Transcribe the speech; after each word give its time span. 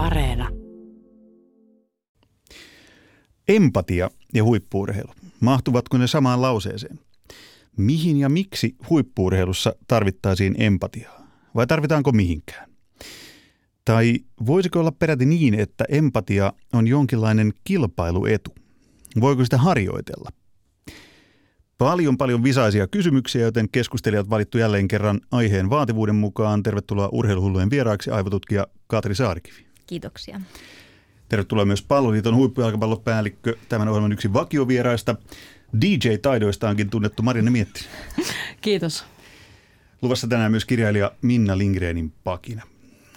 Areena. 0.00 0.48
Empatia 3.48 4.10
ja 4.34 4.44
huippuurheilu. 4.44 5.12
Mahtuvatko 5.40 5.98
ne 5.98 6.06
samaan 6.06 6.42
lauseeseen? 6.42 6.98
Mihin 7.76 8.16
ja 8.16 8.28
miksi 8.28 8.76
huippuurheilussa 8.90 9.74
tarvittaisiin 9.88 10.54
empatiaa? 10.58 11.26
Vai 11.54 11.66
tarvitaanko 11.66 12.12
mihinkään? 12.12 12.70
Tai 13.84 14.18
voisiko 14.46 14.80
olla 14.80 14.92
peräti 14.92 15.26
niin, 15.26 15.54
että 15.54 15.84
empatia 15.88 16.52
on 16.72 16.86
jonkinlainen 16.86 17.52
kilpailuetu? 17.64 18.54
Voiko 19.20 19.44
sitä 19.44 19.58
harjoitella? 19.58 20.30
Paljon 21.78 22.16
paljon 22.16 22.44
visaisia 22.44 22.86
kysymyksiä, 22.86 23.42
joten 23.42 23.68
keskustelijat 23.72 24.30
valittu 24.30 24.58
jälleen 24.58 24.88
kerran 24.88 25.20
aiheen 25.30 25.70
vaativuuden 25.70 26.16
mukaan. 26.16 26.62
Tervetuloa 26.62 27.08
urheiluhullujen 27.12 27.70
vieraaksi 27.70 28.10
aivotutkija 28.10 28.66
Katri 28.86 29.14
Saarikivi. 29.14 29.69
Kiitoksia. 29.90 30.40
Tervetuloa 31.28 31.64
myös 31.64 31.82
Palloliiton 31.82 32.34
huippujalkapallopäällikkö, 32.34 33.56
tämän 33.68 33.88
ohjelman 33.88 34.12
yksi 34.12 34.32
vakiovieraista. 34.32 35.16
DJ-taidoistaankin 35.80 36.90
tunnettu 36.90 37.22
Marianne 37.22 37.50
Mietti. 37.50 37.84
Kiitos. 38.60 39.04
Luvassa 40.02 40.28
tänään 40.28 40.50
myös 40.50 40.64
kirjailija 40.64 41.12
Minna 41.22 41.58
Lindgrenin 41.58 42.12
pakina. 42.24 42.62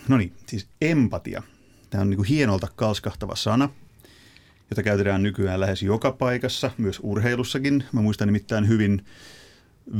No 0.07 0.17
niin, 0.17 0.33
siis 0.47 0.67
empatia. 0.81 1.43
Tämä 1.89 2.01
on 2.01 2.09
niin 2.09 2.17
kuin 2.17 2.27
hienolta 2.27 2.67
kalskahtava 2.75 3.35
sana, 3.35 3.69
jota 4.69 4.83
käytetään 4.83 5.23
nykyään 5.23 5.59
lähes 5.59 5.83
joka 5.83 6.11
paikassa, 6.11 6.71
myös 6.77 6.99
urheilussakin. 7.03 7.83
Mä 7.91 8.01
muistan 8.01 8.27
nimittäin 8.27 8.67
hyvin 8.67 9.05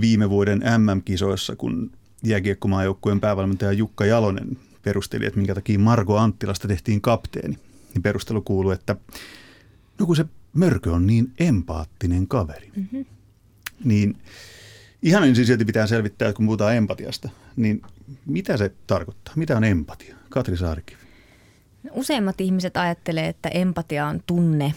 viime 0.01 0.29
vuoden 0.29 0.63
MM-kisoissa, 0.77 1.55
kun 1.55 1.91
jääkiekkomaajoukkueen 2.23 3.19
päävalmentaja 3.19 3.71
Jukka 3.71 4.05
Jalonen 4.05 4.57
perusteli, 4.83 5.25
että 5.25 5.37
minkä 5.37 5.55
takia 5.55 5.79
Marko 5.79 6.17
Anttilasta 6.17 6.67
tehtiin 6.67 7.01
kapteeni. 7.01 7.57
Niin 7.93 8.03
perustelu 8.03 8.41
kuuluu, 8.41 8.71
että 8.71 8.95
no 9.99 10.05
kun 10.05 10.15
se 10.15 10.25
mörkö 10.53 10.91
on 10.91 11.07
niin 11.07 11.33
empaattinen 11.39 12.27
kaveri. 12.27 12.71
Mm-hmm. 12.75 13.05
Niin 13.83 14.17
ihan 15.01 15.23
ensin 15.27 15.45
silti 15.45 15.65
pitää 15.65 15.87
selvittää, 15.87 16.29
että 16.29 16.37
kun 16.37 16.45
puhutaan 16.45 16.75
empatiasta, 16.75 17.29
niin 17.55 17.81
mitä 18.25 18.57
se 18.57 18.71
tarkoittaa? 18.87 19.33
Mitä 19.37 19.57
on 19.57 19.63
empatia? 19.63 20.15
Katri 20.29 20.57
Saarikivi. 20.57 20.99
Useimmat 21.91 22.41
ihmiset 22.41 22.77
ajattelee, 22.77 23.27
että 23.27 23.49
empatia 23.49 24.07
on 24.07 24.21
tunne, 24.27 24.73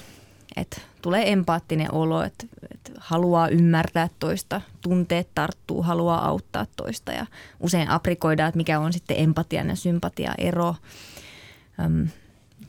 että 0.57 0.81
tulee 1.03 1.33
empaattinen 1.33 1.95
olo, 1.95 2.23
että, 2.23 2.47
että 2.75 2.93
haluaa 2.99 3.49
ymmärtää 3.49 4.09
toista, 4.19 4.61
tunteet 4.81 5.29
tarttuu, 5.35 5.83
haluaa 5.83 6.29
auttaa 6.29 6.67
toista 6.77 7.13
ja 7.13 7.27
usein 7.61 7.89
aprikoidaan, 7.89 8.49
että 8.49 8.57
mikä 8.57 8.81
on 8.81 8.93
sitten 8.93 9.21
empatian 9.21 9.69
ja 9.69 9.77
sympatian 9.77 10.35
ero. 10.39 10.75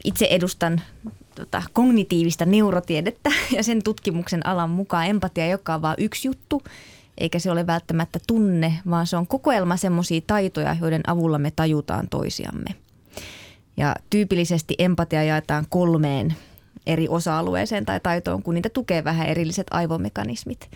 Itse 0.03 0.27
edustan 0.29 0.81
tota, 1.35 1.63
kognitiivista 1.73 2.45
neurotiedettä 2.45 3.31
ja 3.55 3.63
sen 3.63 3.83
tutkimuksen 3.83 4.45
alan 4.45 4.69
mukaan 4.69 5.07
empatia 5.07 5.45
ei 5.45 5.53
olekaan 5.53 5.81
vain 5.81 5.95
yksi 5.99 6.27
juttu, 6.27 6.63
eikä 7.17 7.39
se 7.39 7.51
ole 7.51 7.67
välttämättä 7.67 8.19
tunne, 8.27 8.73
vaan 8.89 9.07
se 9.07 9.17
on 9.17 9.27
kokoelma 9.27 9.77
semmoisia 9.77 10.21
taitoja, 10.27 10.75
joiden 10.81 11.01
avulla 11.07 11.39
me 11.39 11.51
tajutaan 11.51 12.07
toisiamme. 12.09 12.75
Ja 13.77 13.95
tyypillisesti 14.09 14.75
empatia 14.79 15.23
jaetaan 15.23 15.65
kolmeen 15.69 16.35
eri 16.87 17.07
osa-alueeseen 17.09 17.85
tai 17.85 17.99
taitoon, 17.99 18.43
kun 18.43 18.53
niitä 18.53 18.69
tukee 18.69 19.03
vähän 19.03 19.27
erilliset 19.27 19.67
aivomekanismit. 19.71 20.69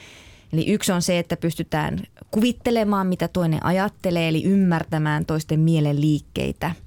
Eli 0.53 0.71
yksi 0.71 0.91
on 0.91 1.01
se, 1.01 1.19
että 1.19 1.37
pystytään 1.37 1.99
kuvittelemaan, 2.31 3.07
mitä 3.07 3.27
toinen 3.27 3.65
ajattelee, 3.65 4.27
eli 4.27 4.43
ymmärtämään 4.43 5.25
toisten 5.25 5.59
mielen 5.59 6.01
liikkeitä– 6.01 6.71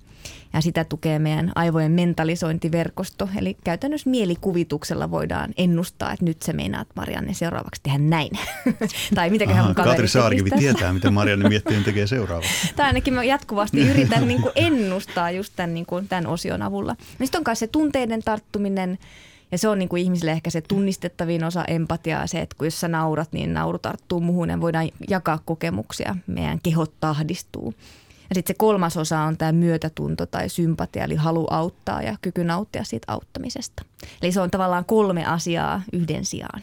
ja 0.54 0.62
sitä 0.62 0.84
tukee 0.84 1.18
meidän 1.18 1.52
aivojen 1.54 1.92
mentalisointiverkosto. 1.92 3.28
Eli 3.36 3.56
käytännössä 3.64 4.10
mielikuvituksella 4.10 5.10
voidaan 5.10 5.50
ennustaa, 5.56 6.12
että 6.12 6.24
nyt 6.24 6.42
se 6.42 6.52
meinaat 6.52 6.88
Marianne 6.96 7.34
seuraavaksi 7.34 7.80
tehdä 7.82 7.98
näin. 7.98 8.30
tai 9.14 9.30
mitäköhän 9.30 9.64
mun 9.64 9.74
Katri 9.74 10.08
Saarikivi 10.08 10.50
tietää, 10.50 10.92
miten 10.92 11.12
Marianne 11.12 11.48
miettii 11.48 11.84
tekee 11.84 12.06
seuraavaksi. 12.06 12.50
tai 12.76 12.86
ainakin 12.86 13.14
mä 13.14 13.24
jatkuvasti 13.24 13.80
yritän 13.80 14.28
niin 14.28 14.42
kuin 14.42 14.52
ennustaa 14.54 15.30
just 15.30 15.52
tämän, 15.56 15.74
niin 15.74 15.86
kuin 15.86 16.08
tämän 16.08 16.26
osion 16.26 16.62
avulla. 16.62 16.96
Sitten 17.18 17.38
on 17.38 17.44
myös 17.46 17.58
se 17.58 17.66
tunteiden 17.66 18.22
tarttuminen, 18.22 18.98
ja 19.52 19.58
se 19.58 19.68
on 19.68 19.78
niin 19.78 19.88
kuin 19.88 20.02
ihmisille 20.02 20.32
ehkä 20.32 20.50
se 20.50 20.60
tunnistettavin 20.60 21.44
osa 21.44 21.64
empatiaa, 21.64 22.26
se, 22.26 22.40
että 22.40 22.56
kun 22.58 22.66
jos 22.66 22.80
sä 22.80 22.88
naurat, 22.88 23.32
niin 23.32 23.54
nauru 23.54 23.78
tarttuu 23.78 24.20
muuhun 24.20 24.48
ja 24.48 24.60
voidaan 24.60 24.88
jakaa 25.08 25.38
kokemuksia. 25.44 26.16
Meidän 26.26 26.60
kehot 26.62 26.92
tahdistuu. 27.00 27.74
Ja 28.30 28.34
sitten 28.34 28.54
se 28.54 28.58
kolmas 28.58 28.96
osa 28.96 29.20
on 29.20 29.36
tämä 29.36 29.52
myötätunto 29.52 30.26
tai 30.26 30.48
sympatia, 30.48 31.04
eli 31.04 31.14
halu 31.14 31.46
auttaa 31.50 32.02
ja 32.02 32.16
kyky 32.22 32.44
nauttia 32.44 32.84
siitä 32.84 33.12
auttamisesta. 33.12 33.84
Eli 34.22 34.32
se 34.32 34.40
on 34.40 34.50
tavallaan 34.50 34.84
kolme 34.84 35.24
asiaa 35.24 35.82
yhden 35.92 36.24
sijaan. 36.24 36.62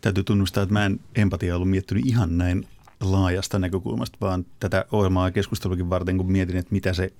Täytyy 0.00 0.24
tunnustaa, 0.24 0.62
että 0.62 0.72
mä 0.72 0.86
en 0.86 1.00
empatia 1.14 1.54
ollut 1.56 1.70
miettinyt 1.70 2.06
ihan 2.06 2.38
näin 2.38 2.68
laajasta 3.00 3.58
näkökulmasta, 3.58 4.18
vaan 4.20 4.46
tätä 4.60 4.84
ohjelmaa 4.92 5.30
keskustelukin 5.30 5.90
varten, 5.90 6.16
kun 6.16 6.32
mietin, 6.32 6.56
että 6.56 6.72
mitä 6.72 6.92
se 6.92 7.12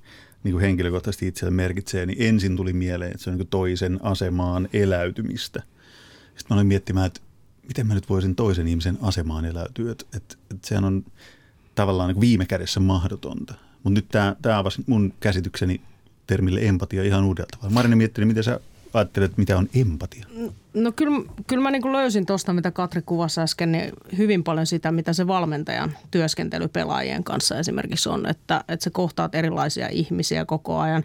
niin 0.44 0.52
kuin 0.52 0.62
henkilökohtaisesti 0.62 1.26
itselle 1.26 1.50
merkitsee, 1.50 2.06
niin 2.06 2.18
ensin 2.20 2.56
tuli 2.56 2.72
mieleen, 2.72 3.10
että 3.10 3.22
se 3.22 3.30
on 3.30 3.34
niin 3.34 3.46
kuin 3.46 3.50
toisen 3.50 4.00
asemaan 4.02 4.68
eläytymistä. 4.72 5.62
Sitten 6.36 6.46
mä 6.50 6.54
olin 6.54 6.66
miettimään, 6.66 7.06
että 7.06 7.20
miten 7.68 7.86
mä 7.86 7.94
nyt 7.94 8.08
voisin 8.08 8.34
toisen 8.34 8.68
ihmisen 8.68 8.98
asemaan 9.02 9.44
eläytyä. 9.44 9.92
Että, 9.92 10.04
että, 10.16 10.34
että 10.50 10.68
sehän 10.68 10.84
on 10.84 11.04
tavallaan 11.78 12.08
niin 12.08 12.20
viime 12.20 12.46
kädessä 12.46 12.80
mahdotonta. 12.80 13.54
Mutta 13.82 13.90
nyt 14.00 14.08
tämä, 14.42 14.58
avasi 14.58 14.82
mun 14.86 15.12
käsitykseni 15.20 15.80
termille 16.26 16.60
empatia 16.62 17.02
ihan 17.02 17.24
uudelta 17.24 17.56
tavalla. 17.56 17.74
Marina 17.74 17.96
miettii, 17.96 18.24
miten 18.24 18.44
sä 18.44 18.60
ajattelet, 18.94 19.38
mitä 19.38 19.58
on 19.58 19.68
empatia? 19.74 20.26
No 20.74 20.92
kyllä, 20.92 21.24
kyllä 21.46 21.62
mä 21.62 21.70
niin 21.70 21.92
löysin 21.92 22.26
tuosta, 22.26 22.52
mitä 22.52 22.70
Katri 22.70 23.02
kuvasi 23.02 23.40
äsken, 23.40 23.72
niin 23.72 23.92
hyvin 24.18 24.44
paljon 24.44 24.66
sitä, 24.66 24.92
mitä 24.92 25.12
se 25.12 25.26
valmentajan 25.26 25.96
työskentely 26.10 26.68
pelaajien 26.68 27.24
kanssa 27.24 27.58
esimerkiksi 27.58 28.08
on. 28.08 28.26
Että, 28.26 28.64
että 28.68 28.84
sä 28.84 28.90
kohtaat 28.90 29.34
erilaisia 29.34 29.88
ihmisiä 29.88 30.44
koko 30.44 30.78
ajan, 30.78 31.02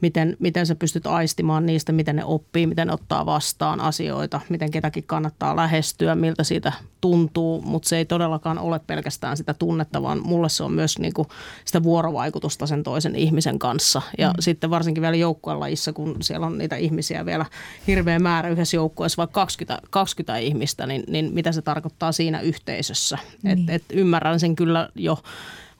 miten, 0.00 0.36
miten 0.38 0.66
sä 0.66 0.74
pystyt 0.74 1.06
aistimaan 1.06 1.66
niistä, 1.66 1.92
miten 1.92 2.16
ne 2.16 2.24
oppii, 2.24 2.66
miten 2.66 2.86
ne 2.86 2.92
ottaa 2.92 3.26
vastaan 3.26 3.80
asioita, 3.80 4.40
miten 4.48 4.70
ketäkin 4.70 5.04
kannattaa 5.04 5.56
lähestyä, 5.56 6.14
miltä 6.14 6.44
siitä 6.44 6.72
tuntuu, 7.00 7.62
mutta 7.62 7.88
se 7.88 7.96
ei 7.96 8.04
todellakaan 8.04 8.58
ole 8.58 8.78
pelkästään 8.86 9.36
sitä 9.36 9.54
tunnetta, 9.54 10.02
vaan 10.02 10.20
mulle 10.26 10.48
se 10.48 10.64
on 10.64 10.72
myös 10.72 10.98
niin 10.98 11.14
kuin 11.14 11.28
sitä 11.64 11.82
vuorovaikutusta 11.82 12.66
sen 12.66 12.82
toisen 12.82 13.16
ihmisen 13.16 13.58
kanssa. 13.58 14.02
Ja 14.18 14.28
mm. 14.28 14.34
sitten 14.40 14.70
varsinkin 14.70 15.02
vielä 15.02 15.16
joukkuelajissa, 15.16 15.92
kun 15.92 16.16
siellä 16.20 16.46
on 16.46 16.58
niitä 16.58 16.76
ihmisiä 16.76 17.26
vielä 17.26 17.46
hirveä 17.86 18.18
määrä 18.18 18.48
yhdessä 18.48 18.76
joukkueessa, 18.76 18.97
olisi 19.04 19.16
vaikka 19.16 19.40
20, 19.40 19.82
20 19.90 20.38
ihmistä, 20.38 20.86
niin, 20.86 21.04
niin 21.08 21.34
mitä 21.34 21.52
se 21.52 21.62
tarkoittaa 21.62 22.12
siinä 22.12 22.40
yhteisössä. 22.40 23.18
Niin. 23.42 23.58
Et, 23.58 23.70
et 23.70 23.84
ymmärrän 23.92 24.40
sen 24.40 24.56
kyllä 24.56 24.88
jo 24.94 25.18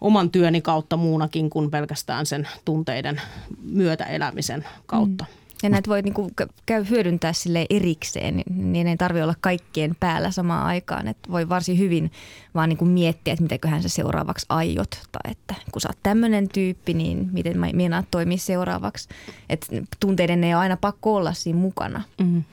oman 0.01 0.31
työni 0.31 0.61
kautta 0.61 0.97
muunakin 0.97 1.51
kuin 1.51 1.71
pelkästään 1.71 2.27
sen 2.27 2.49
tunteiden 2.65 3.21
myötäelämisen 3.63 4.65
kautta. 4.87 5.25
Mm. 5.25 5.39
Ja 5.63 5.69
näitä 5.69 5.91
voi 5.91 6.03
niinku 6.03 6.31
käy 6.67 6.85
hyödyntää 6.91 7.33
sille 7.33 7.67
erikseen, 7.71 8.43
niin 8.51 8.87
ei 8.87 8.97
tarvitse 8.97 9.25
olla 9.25 9.35
kaikkien 9.41 9.97
päällä 10.01 10.31
samaan 10.31 10.67
aikaan. 10.67 11.09
Että 11.09 11.33
voi 11.33 11.49
varsin 11.49 11.79
hyvin 11.79 12.13
vaan 12.55 12.69
niinku 12.69 12.85
miettiä, 12.85 13.33
että 13.33 13.43
mitäköhän 13.43 13.83
sä 13.83 13.89
seuraavaksi 13.89 14.47
aiot. 14.49 14.91
Tai 15.13 15.31
että 15.31 15.55
kun 15.73 15.81
sä 15.81 15.89
oot 15.89 15.99
tämmöinen 16.03 16.49
tyyppi, 16.49 16.95
niin 16.95 17.29
miten 17.33 17.59
mä 17.59 17.67
meinaat 17.73 18.07
toimia 18.11 18.39
seuraavaksi. 18.39 19.09
Että 19.49 19.67
tunteiden 20.01 20.45
ei 20.45 20.55
ole 20.55 20.61
aina 20.61 20.77
pakko 20.77 21.15
olla 21.15 21.33
siinä 21.33 21.59
mukana. 21.59 22.03
Mm. 22.21 22.45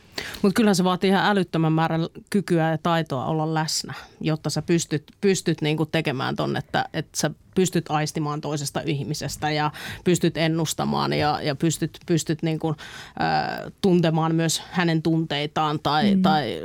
Mutta 0.42 0.56
kyllähän 0.56 0.76
se 0.76 0.84
vaatii 0.84 1.10
ihan 1.10 1.26
älyttömän 1.26 1.74
määrän 1.74 2.08
kykyä 2.30 2.72
ja 2.72 2.78
taitoa 2.78 3.26
olla 3.26 3.54
läsnä, 3.54 3.94
jotta 4.22 4.50
sä 4.50 4.62
pystyt, 4.62 5.12
pystyt 5.22 5.62
niinku 5.62 5.86
tekemään 5.86 6.36
ton, 6.36 6.56
että, 6.56 6.86
että 6.94 7.20
sä 7.20 7.32
pystyt 7.56 7.86
aistimaan 7.90 8.42
toisesta 8.42 8.82
ihmisestä 8.86 9.52
ja 9.52 9.72
pystyt 10.04 10.38
ennustamaan 10.38 11.14
ja, 11.14 11.40
ja 11.42 11.56
pystyt, 11.56 11.98
pystyt 12.06 12.44
niinku, 12.44 12.70
äh, 12.70 13.72
tuntemaan 13.82 14.36
myös 14.36 14.64
hänen 14.72 15.02
tunteitaan 15.02 15.80
tai, 15.84 16.16
mm. 16.16 16.22
tai 16.22 16.62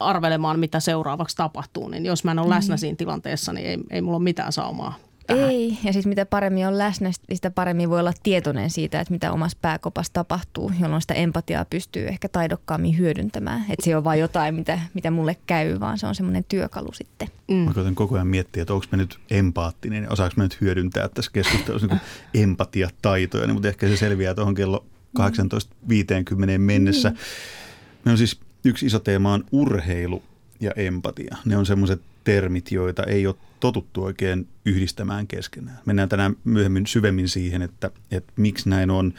arvelemaan, 0.00 0.58
mitä 0.60 0.80
seuraavaksi 0.80 1.36
tapahtuu. 1.36 1.88
Niin 1.88 2.06
jos 2.06 2.24
mä 2.24 2.30
en 2.30 2.38
ole 2.38 2.54
läsnä 2.54 2.74
mm. 2.74 2.78
siinä 2.78 2.96
tilanteessa, 2.96 3.52
niin 3.52 3.66
ei, 3.66 3.78
ei 3.90 4.02
mulla 4.02 4.16
ole 4.16 4.24
mitään 4.24 4.52
saumaa 4.52 4.94
tähän. 5.26 5.50
Ei, 5.50 5.78
ja 5.84 5.92
siis 5.92 6.06
mitä 6.06 6.26
paremmin 6.26 6.66
on 6.66 6.78
läsnä, 6.78 7.10
sitä 7.32 7.50
paremmin 7.50 7.90
voi 7.90 8.00
olla 8.00 8.12
tietoinen 8.22 8.70
siitä, 8.70 9.00
että 9.00 9.12
mitä 9.12 9.32
omassa 9.32 9.58
pääkopassa 9.62 10.12
tapahtuu, 10.12 10.72
jolloin 10.80 11.02
sitä 11.02 11.14
empatiaa 11.14 11.64
pystyy 11.64 12.08
ehkä 12.08 12.28
taidokkaammin 12.28 12.98
hyödyntämään. 12.98 13.60
Että 13.60 13.84
se 13.84 13.90
ei 13.90 13.94
ole 13.94 14.04
vain 14.04 14.20
jotain, 14.20 14.54
mitä, 14.54 14.78
mitä 14.94 15.10
mulle 15.10 15.36
käy, 15.46 15.80
vaan 15.80 15.98
se 15.98 16.06
on 16.06 16.14
semmoinen 16.14 16.44
työkalu 16.48 16.92
sitten. 16.92 17.28
Mm. 17.48 17.56
Mä 17.56 17.74
koitan 17.74 17.94
koko 17.94 18.14
ajan 18.14 18.26
miettiä, 18.26 18.62
että 18.62 18.74
onko 18.74 18.86
mä 18.90 18.96
nyt 18.96 19.18
empaattinen 19.30 20.02
ja 20.02 20.10
osaanko 20.10 20.34
mä 20.36 20.42
nyt 20.42 20.60
hyödyntää 20.60 21.08
tässä 21.08 21.30
keskustelussa 21.34 21.86
niin 21.86 22.00
empatiataitoja, 22.44 23.46
niin, 23.46 23.54
mutta 23.54 23.68
ehkä 23.68 23.88
se 23.88 23.96
selviää 23.96 24.34
tuohon 24.34 24.54
kello 24.54 24.84
18.50 25.18 26.58
mennessä. 26.58 27.10
Mm. 27.10 28.12
On 28.12 28.18
siis 28.18 28.40
yksi 28.64 28.86
iso 28.86 28.98
teema 28.98 29.32
on 29.32 29.44
urheilu 29.52 30.22
ja 30.64 30.70
empatia. 30.76 31.36
Ne 31.44 31.56
on 31.56 31.66
semmoiset 31.66 32.00
termit, 32.24 32.72
joita 32.72 33.02
ei 33.02 33.26
ole 33.26 33.34
totuttu 33.60 34.04
oikein 34.04 34.46
yhdistämään 34.64 35.26
keskenään. 35.26 35.78
Mennään 35.84 36.08
tänään 36.08 36.36
myöhemmin 36.44 36.86
syvemmin 36.86 37.28
siihen, 37.28 37.62
että, 37.62 37.90
että 38.10 38.32
miksi 38.36 38.68
näin 38.68 38.90
on. 38.90 39.14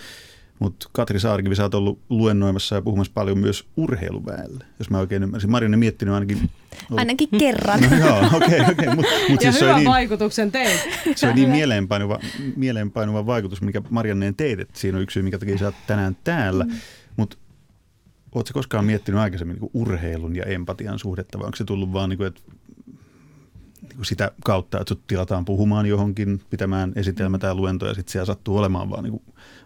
Mutta 0.59 0.89
Katri 0.91 1.19
Saarikivi, 1.19 1.55
sä 1.55 1.63
oot 1.63 1.73
ollut 1.73 1.99
luennoimassa 2.09 2.75
ja 2.75 2.81
puhumassa 2.81 3.11
paljon 3.13 3.37
myös 3.37 3.65
urheiluväelle, 3.77 4.65
jos 4.79 4.89
mä 4.89 4.99
oikein 4.99 5.23
ymmärsin. 5.23 5.51
Marianne 5.51 5.77
miettinyt 5.77 6.13
ainakin... 6.13 6.37
Ollut... 6.37 6.99
Ainakin 6.99 7.29
kerran. 7.39 7.81
No 7.81 7.97
joo, 7.97 8.19
okei, 8.33 8.59
okay, 8.59 8.59
okei. 8.59 8.71
Okay. 8.71 8.95
Mut, 8.95 9.05
mut 9.29 9.43
ja 9.43 9.51
siis 9.51 9.61
hyvän 9.61 9.75
niin, 9.75 9.89
vaikutuksen 9.89 10.51
teit. 10.51 10.79
Se 11.15 11.27
on 11.27 11.35
niin 11.35 11.49
mieleenpainuva, 11.49 12.19
mieleenpainuva 12.55 13.25
vaikutus, 13.25 13.61
mikä 13.61 13.81
Marianneen 13.89 14.35
teit, 14.35 14.59
että 14.59 14.79
siinä 14.79 14.97
on 14.97 15.03
yksi 15.03 15.13
syy, 15.13 15.23
minkä 15.23 15.37
takia 15.37 15.57
sä 15.57 15.65
oot 15.65 15.75
tänään 15.87 16.17
täällä. 16.23 16.63
Mm. 16.63 16.71
Ootko 18.35 18.53
koskaan 18.53 18.85
miettinyt 18.85 19.21
aikaisemmin 19.21 19.57
niin 19.61 19.71
urheilun 19.73 20.35
ja 20.35 20.45
empatian 20.45 20.99
suhdetta, 20.99 21.39
vai 21.39 21.45
onko 21.45 21.55
se 21.55 21.63
tullut 21.63 21.93
vaan, 21.93 22.09
niin 22.09 22.17
kuin, 22.17 22.27
että 22.27 22.41
niin 23.81 24.05
sitä 24.05 24.31
kautta, 24.45 24.79
että 24.79 24.89
sut 24.89 25.07
tilataan 25.07 25.45
puhumaan 25.45 25.85
johonkin, 25.85 26.41
pitämään 26.49 26.93
esitelmä 26.95 27.37
tai 27.37 27.55
luento 27.55 27.85
ja 27.87 27.93
sitten 27.93 28.11
siellä 28.11 28.25
sattuu 28.25 28.57
olemaan 28.57 28.89
vaan 28.89 29.03
niin 29.03 29.21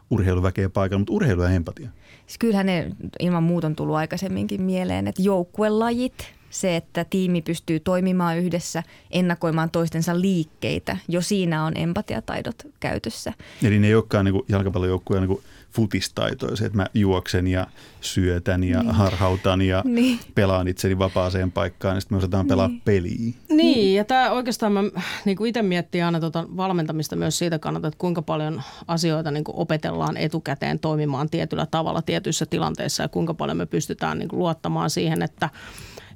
urheiluväkeä 0.09 0.69
paikalla, 0.69 0.99
mutta 0.99 1.13
urheilu 1.13 1.41
ja 1.41 1.49
empatia. 1.49 1.89
Siis 2.27 2.37
kyllähän 2.37 2.65
ne 2.65 2.91
ilman 3.19 3.43
muuta 3.43 3.67
on 3.67 3.75
tullut 3.75 3.95
aikaisemminkin 3.95 4.61
mieleen, 4.61 5.07
että 5.07 5.21
joukkuelajit, 5.21 6.33
se, 6.49 6.75
että 6.75 7.05
tiimi 7.09 7.41
pystyy 7.41 7.79
toimimaan 7.79 8.37
yhdessä, 8.37 8.83
ennakoimaan 9.11 9.69
toistensa 9.69 10.21
liikkeitä, 10.21 10.97
jo 11.07 11.21
siinä 11.21 11.65
on 11.65 11.77
empatiataidot 11.77 12.67
käytössä. 12.79 13.33
Eli 13.63 13.79
ne 13.79 13.87
ei 13.87 13.95
olekaan 13.95 14.25
niin 14.25 14.41
jalkapallojoukkueen 14.49 15.27
niin 15.27 15.39
futistaitoisia, 15.71 16.67
että 16.67 16.77
mä 16.77 16.85
juoksen 16.93 17.47
ja 17.47 17.67
syötän 18.01 18.63
ja 18.63 18.83
niin. 18.83 18.91
harhautan 18.91 19.61
ja 19.61 19.81
niin. 19.85 20.19
pelaan 20.35 20.67
itseni 20.67 20.99
vapaaseen 20.99 21.51
paikkaan, 21.51 21.93
niin 21.93 22.01
sitten 22.01 22.15
me 22.15 22.17
osataan 22.17 22.47
pelaa 22.47 22.67
niin. 22.67 22.81
peliä. 22.85 23.33
Niin, 23.49 23.95
ja 23.95 24.05
tämä 24.05 24.31
oikeastaan 24.31 24.71
mä 24.71 24.83
niin 25.25 25.45
itse 25.45 25.61
miettii 25.61 26.01
aina 26.01 26.19
tuota 26.19 26.45
valmentamista 26.57 27.15
myös 27.15 27.37
siitä 27.37 27.59
kannalta, 27.59 27.87
että 27.87 27.97
kuinka 27.97 28.21
paljon 28.21 28.61
asioita 28.87 29.31
niin 29.31 29.43
opetellaan 29.47 30.17
etukäteen 30.17 30.79
toimimaan 30.79 31.29
tietyllä 31.29 31.67
tavalla 31.71 32.01
tietyissä 32.01 32.45
tilanteissa 32.45 33.03
ja 33.03 33.09
kuinka 33.09 33.33
paljon 33.33 33.57
me 33.57 33.65
pystytään 33.65 34.19
niin 34.19 34.29
luottamaan 34.31 34.89
siihen, 34.89 35.21
että– 35.21 35.49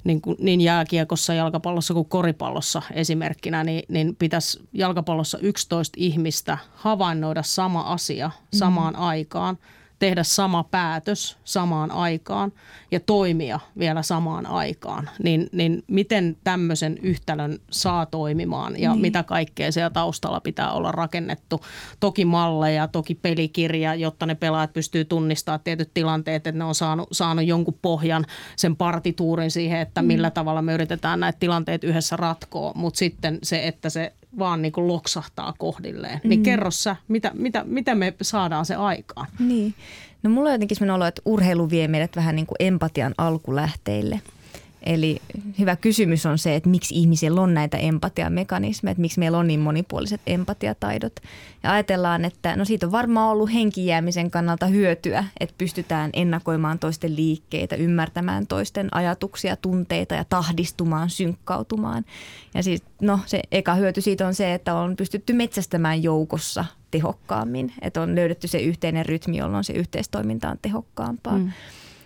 niin, 0.04 0.20
kuin, 0.20 0.36
niin 0.40 0.60
jääkiekossa, 0.60 1.34
jalkapallossa 1.34 1.94
kuin 1.94 2.08
koripallossa 2.08 2.82
esimerkkinä, 2.92 3.64
niin, 3.64 3.82
niin 3.88 4.16
pitäisi 4.16 4.60
jalkapallossa 4.72 5.38
11 5.38 5.94
ihmistä 6.00 6.58
havainnoida 6.74 7.42
sama 7.42 7.80
asia 7.80 8.30
samaan 8.52 8.94
mm. 8.94 9.00
aikaan– 9.00 9.58
tehdä 9.98 10.22
sama 10.22 10.64
päätös 10.64 11.38
samaan 11.44 11.90
aikaan 11.90 12.52
ja 12.90 13.00
toimia 13.00 13.60
vielä 13.78 14.02
samaan 14.02 14.46
aikaan, 14.46 15.10
niin, 15.22 15.48
niin 15.52 15.84
miten 15.86 16.36
tämmöisen 16.44 16.98
yhtälön 17.02 17.58
saa 17.70 18.06
toimimaan 18.06 18.80
ja 18.80 18.92
niin. 18.92 19.00
mitä 19.00 19.22
kaikkea 19.22 19.72
siellä 19.72 19.90
taustalla 19.90 20.40
pitää 20.40 20.72
olla 20.72 20.92
rakennettu. 20.92 21.60
Toki 22.00 22.24
malleja, 22.24 22.88
toki 22.88 23.14
pelikirja, 23.14 23.94
jotta 23.94 24.26
ne 24.26 24.34
pelaajat 24.34 24.72
pystyy 24.72 25.04
tunnistamaan 25.04 25.60
tietyt 25.64 25.90
tilanteet, 25.94 26.46
että 26.46 26.58
ne 26.58 26.64
on 26.64 26.74
saanut, 26.74 27.08
saanut 27.12 27.44
jonkun 27.44 27.78
pohjan, 27.82 28.26
sen 28.56 28.76
partituurin 28.76 29.50
siihen, 29.50 29.80
että 29.80 30.02
mm. 30.02 30.06
millä 30.06 30.30
tavalla 30.30 30.62
me 30.62 30.74
yritetään 30.74 31.20
näitä 31.20 31.38
tilanteet 31.38 31.84
yhdessä 31.84 32.16
ratkoa, 32.16 32.72
mutta 32.74 32.98
sitten 32.98 33.38
se, 33.42 33.66
että 33.66 33.90
se 33.90 34.12
vaan 34.38 34.62
niin 34.62 34.72
kuin 34.72 34.88
loksahtaa 34.88 35.54
kohdilleen. 35.58 36.20
Mm. 36.24 36.28
Niin 36.28 36.42
kerro 36.42 36.70
sä, 36.70 36.96
mitä, 37.08 37.30
mitä, 37.34 37.64
mitä 37.66 37.94
me 37.94 38.14
saadaan 38.22 38.66
se 38.66 38.74
aikaan? 38.74 39.26
Niin. 39.38 39.74
No 40.22 40.30
mulla 40.30 40.48
on 40.48 40.54
jotenkin 40.54 40.76
sellainen 40.76 40.94
olo, 40.94 41.06
että 41.06 41.22
urheilu 41.24 41.70
vie 41.70 41.88
meidät 41.88 42.16
vähän 42.16 42.36
niin 42.36 42.46
kuin 42.46 42.56
empatian 42.60 43.14
alkulähteille– 43.18 44.20
Eli 44.86 45.20
hyvä 45.58 45.76
kysymys 45.76 46.26
on 46.26 46.38
se, 46.38 46.54
että 46.54 46.68
miksi 46.68 46.94
ihmisillä 46.94 47.40
on 47.40 47.54
näitä 47.54 47.76
empatiamekanismeja, 47.76 48.90
että 48.90 49.00
miksi 49.00 49.20
meillä 49.20 49.38
on 49.38 49.46
niin 49.46 49.60
monipuoliset 49.60 50.20
empatiataidot. 50.26 51.12
Ja 51.62 51.72
ajatellaan, 51.72 52.24
että 52.24 52.56
no 52.56 52.64
siitä 52.64 52.86
on 52.86 52.92
varmaan 52.92 53.30
ollut 53.30 53.52
henkijäämisen 53.52 54.30
kannalta 54.30 54.66
hyötyä, 54.66 55.24
että 55.40 55.54
pystytään 55.58 56.10
ennakoimaan 56.12 56.78
toisten 56.78 57.16
liikkeitä, 57.16 57.76
ymmärtämään 57.76 58.46
toisten 58.46 58.88
ajatuksia, 58.94 59.56
tunteita 59.56 60.14
ja 60.14 60.24
tahdistumaan, 60.24 61.10
synkkautumaan. 61.10 62.04
Ja 62.54 62.62
siis 62.62 62.82
no 63.00 63.20
se 63.26 63.42
eka 63.52 63.74
hyöty 63.74 64.00
siitä 64.00 64.26
on 64.26 64.34
se, 64.34 64.54
että 64.54 64.74
on 64.74 64.96
pystytty 64.96 65.32
metsästämään 65.32 66.02
joukossa 66.02 66.64
tehokkaammin, 66.90 67.72
että 67.82 68.00
on 68.00 68.14
löydetty 68.14 68.48
se 68.48 68.58
yhteinen 68.58 69.06
rytmi, 69.06 69.36
jolloin 69.36 69.64
se 69.64 69.72
yhteistoiminta 69.72 70.50
on 70.50 70.58
tehokkaampaa. 70.62 71.38
Mm. 71.38 71.50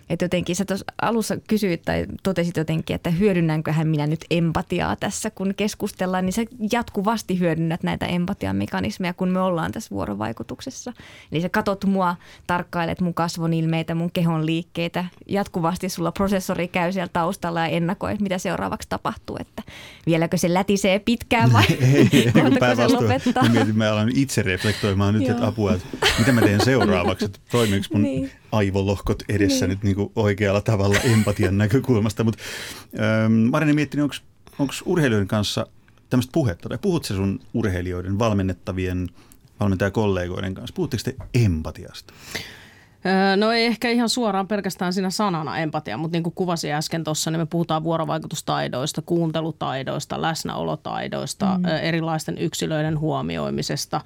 Että 0.09 0.25
jotenkin 0.25 0.55
sä 0.55 0.65
tuossa 0.65 0.85
alussa 1.01 1.37
kysyit 1.37 1.81
tai 1.81 2.05
totesit 2.23 2.57
jotenkin, 2.57 2.95
että 2.95 3.09
hyödynnänkö 3.09 3.73
minä 3.83 4.07
nyt 4.07 4.25
empatiaa 4.31 4.95
tässä, 4.95 5.29
kun 5.29 5.53
keskustellaan, 5.57 6.25
niin 6.25 6.33
sä 6.33 6.41
jatkuvasti 6.71 7.39
hyödynnät 7.39 7.83
näitä 7.83 8.05
empatiamekanismeja, 8.05 9.13
kun 9.13 9.29
me 9.29 9.39
ollaan 9.39 9.71
tässä 9.71 9.89
vuorovaikutuksessa. 9.91 10.93
Eli 11.31 11.41
sä 11.41 11.49
katot 11.49 11.85
mua, 11.85 12.15
tarkkailet 12.47 13.01
mun 13.01 13.13
kasvon 13.13 13.53
ilmeitä, 13.53 13.95
mun 13.95 14.11
kehon 14.11 14.45
liikkeitä. 14.45 15.05
Jatkuvasti 15.27 15.89
sulla 15.89 16.11
prosessori 16.11 16.67
käy 16.67 16.91
siellä 16.91 17.09
taustalla 17.13 17.59
ja 17.59 17.67
ennakoi, 17.67 18.15
mitä 18.19 18.37
seuraavaksi 18.37 18.89
tapahtuu, 18.89 19.37
että 19.39 19.63
vieläkö 20.05 20.37
se 20.37 20.53
lätisee 20.53 20.99
pitkään 20.99 21.53
vai 21.53 21.63
ei, 21.81 22.31
se 22.75 22.87
lopettaa. 22.87 23.43
Mä 23.43 23.49
mietin, 23.49 23.77
mä 23.77 23.91
alan 23.91 24.11
itse 24.15 24.41
reflektoimaan 24.41 25.13
nyt, 25.13 25.29
että 25.29 25.47
apua, 25.47 25.73
että 25.73 25.87
mitä 26.19 26.31
mä 26.31 26.41
teen 26.41 26.65
seuraavaksi, 26.65 27.25
että 27.25 27.39
toimiiko 27.51 27.85
mun 27.93 28.01
niin 28.01 28.31
aivolohkot 28.51 29.23
edessä 29.29 29.67
niin. 29.67 29.69
nyt 29.69 29.83
niin 29.83 29.95
kuin 29.95 30.11
oikealla 30.15 30.61
tavalla 30.61 30.99
empatian 30.99 31.57
näkökulmasta. 31.63 32.23
Mutta 32.23 32.43
ähm, 32.99 33.33
Marina 33.33 33.73
miettinyt, 33.73 34.21
onko 34.59 34.73
urheilijoiden 34.85 35.27
kanssa 35.27 35.67
tämmöistä 36.09 36.31
puhetta, 36.33 36.69
tai 36.69 36.77
puhut 36.77 37.05
se 37.05 37.13
sun 37.13 37.39
urheilijoiden, 37.53 38.19
valmennettavien 38.19 39.09
valmentajakollegoiden 39.59 40.53
kanssa, 40.53 40.73
puhutteko 40.75 41.03
te 41.03 41.15
empatiasta? 41.33 42.13
No 43.37 43.51
ei 43.51 43.65
ehkä 43.65 43.89
ihan 43.89 44.09
suoraan 44.09 44.47
pelkästään 44.47 44.93
siinä 44.93 45.09
sanana 45.09 45.57
empatia, 45.57 45.97
mutta 45.97 46.15
niin 46.15 46.23
kuin 46.23 46.33
kuvasin 46.35 46.73
äsken 46.73 47.03
tuossa, 47.03 47.31
niin 47.31 47.39
me 47.39 47.45
puhutaan 47.45 47.83
vuorovaikutustaidoista, 47.83 49.01
kuuntelutaidoista, 49.01 50.21
läsnäolotaidoista, 50.21 51.57
mm. 51.57 51.65
erilaisten 51.65 52.37
yksilöiden 52.37 52.99
huomioimisesta 52.99 54.01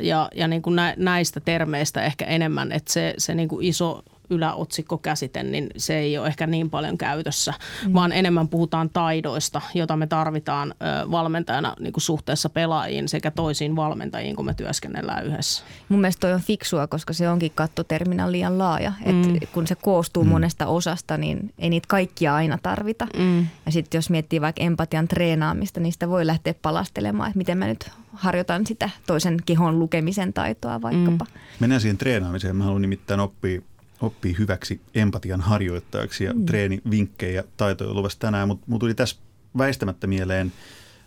ja, 0.00 0.28
ja 0.34 0.48
niin 0.48 0.62
kuin 0.62 0.76
näistä 0.96 1.40
termeistä 1.40 2.02
ehkä 2.02 2.24
enemmän, 2.24 2.72
että 2.72 2.92
se, 2.92 3.14
se 3.18 3.34
niin 3.34 3.48
kuin 3.48 3.66
iso 3.66 4.02
yläotsikkokäsite, 4.32 5.42
niin 5.42 5.70
se 5.76 5.98
ei 5.98 6.18
ole 6.18 6.26
ehkä 6.26 6.46
niin 6.46 6.70
paljon 6.70 6.98
käytössä, 6.98 7.54
mm. 7.86 7.92
vaan 7.92 8.12
enemmän 8.12 8.48
puhutaan 8.48 8.90
taidoista, 8.90 9.60
jota 9.74 9.96
me 9.96 10.06
tarvitaan 10.06 10.74
valmentajana 11.10 11.76
niin 11.80 11.92
kuin 11.92 12.02
suhteessa 12.02 12.48
pelaajiin 12.48 13.08
sekä 13.08 13.30
toisiin 13.30 13.76
valmentajiin, 13.76 14.36
kun 14.36 14.44
me 14.44 14.54
työskennellään 14.54 15.26
yhdessä. 15.26 15.64
Mun 15.88 16.00
mielestä 16.00 16.20
toi 16.20 16.32
on 16.32 16.40
fiksua, 16.40 16.86
koska 16.86 17.12
se 17.12 17.28
onkin 17.28 17.52
kattoterminal 17.54 18.32
liian 18.32 18.58
laaja. 18.58 18.92
Mm. 19.06 19.36
Et 19.36 19.50
kun 19.52 19.66
se 19.66 19.74
koostuu 19.74 20.24
mm. 20.24 20.30
monesta 20.30 20.66
osasta, 20.66 21.16
niin 21.16 21.54
ei 21.58 21.70
niitä 21.70 21.86
kaikkia 21.88 22.34
aina 22.34 22.58
tarvita. 22.62 23.06
Mm. 23.18 23.46
Ja 23.66 23.72
sitten 23.72 23.98
jos 23.98 24.10
miettii 24.10 24.40
vaikka 24.40 24.62
empatian 24.62 25.08
treenaamista, 25.08 25.80
niin 25.80 25.92
sitä 25.92 26.08
voi 26.08 26.26
lähteä 26.26 26.54
palastelemaan, 26.62 27.28
että 27.28 27.38
miten 27.38 27.58
mä 27.58 27.66
nyt 27.66 27.90
harjoitan 28.12 28.66
sitä 28.66 28.90
toisen 29.06 29.36
kehon 29.46 29.78
lukemisen 29.78 30.32
taitoa 30.32 30.82
vaikkapa. 30.82 31.24
Mm. 31.24 31.40
Mennään 31.60 31.80
siihen 31.80 31.98
treenaamiseen. 31.98 32.56
Mä 32.56 32.64
haluan 32.64 32.82
nimittäin 32.82 33.20
oppia 33.20 33.60
oppii 34.02 34.38
hyväksi 34.38 34.80
empatian 34.94 35.40
harjoittajaksi 35.40 36.24
ja 36.24 36.32
mm. 36.32 36.46
treenivinkkejä 36.46 37.44
taitoja 37.56 37.94
luvassa 37.94 38.18
tänään, 38.18 38.48
mutta 38.48 38.64
mulla 38.66 38.80
tuli 38.80 38.94
tässä 38.94 39.16
väistämättä 39.58 40.06
mieleen 40.06 40.52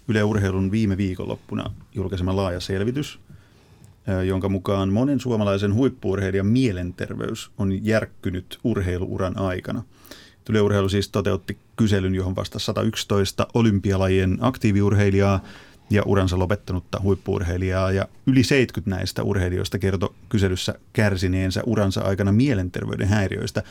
Yle 0.08 0.24
Urheilun 0.24 0.72
viime 0.72 0.98
viikonloppuna 0.98 1.72
julkaisema 1.96 2.36
laaja 2.36 2.60
selvitys, 2.60 3.20
jonka 4.28 4.50
mukaan 4.50 4.90
monen 4.90 5.20
suomalaisen 5.20 5.74
huippuurheilijan 5.74 6.46
mielenterveys 6.46 7.52
on 7.58 7.86
järkkynyt 7.86 8.60
urheiluuran 8.64 9.40
aikana. 9.40 9.84
Yle 10.50 10.62
Urheilu 10.62 10.90
siis 10.90 11.10
toteutti 11.10 11.58
kyselyn, 11.76 12.16
johon 12.16 12.36
vastasi 12.36 12.66
111 12.66 13.48
olympialajien 13.54 14.38
aktiiviurheilijaa– 14.42 15.44
ja 15.90 16.04
uransa 16.06 16.40
lopettanutta 16.40 17.00
huippuurheilijaa 17.04 17.92
ja 17.92 18.08
yli 18.28 18.44
70 18.44 18.96
näistä 18.98 19.24
urheilijoista 19.24 19.80
kertoi 19.80 20.14
kyselyssä 20.30 20.76
kärsineensä 20.94 21.62
uransa 21.66 22.02
aikana 22.02 22.32
mielenterveyden 22.32 23.08
häiriöistä. 23.08 23.64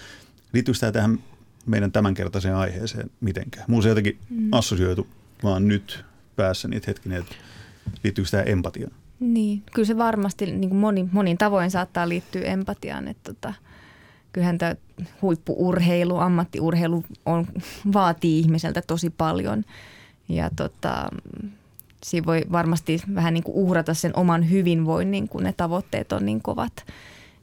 Liittyykö 0.53 0.81
tämä 0.81 0.93
tähän 0.93 1.19
meidän 1.67 1.93
tämänkertaiseen 1.93 2.57
aiheeseen 2.57 3.11
mitenkään? 3.21 3.65
Mulla 3.69 3.83
se 3.83 3.89
jotenkin 3.89 4.19
mm. 4.31 4.49
assosioitu 4.53 5.07
vaan 5.43 5.69
nyt 5.69 6.05
päässä 6.37 6.69
niitä 6.69 6.85
hetkinen, 6.87 7.19
että 7.19 7.35
liittyykö 8.05 8.31
tämä 8.31 8.43
empatiaan? 8.43 8.93
Niin, 9.21 9.63
kyllä 9.75 9.87
se 9.87 9.97
varmasti 9.97 10.47
niin 10.47 10.71
kuin 10.71 10.81
moni, 10.81 11.09
monin 11.13 11.39
tavoin 11.39 11.71
saattaa 11.71 12.09
liittyä 12.09 12.43
empatiaan, 12.43 13.09
että 13.09 13.35
tota, 13.35 13.55
kyllähän 14.33 14.59
tämä 14.59 14.75
huippuurheilu, 15.23 16.17
ammattiurheilu 16.17 17.05
on, 17.27 17.47
vaatii 17.93 18.39
ihmiseltä 18.39 18.83
tosi 18.87 19.11
paljon 19.11 19.65
ja 20.29 20.51
tota, 20.57 21.09
siinä 22.05 22.27
voi 22.27 22.43
varmasti 22.53 23.03
vähän 23.15 23.35
niin 23.35 23.45
kuin 23.45 23.55
uhrata 23.55 23.95
sen 23.95 24.13
oman 24.17 24.51
hyvinvoinnin, 24.51 25.29
kun 25.29 25.43
ne 25.43 25.55
tavoitteet 25.57 26.13
on 26.13 26.27
niin 26.27 26.43
kovat. 26.43 26.73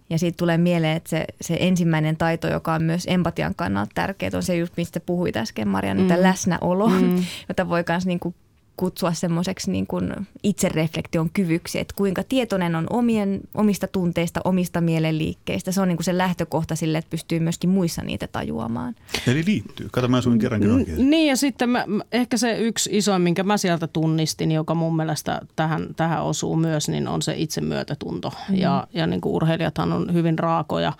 Ja 0.09 0.19
siitä 0.19 0.37
tulee 0.37 0.57
mieleen, 0.57 0.97
että 0.97 1.09
se, 1.09 1.25
se 1.41 1.57
ensimmäinen 1.59 2.17
taito, 2.17 2.47
joka 2.47 2.73
on 2.73 2.83
myös 2.83 3.03
empatian 3.07 3.55
kannalta 3.55 3.91
tärkeä, 3.95 4.29
on 4.33 4.43
se 4.43 4.57
just, 4.57 4.73
mistä 4.77 4.99
puhuit 4.99 5.37
äsken 5.37 5.67
Marian, 5.67 5.97
mm. 5.97 6.07
läsnäolo, 6.15 6.87
mm. 6.89 7.23
jota 7.49 7.69
voi 7.69 7.83
myös 7.89 8.05
niin 8.05 8.19
kuin 8.19 8.35
kutsua 8.81 9.13
semmoiseksi 9.13 9.71
niin 9.71 9.87
kuin 9.87 10.13
itsereflektion 10.43 11.29
kyvyksi, 11.29 11.79
että 11.79 11.93
kuinka 11.97 12.23
tietoinen 12.23 12.75
on 12.75 12.87
omien, 12.89 13.41
omista 13.53 13.87
tunteista, 13.87 14.41
omista 14.43 14.81
mielenliikkeistä. 14.81 15.71
Se 15.71 15.81
on 15.81 15.87
niin 15.87 15.97
kuin 15.97 16.05
se 16.05 16.17
lähtökohta 16.17 16.75
sille, 16.75 16.97
että 16.97 17.09
pystyy 17.09 17.39
myöskin 17.39 17.69
muissa 17.69 18.01
niitä 18.01 18.27
tajuamaan. 18.27 18.95
Eli 19.27 19.45
liittyy. 19.45 19.89
Kato, 19.91 20.07
mä 20.07 20.17
asuin 20.17 20.39
kerrankin 20.39 20.71
oikein. 20.71 21.09
Niin 21.09 21.27
ja 21.27 21.37
sitten 21.37 21.69
mä, 21.69 21.85
ehkä 22.11 22.37
se 22.37 22.57
yksi 22.57 22.89
iso, 22.93 23.19
minkä 23.19 23.43
mä 23.43 23.57
sieltä 23.57 23.87
tunnistin, 23.87 24.51
joka 24.51 24.75
mun 24.75 24.95
mielestä 24.95 25.41
tähän, 25.55 25.87
tähän 25.95 26.23
osuu 26.23 26.55
myös, 26.55 26.89
niin 26.89 27.07
on 27.07 27.21
se 27.21 27.33
itsemyötätunto. 27.37 28.33
Mm. 28.49 28.55
Ja, 28.55 28.87
ja 28.93 29.07
niin 29.07 29.21
kuin 29.21 29.33
urheilijathan 29.33 29.91
on 29.91 30.13
hyvin 30.13 30.39
raakoja 30.39 30.93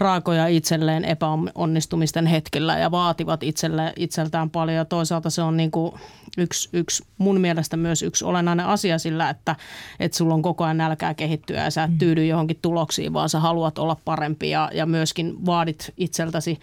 raakoja 0.00 0.46
itselleen 0.46 1.04
epäonnistumisten 1.04 2.26
hetkellä 2.26 2.78
ja 2.78 2.90
vaativat 2.90 3.42
itselle, 3.42 3.92
itseltään 3.96 4.50
paljon. 4.50 4.76
Ja 4.76 4.84
toisaalta 4.84 5.30
se 5.30 5.42
on 5.42 5.56
niin 5.56 5.70
kuin 5.70 5.92
yksi, 6.38 6.68
yksi, 6.72 7.04
mun 7.18 7.40
mielestä 7.40 7.76
myös 7.76 8.02
yksi 8.02 8.24
olennainen 8.24 8.66
asia 8.66 8.98
sillä, 8.98 9.30
että, 9.30 9.56
että 10.00 10.18
sulla 10.18 10.34
on 10.34 10.42
koko 10.42 10.64
ajan 10.64 10.76
nälkää 10.76 11.14
kehittyä 11.14 11.64
ja 11.64 11.70
sä 11.70 11.84
et 11.84 11.90
mm. 11.90 11.98
tyydy 11.98 12.26
johonkin 12.26 12.58
tuloksiin, 12.62 13.12
vaan 13.12 13.28
sä 13.28 13.40
haluat 13.40 13.78
olla 13.78 13.96
parempi 14.04 14.50
ja, 14.50 14.70
ja 14.74 14.86
myöskin 14.86 15.46
vaadit 15.46 15.92
itseltäsi 15.96 16.58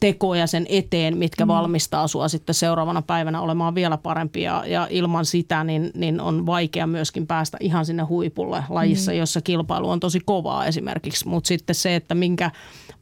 tekoja 0.00 0.46
sen 0.46 0.66
eteen, 0.68 1.18
mitkä 1.18 1.44
mm. 1.44 1.48
valmistaa 1.48 2.08
sua 2.08 2.28
sitten 2.28 2.54
seuraavana 2.54 3.02
päivänä 3.02 3.40
olemaan 3.40 3.74
vielä 3.74 3.96
parempia. 3.96 4.62
Ja 4.66 4.86
ilman 4.90 5.24
sitä 5.24 5.64
niin, 5.64 5.90
niin 5.94 6.20
on 6.20 6.46
vaikea 6.46 6.86
myöskin 6.86 7.26
päästä 7.26 7.56
ihan 7.60 7.86
sinne 7.86 8.02
huipulle 8.02 8.64
lajissa, 8.68 9.12
mm. 9.12 9.18
jossa 9.18 9.40
kilpailu 9.40 9.90
on 9.90 10.00
tosi 10.00 10.20
kovaa 10.24 10.66
esimerkiksi. 10.66 11.28
Mutta 11.28 11.48
sitten 11.48 11.74
se, 11.74 11.96
että 11.96 12.14
minkä 12.14 12.50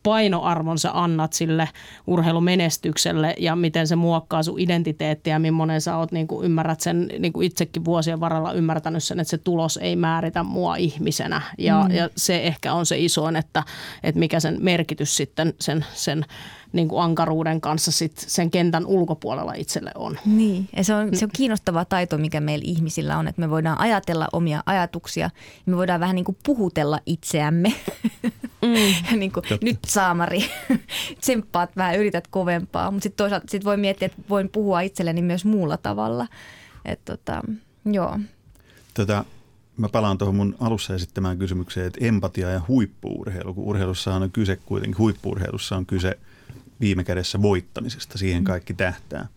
painoarvon 0.02 0.78
sä 0.78 0.90
annat 0.94 1.32
sille 1.32 1.68
urheilumenestykselle 2.06 3.34
ja 3.38 3.56
miten 3.56 3.86
se 3.86 3.96
muokkaa 3.96 4.42
sun 4.42 4.60
identiteettiä, 4.60 5.38
millainen 5.38 5.80
sä 5.80 5.96
oot, 5.96 6.12
niin 6.12 6.26
kuin 6.26 6.44
ymmärrät 6.44 6.80
sen, 6.80 7.08
niin 7.18 7.32
kuin 7.32 7.46
itsekin 7.46 7.84
vuosien 7.84 8.20
varrella 8.20 8.52
ymmärtänyt 8.52 9.04
sen, 9.04 9.20
että 9.20 9.30
se 9.30 9.38
tulos 9.38 9.76
ei 9.76 9.96
määritä 9.96 10.42
mua 10.42 10.76
ihmisenä. 10.76 11.42
Ja, 11.58 11.84
mm. 11.88 11.94
ja 11.94 12.10
se 12.16 12.42
ehkä 12.42 12.74
on 12.74 12.86
se 12.86 12.98
isoin, 12.98 13.36
että, 13.36 13.62
että 14.02 14.18
mikä 14.18 14.40
sen 14.40 14.56
merkitys 14.60 15.16
sitten 15.16 15.54
sen, 15.60 15.84
sen 15.92 16.24
niin 16.72 16.88
kuin 16.88 17.02
ankaruuden 17.02 17.60
kanssa 17.60 17.92
sit 17.92 18.12
sen 18.16 18.50
kentän 18.50 18.86
ulkopuolella 18.86 19.52
itselle 19.52 19.90
on. 19.94 20.18
Niin, 20.26 20.68
ja 20.76 20.84
se 20.84 20.94
on, 20.94 21.16
se 21.16 21.24
on 21.24 21.30
kiinnostava 21.36 21.84
taito, 21.84 22.18
mikä 22.18 22.40
meillä 22.40 22.64
ihmisillä 22.66 23.18
on, 23.18 23.28
että 23.28 23.40
me 23.40 23.50
voidaan 23.50 23.80
ajatella 23.80 24.28
omia 24.32 24.62
ajatuksia, 24.66 25.30
me 25.66 25.76
voidaan 25.76 26.00
vähän 26.00 26.14
niin 26.14 26.24
kuin 26.24 26.38
puhutella 26.46 27.00
itseämme. 27.06 27.74
Mm. 28.62 29.16
niin 29.20 29.32
kuin, 29.32 29.44
nyt 29.62 29.78
Saamari, 29.86 30.50
tsemppaat 31.20 31.76
vähän, 31.76 31.98
yrität 31.98 32.26
kovempaa, 32.26 32.90
mutta 32.90 33.02
sitten 33.02 33.16
toisaalta 33.16 33.46
sit 33.48 33.64
voi 33.64 33.76
miettiä, 33.76 34.06
että 34.06 34.22
voin 34.28 34.48
puhua 34.48 34.80
itselleni 34.80 35.22
myös 35.22 35.44
muulla 35.44 35.76
tavalla. 35.76 36.26
Et, 36.84 37.04
tota, 37.04 37.42
joo. 37.84 38.18
Tätä, 38.94 39.24
mä 39.76 39.88
palaan 39.88 40.18
tuohon 40.18 40.34
mun 40.34 40.56
alussa 40.60 40.94
esittämään 40.94 41.38
kysymykseen, 41.38 41.86
että 41.86 42.04
empatia 42.04 42.50
ja 42.50 42.60
huippuurheilu, 42.68 43.54
kun 43.54 43.64
urheilussa 43.64 44.14
on 44.14 44.30
kyse 44.32 44.56
kuitenkin, 44.56 44.98
huippuurheilussa 44.98 45.76
on 45.76 45.86
kyse– 45.86 46.18
viime 46.80 47.04
kädessä 47.04 47.42
voittamisesta, 47.42 48.18
siihen 48.18 48.42
mm. 48.42 48.44
kaikki 48.44 48.74
tähtää. 48.74 49.28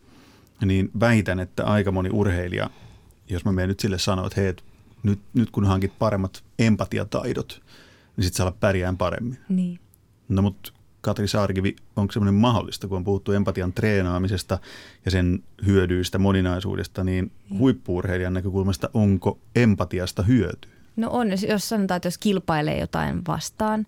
Niin 0.65 0.91
väitän, 0.99 1.39
että 1.39 1.65
aika 1.65 1.91
moni 1.91 2.09
urheilija, 2.13 2.69
jos 3.29 3.45
mä 3.45 3.51
menen 3.51 3.69
nyt 3.69 3.79
sille 3.79 3.99
sanoa, 3.99 4.27
että 4.27 4.41
hei, 4.41 4.53
nyt, 5.03 5.19
nyt 5.33 5.51
kun 5.51 5.65
hankit 5.65 5.99
paremmat 5.99 6.43
empatiataidot, 6.59 7.61
niin 8.17 8.25
sit 8.25 8.33
sä 8.33 8.43
alat 8.43 8.59
pärjään 8.59 8.97
paremmin. 8.97 9.37
Niin. 9.49 9.79
No 10.29 10.41
mutta 10.41 10.71
Katri 11.01 11.27
Saarikivi, 11.27 11.75
onko 11.95 12.11
semmoinen 12.11 12.33
mahdollista, 12.33 12.87
kun 12.87 12.97
on 12.97 13.03
puhuttu 13.03 13.31
empatian 13.31 13.73
treenaamisesta 13.73 14.59
ja 15.05 15.11
sen 15.11 15.43
hyödyistä, 15.65 16.17
moninaisuudesta, 16.17 17.03
niin, 17.03 17.31
niin. 17.49 17.59
huippuurheilijan 17.59 18.33
näkökulmasta 18.33 18.89
onko 18.93 19.39
empatiasta 19.55 20.23
hyötyä? 20.23 20.71
No 20.95 21.09
on, 21.11 21.27
jos 21.47 21.69
sanotaan, 21.69 21.95
että 21.95 22.07
jos 22.07 22.17
kilpailee 22.17 22.79
jotain 22.79 23.21
vastaan, 23.27 23.85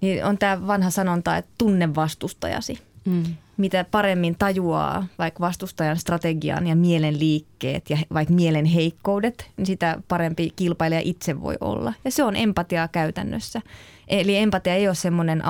niin 0.00 0.24
on 0.24 0.38
tämä 0.38 0.66
vanha 0.66 0.90
sanonta, 0.90 1.36
että 1.36 1.50
tunne 1.58 1.94
vastustajasi. 1.94 2.78
Mm. 3.06 3.22
Mitä 3.56 3.84
paremmin 3.90 4.36
tajuaa 4.38 5.06
vaikka 5.18 5.40
vastustajan 5.40 5.96
strategian 5.96 6.66
ja 6.66 6.76
mielen 6.76 7.18
liikkeet 7.18 7.90
ja 7.90 7.98
vaikka 8.14 8.34
mielen 8.34 8.64
heikkoudet, 8.64 9.50
niin 9.56 9.66
sitä 9.66 10.02
parempi 10.08 10.52
kilpailija 10.56 11.00
itse 11.04 11.40
voi 11.40 11.56
olla. 11.60 11.92
Ja 12.04 12.10
se 12.10 12.24
on 12.24 12.36
empatiaa 12.36 12.88
käytännössä. 12.88 13.62
Eli 14.08 14.36
empatia 14.36 14.74
ei 14.74 14.88
ole 14.88 14.94
semmoinen 14.94 15.42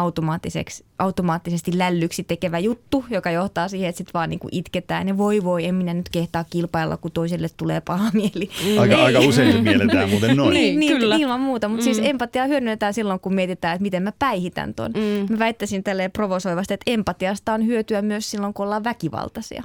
automaattisesti 0.99 1.79
lällyksi 1.79 2.25
tekevä 2.25 2.59
juttu, 2.59 3.05
joka 3.11 3.31
johtaa 3.31 3.69
siihen, 3.69 3.89
että 3.89 3.97
sitten 3.97 4.15
vaan 4.15 4.31
niinku 4.31 4.49
itketään 4.53 5.09
ja 5.09 5.19
voi 5.19 5.45
voi, 5.45 5.67
en 5.67 5.75
minä 5.75 5.95
nyt 5.95 6.09
kehtaa 6.09 6.45
kilpailla, 6.51 6.97
kun 6.97 7.13
toiselle 7.13 7.49
tulee 7.57 7.81
paha 7.81 8.11
mieli. 8.13 8.51
Aika, 8.81 9.05
aika 9.05 9.21
usein 9.21 9.53
se 9.53 9.61
mielletään 9.61 10.11
muuten 10.11 10.37
noin. 10.37 10.55
niin, 10.55 10.81
niin 10.81 10.99
kyllä. 10.99 11.17
ilman 11.17 11.41
muuta, 11.41 11.69
mutta 11.69 11.85
siis 11.85 11.97
mm. 11.97 12.01
siis 12.01 12.11
empatia 12.11 12.47
hyödynnetään 12.47 12.95
silloin, 12.95 13.21
kun 13.21 13.35
mietitään, 13.35 13.75
että 13.75 13.83
miten 13.83 14.03
mä 14.03 14.13
päihitän 14.19 14.75
ton. 14.75 14.91
Mm. 14.91 15.33
Mä 15.33 15.39
väittäisin 15.39 15.85
tälleen 15.85 16.13
provosoivasti, 16.13 16.75
että 16.75 16.91
empatiasta 16.91 17.55
on 17.55 17.67
hyötyä 17.67 18.03
myös 18.03 18.31
silloin, 18.31 18.55
kun 18.55 18.65
ollaan 18.65 18.85
väkivaltaisia. 18.85 19.63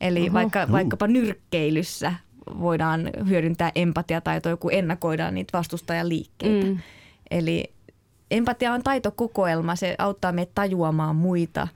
Eli 0.00 0.22
Oho. 0.22 0.32
vaikka, 0.32 0.66
vaikkapa 0.72 1.06
nyrkkeilyssä 1.06 2.14
voidaan 2.60 3.10
hyödyntää 3.28 3.72
empatiataitoja, 3.74 4.56
kun 4.56 4.72
ennakoidaan 4.72 5.34
niitä 5.34 5.58
vastustajan 5.58 6.08
liikkeitä. 6.08 6.66
Mm. 6.66 6.78
Eli 7.30 7.72
empatia 8.36 8.72
on 8.72 8.82
taitokokoelma, 8.82 9.76
se 9.76 9.94
auttaa 9.98 10.32
meitä 10.32 10.52
tajuamaan 10.54 11.16
muita 11.16 11.68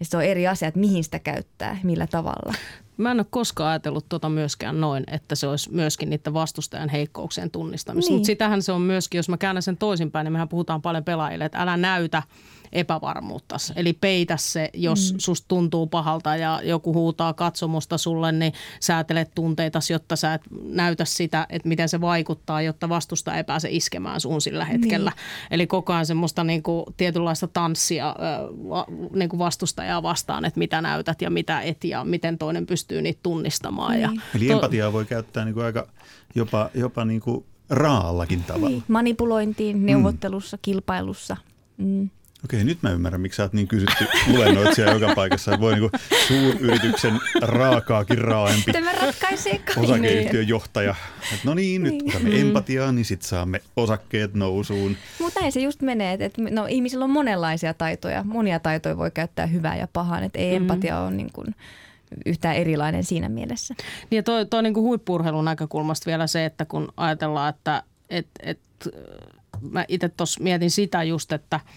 ja 0.00 0.06
se 0.06 0.16
on 0.16 0.24
eri 0.24 0.48
asia, 0.48 0.68
että 0.68 0.80
mihin 0.80 1.04
sitä 1.04 1.18
käyttää, 1.18 1.78
millä 1.82 2.06
tavalla. 2.06 2.54
Mä 2.96 3.10
en 3.10 3.20
ole 3.20 3.26
koskaan 3.30 3.70
ajatellut 3.70 4.06
tota 4.08 4.28
myöskään 4.28 4.80
noin, 4.80 5.04
että 5.10 5.34
se 5.34 5.46
olisi 5.46 5.72
myöskin 5.72 6.10
niiden 6.10 6.34
vastustajan 6.34 6.88
heikkouksien 6.88 7.50
tunnistamista. 7.50 8.10
Niin. 8.10 8.18
Mutta 8.18 8.26
sitähän 8.26 8.62
se 8.62 8.72
on 8.72 8.82
myöskin, 8.82 9.18
jos 9.18 9.28
mä 9.28 9.36
käännän 9.36 9.62
sen 9.62 9.76
toisinpäin, 9.76 10.24
niin 10.24 10.32
mehän 10.32 10.48
puhutaan 10.48 10.82
paljon 10.82 11.04
pelaajille, 11.04 11.44
että 11.44 11.58
älä 11.58 11.76
näytä– 11.76 12.22
epävarmuutta. 12.72 13.56
Eli 13.76 13.92
peitä 13.92 14.36
se, 14.36 14.70
jos 14.74 15.12
mm. 15.12 15.18
susta 15.18 15.48
tuntuu 15.48 15.86
pahalta 15.86 16.36
ja 16.36 16.60
joku 16.64 16.94
huutaa 16.94 17.32
katsomusta 17.32 17.98
sulle, 17.98 18.32
niin 18.32 18.52
säätelet 18.80 19.30
tunteita, 19.34 19.78
jotta 19.90 20.16
sä 20.16 20.34
et 20.34 20.42
näytä 20.62 21.04
sitä, 21.04 21.46
että 21.50 21.68
miten 21.68 21.88
se 21.88 22.00
vaikuttaa, 22.00 22.62
jotta 22.62 22.88
vastusta 22.88 23.36
ei 23.36 23.44
pääse 23.44 23.68
iskemään 23.70 24.20
sun 24.20 24.40
sillä 24.40 24.64
hetkellä. 24.64 25.10
Niin. 25.10 25.48
Eli 25.50 25.66
koko 25.66 25.92
ajan 25.92 26.06
semmoista 26.06 26.44
niin 26.44 26.62
kuin 26.62 26.84
tietynlaista 26.96 27.48
tanssia 27.48 28.16
niin 29.14 29.28
kuin 29.28 29.38
vastustajaa 29.38 30.02
vastaan, 30.02 30.44
että 30.44 30.58
mitä 30.58 30.80
näytät 30.80 31.22
ja 31.22 31.30
mitä 31.30 31.60
et 31.60 31.84
ja 31.84 32.04
miten 32.04 32.38
toinen 32.38 32.66
pystyy 32.66 33.02
niitä 33.02 33.20
tunnistamaan. 33.22 33.92
Niin. 33.92 34.02
Ja 34.02 34.10
Eli 34.34 34.46
to- 34.46 34.52
empatiaa 34.52 34.92
voi 34.92 35.04
käyttää 35.04 35.44
niin 35.44 35.54
kuin 35.54 35.66
aika 35.66 35.88
jopa, 36.34 36.70
jopa 36.74 37.04
niin 37.04 37.20
kuin 37.20 37.44
raallakin 37.70 38.44
tavalla. 38.44 38.68
Niin. 38.68 38.84
Manipulointiin, 38.88 39.86
neuvottelussa, 39.86 40.56
mm. 40.56 40.60
kilpailussa. 40.62 41.36
Mm. 41.76 42.10
Okei, 42.44 42.64
nyt 42.64 42.82
mä 42.82 42.90
ymmärrän, 42.90 43.20
miksi 43.20 43.36
sä 43.36 43.42
oot 43.42 43.52
niin 43.52 43.68
kysytty 43.68 44.06
luennoitsija 44.26 44.92
joka 44.92 45.14
paikassa. 45.14 45.60
Voi 45.60 45.74
niin 45.74 45.90
suuryrityksen 46.28 47.20
raakaakin 47.42 48.18
raaempi 48.18 48.72
Tämä 48.72 48.92
ratkaisee 48.92 49.60
osakeyhtiön 49.76 50.48
johtaja. 50.48 50.94
Että 51.22 51.48
no 51.48 51.54
niin, 51.54 51.82
nyt 51.82 51.94
otamme 52.08 52.28
niin. 52.28 52.46
empatiaa, 52.46 52.92
niin 52.92 53.04
sitten 53.04 53.28
saamme 53.28 53.60
osakkeet 53.76 54.34
nousuun. 54.34 54.96
Mutta 55.18 55.40
näin 55.40 55.52
se 55.52 55.60
just 55.60 55.82
menee, 55.82 56.16
että 56.20 56.42
no, 56.50 56.66
ihmisillä 56.68 57.04
on 57.04 57.10
monenlaisia 57.10 57.74
taitoja. 57.74 58.24
Monia 58.24 58.58
taitoja 58.58 58.96
voi 58.96 59.10
käyttää 59.10 59.46
hyvää 59.46 59.76
ja 59.76 59.88
pahaan, 59.92 60.24
että 60.24 60.38
ei 60.38 60.50
mm. 60.50 60.56
empatia 60.56 61.00
ole 61.00 61.10
niin 61.10 61.32
kuin 61.32 61.54
yhtään 62.26 62.56
erilainen 62.56 63.04
siinä 63.04 63.28
mielessä. 63.28 63.74
Niin 64.10 64.16
ja 64.16 64.22
toi, 64.22 64.46
toi 64.46 64.62
niin 64.62 64.74
kuin 64.74 64.84
huippurheilun 64.84 65.44
näkökulmasta 65.44 66.06
vielä 66.06 66.26
se, 66.26 66.44
että 66.44 66.64
kun 66.64 66.92
ajatellaan, 66.96 67.48
että 67.48 67.82
et, 68.10 68.26
et, 68.42 68.60
mä 69.70 69.84
itse 69.88 70.08
tuossa 70.08 70.42
mietin 70.42 70.70
sitä 70.70 71.02
just, 71.02 71.32
että– 71.32 71.60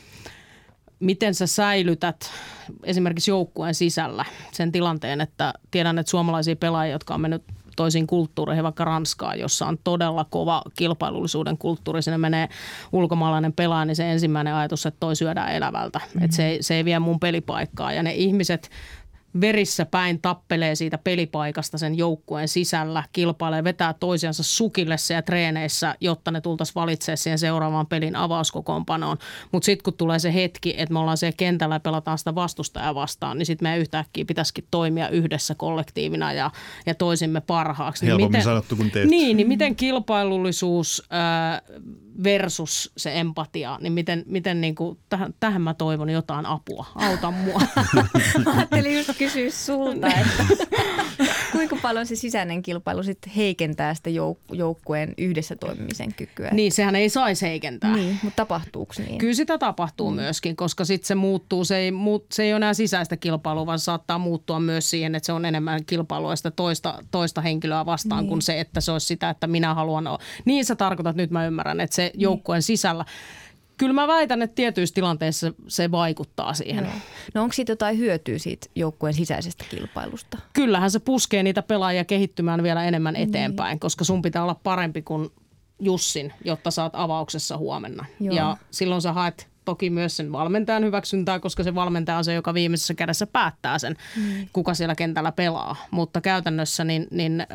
miten 1.04 1.36
sä 1.36 1.48
säilytät 1.48 2.32
esimerkiksi 2.84 3.32
joukkueen 3.32 3.76
sisällä 3.76 4.26
sen 4.52 4.72
tilanteen, 4.72 5.22
että 5.22 5.54
tiedän, 5.72 6.00
että 6.00 6.10
suomalaisia 6.10 6.56
pelaajia, 6.56 6.96
jotka 6.96 7.14
on 7.14 7.22
mennyt 7.22 7.44
toisiin 7.76 8.08
kulttuureihin, 8.08 8.64
vaikka 8.64 8.86
Ranskaa, 8.86 9.36
jossa 9.36 9.66
on 9.66 9.78
todella 9.84 10.26
kova 10.30 10.62
kilpailullisuuden 10.78 11.58
kulttuuri. 11.58 12.02
Sinne 12.02 12.18
menee 12.18 12.50
ulkomaalainen 12.92 13.54
pelaaja, 13.54 13.86
niin 13.86 13.96
se 13.96 14.12
ensimmäinen 14.12 14.54
ajatus, 14.54 14.86
että 14.86 15.00
toi 15.00 15.16
syödään 15.16 15.52
elävältä. 15.52 16.00
Mm-hmm. 16.00 16.24
Että 16.24 16.36
se, 16.36 16.48
ei, 16.48 16.64
se 16.64 16.76
ei 16.76 16.86
vie 16.86 17.00
mun 17.00 17.20
pelipaikkaa. 17.20 17.94
Ja 17.94 18.04
ne 18.04 18.14
ihmiset 18.14 18.70
verissä 19.42 19.86
päin 19.86 20.22
tappelee 20.22 20.76
siitä 20.76 20.98
pelipaikasta 20.98 21.78
sen 21.78 21.98
joukkueen 21.98 22.48
sisällä, 22.48 23.04
kilpailee, 23.14 23.64
vetää 23.64 23.94
toisiansa 23.94 24.44
sukille 24.44 24.98
siellä 24.98 25.22
treeneissä, 25.22 25.96
jotta 26.02 26.32
ne 26.32 26.42
tultaisiin 26.42 26.76
valitsemaan 26.76 27.18
siihen 27.18 27.40
seuraavaan 27.40 27.88
pelin 27.88 28.16
avauskokoonpanoon. 28.16 29.18
Mutta 29.52 29.66
sitten 29.66 29.84
kun 29.84 29.94
tulee 29.94 30.20
se 30.20 30.34
hetki, 30.34 30.74
että 30.78 30.94
me 30.94 31.00
ollaan 31.00 31.18
siellä 31.18 31.36
kentällä 31.38 31.76
ja 31.76 31.80
pelataan 31.80 32.18
sitä 32.18 32.36
vastustajaa 32.36 32.96
vastaan, 32.96 33.38
niin 33.38 33.46
sitten 33.46 33.70
me 33.70 33.78
yhtäkkiä 33.78 34.26
pitäisikin 34.26 34.68
toimia 34.72 35.10
yhdessä 35.10 35.56
kollektiivina 35.56 36.34
ja, 36.34 36.52
ja 36.86 36.96
toisimme 36.96 37.42
parhaaksi. 37.42 38.06
Helpommin 38.06 38.24
niin 38.24 38.32
miten, 38.32 38.44
sanottu 38.44 38.76
kuin. 38.76 38.92
Niin, 39.10 39.38
niin 39.38 39.48
miten 39.48 39.76
kilpailullisuus... 39.76 41.04
Ää, 41.10 41.62
versus 42.24 42.92
se 42.98 43.20
empatia, 43.20 43.78
niin 43.82 43.94
miten, 43.94 44.24
miten 44.26 44.62
niin 44.62 44.76
kuin, 44.76 45.00
tähän, 45.10 45.34
tähän 45.40 45.62
mä 45.62 45.74
toivon 45.74 46.10
jotain 46.10 46.46
apua. 46.46 46.86
Auta 46.96 47.32
mua. 47.32 47.62
Ajattelin 48.56 48.98
just 48.98 49.18
kysyä 49.18 49.50
sulta, 49.50 50.08
että 50.08 50.44
kuinka 51.70 51.88
paljon 51.88 52.06
se 52.06 52.16
sisäinen 52.16 52.62
kilpailu 52.62 53.04
sitten 53.04 53.34
heikentää 53.34 53.94
sitä 53.94 54.10
jouk- 54.10 54.56
joukkueen 54.56 55.14
yhdessä 55.18 55.56
toimimisen 55.56 56.14
kykyä? 56.14 56.50
Niin, 56.52 56.72
sehän 56.72 56.96
ei 56.96 57.10
saisi 57.10 57.46
heikentää. 57.46 57.96
Niin, 57.96 58.20
mutta 58.24 58.36
tapahtuuko 58.36 58.94
niin? 58.98 59.18
Kyllä 59.18 59.34
sitä 59.34 59.58
tapahtuu 59.58 60.10
mm. 60.10 60.16
myöskin, 60.16 60.56
koska 60.56 60.86
sitten 60.86 61.08
se 61.08 61.16
muuttuu, 61.16 61.66
se 61.66 61.78
ei, 61.78 61.92
muut, 61.92 62.26
se 62.32 62.44
ei 62.44 62.52
ole 62.52 62.58
enää 62.58 62.74
sisäistä 62.74 63.18
kilpailua, 63.18 63.66
vaan 63.66 63.80
saattaa 63.80 64.18
muuttua 64.18 64.60
myös 64.60 64.90
siihen, 64.90 65.16
että 65.16 65.26
se 65.26 65.34
on 65.34 65.46
enemmän 65.46 65.86
kilpailua 65.86 66.36
sitä 66.36 66.52
toista, 66.52 67.04
toista 67.12 67.42
henkilöä 67.42 67.86
vastaan 67.86 68.24
niin. 68.24 68.30
kuin 68.30 68.42
se, 68.42 68.60
että 68.60 68.82
se 68.82 68.92
olisi 68.92 69.08
sitä, 69.08 69.30
että 69.30 69.48
minä 69.48 69.74
haluan 69.74 70.08
olla. 70.08 70.20
Niin 70.46 70.66
sä 70.66 70.76
tarkoitat, 70.76 71.16
nyt 71.16 71.32
mä 71.32 71.46
ymmärrän, 71.46 71.80
että 71.80 71.96
se 71.96 72.12
joukkueen 72.14 72.58
niin. 72.58 72.64
sisällä 72.64 73.06
Kyllä 73.78 73.94
mä 73.94 74.08
väitän, 74.08 74.42
että 74.42 74.56
tietyissä 74.56 74.96
tilanteissa 74.96 75.54
se 75.68 75.92
vaikuttaa 75.92 76.54
siihen. 76.54 76.84
No, 76.84 76.90
no 77.34 77.44
onko 77.44 77.54
siitä 77.54 77.72
jotain 77.72 77.98
hyötyä 77.98 78.38
siitä 78.38 78.68
joukkueen 78.76 79.14
sisäisestä 79.14 79.66
kilpailusta? 79.70 80.38
Kyllähän 80.54 80.92
se 80.92 81.00
puskee 81.00 81.44
niitä 81.44 81.62
pelaajia 81.62 82.06
kehittymään 82.06 82.64
vielä 82.64 82.84
enemmän 82.84 83.14
niin. 83.14 83.30
eteenpäin, 83.30 83.72
niin. 83.72 83.80
koska 83.80 84.04
sun 84.04 84.22
pitää 84.22 84.44
olla 84.44 84.56
parempi 84.64 85.02
kuin 85.02 85.30
Jussin, 85.80 86.34
jotta 86.46 86.72
saat 86.72 86.94
avauksessa 86.96 87.58
huomenna. 87.58 88.06
Joo. 88.20 88.36
Ja 88.36 88.58
silloin 88.72 89.02
sä 89.02 89.14
haet 89.14 89.53
toki 89.66 89.90
myös 89.90 90.18
sen 90.18 90.32
valmentajan 90.32 90.84
hyväksyntää, 90.84 91.40
koska 91.40 91.64
se 91.64 91.76
valmentaja 91.76 92.18
on 92.18 92.26
se, 92.26 92.34
joka 92.34 92.54
viimeisessä 92.54 92.94
kädessä 92.94 93.28
päättää 93.28 93.80
sen, 93.80 93.96
mm. 94.18 94.48
kuka 94.54 94.74
siellä 94.74 94.96
kentällä 94.96 95.32
pelaa. 95.32 95.76
Mutta 95.92 96.22
käytännössä 96.22 96.84
niin, 96.84 97.08
niin 97.12 97.42
äh, 97.42 97.48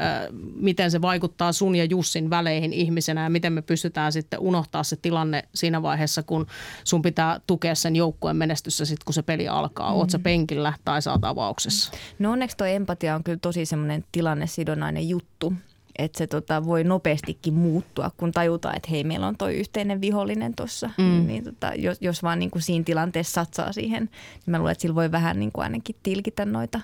miten 0.55 0.91
se 0.91 1.03
vaikuttaa 1.03 1.53
sun 1.53 1.77
ja 1.77 1.85
Jussin 1.85 2.31
väleihin 2.31 2.73
ihmisenä 2.73 3.23
ja 3.23 3.31
miten 3.31 3.53
me 3.53 3.63
pystytään 3.63 4.13
sitten 4.13 4.41
unohtaa 4.41 4.83
se 4.83 4.97
tilanne 4.97 5.45
siinä 5.55 5.83
vaiheessa, 5.83 6.23
kun 6.23 6.47
sun 6.85 7.03
pitää 7.03 7.41
tukea 7.47 7.75
sen 7.75 7.97
joukkueen 7.97 8.37
menestyssä 8.37 8.85
sitten, 8.85 9.05
kun 9.05 9.15
se 9.15 9.23
peli 9.23 9.49
alkaa. 9.49 9.91
Mm. 9.91 9.97
Oot 9.97 10.11
sä 10.11 10.19
penkillä 10.19 10.73
tai 10.85 11.03
saat 11.03 11.25
avauksessa? 11.25 11.93
No 12.19 12.33
onneksi 12.33 12.57
toi 12.57 12.75
empatia 12.75 13.15
on 13.15 13.25
kyllä 13.25 13.39
tosi 13.43 13.67
semmoinen 13.67 14.05
tilannesidonnainen 14.13 15.09
juttu, 15.09 15.53
että 15.99 16.19
se 16.19 16.27
tota, 16.27 16.65
voi 16.65 16.85
nopeastikin 16.85 17.55
muuttua, 17.55 18.11
kun 18.17 18.33
tajutaan, 18.33 18.77
että 18.77 18.89
hei, 18.91 19.05
meillä 19.05 19.27
on 19.27 19.37
toi 19.37 19.55
yhteinen 19.55 20.01
vihollinen 20.01 20.55
tuossa. 20.55 20.91
Mm. 20.99 21.05
Niin, 21.05 21.27
niin, 21.27 21.45
tota, 21.45 21.73
jos, 21.75 21.99
jos 22.01 22.23
vaan 22.23 22.39
niin 22.39 22.51
kuin 22.51 22.63
siinä 22.63 22.85
tilanteessa 22.85 23.33
satsaa 23.33 23.73
siihen, 23.73 24.03
niin 24.03 24.51
mä 24.51 24.59
luulen, 24.59 24.73
että 24.73 24.83
sillä 24.83 24.95
voi 24.95 25.13
vähän 25.13 25.39
niin 25.39 25.53
kuin 25.53 25.63
ainakin 25.63 25.97
tilkitä 26.03 26.45
noita 26.45 26.81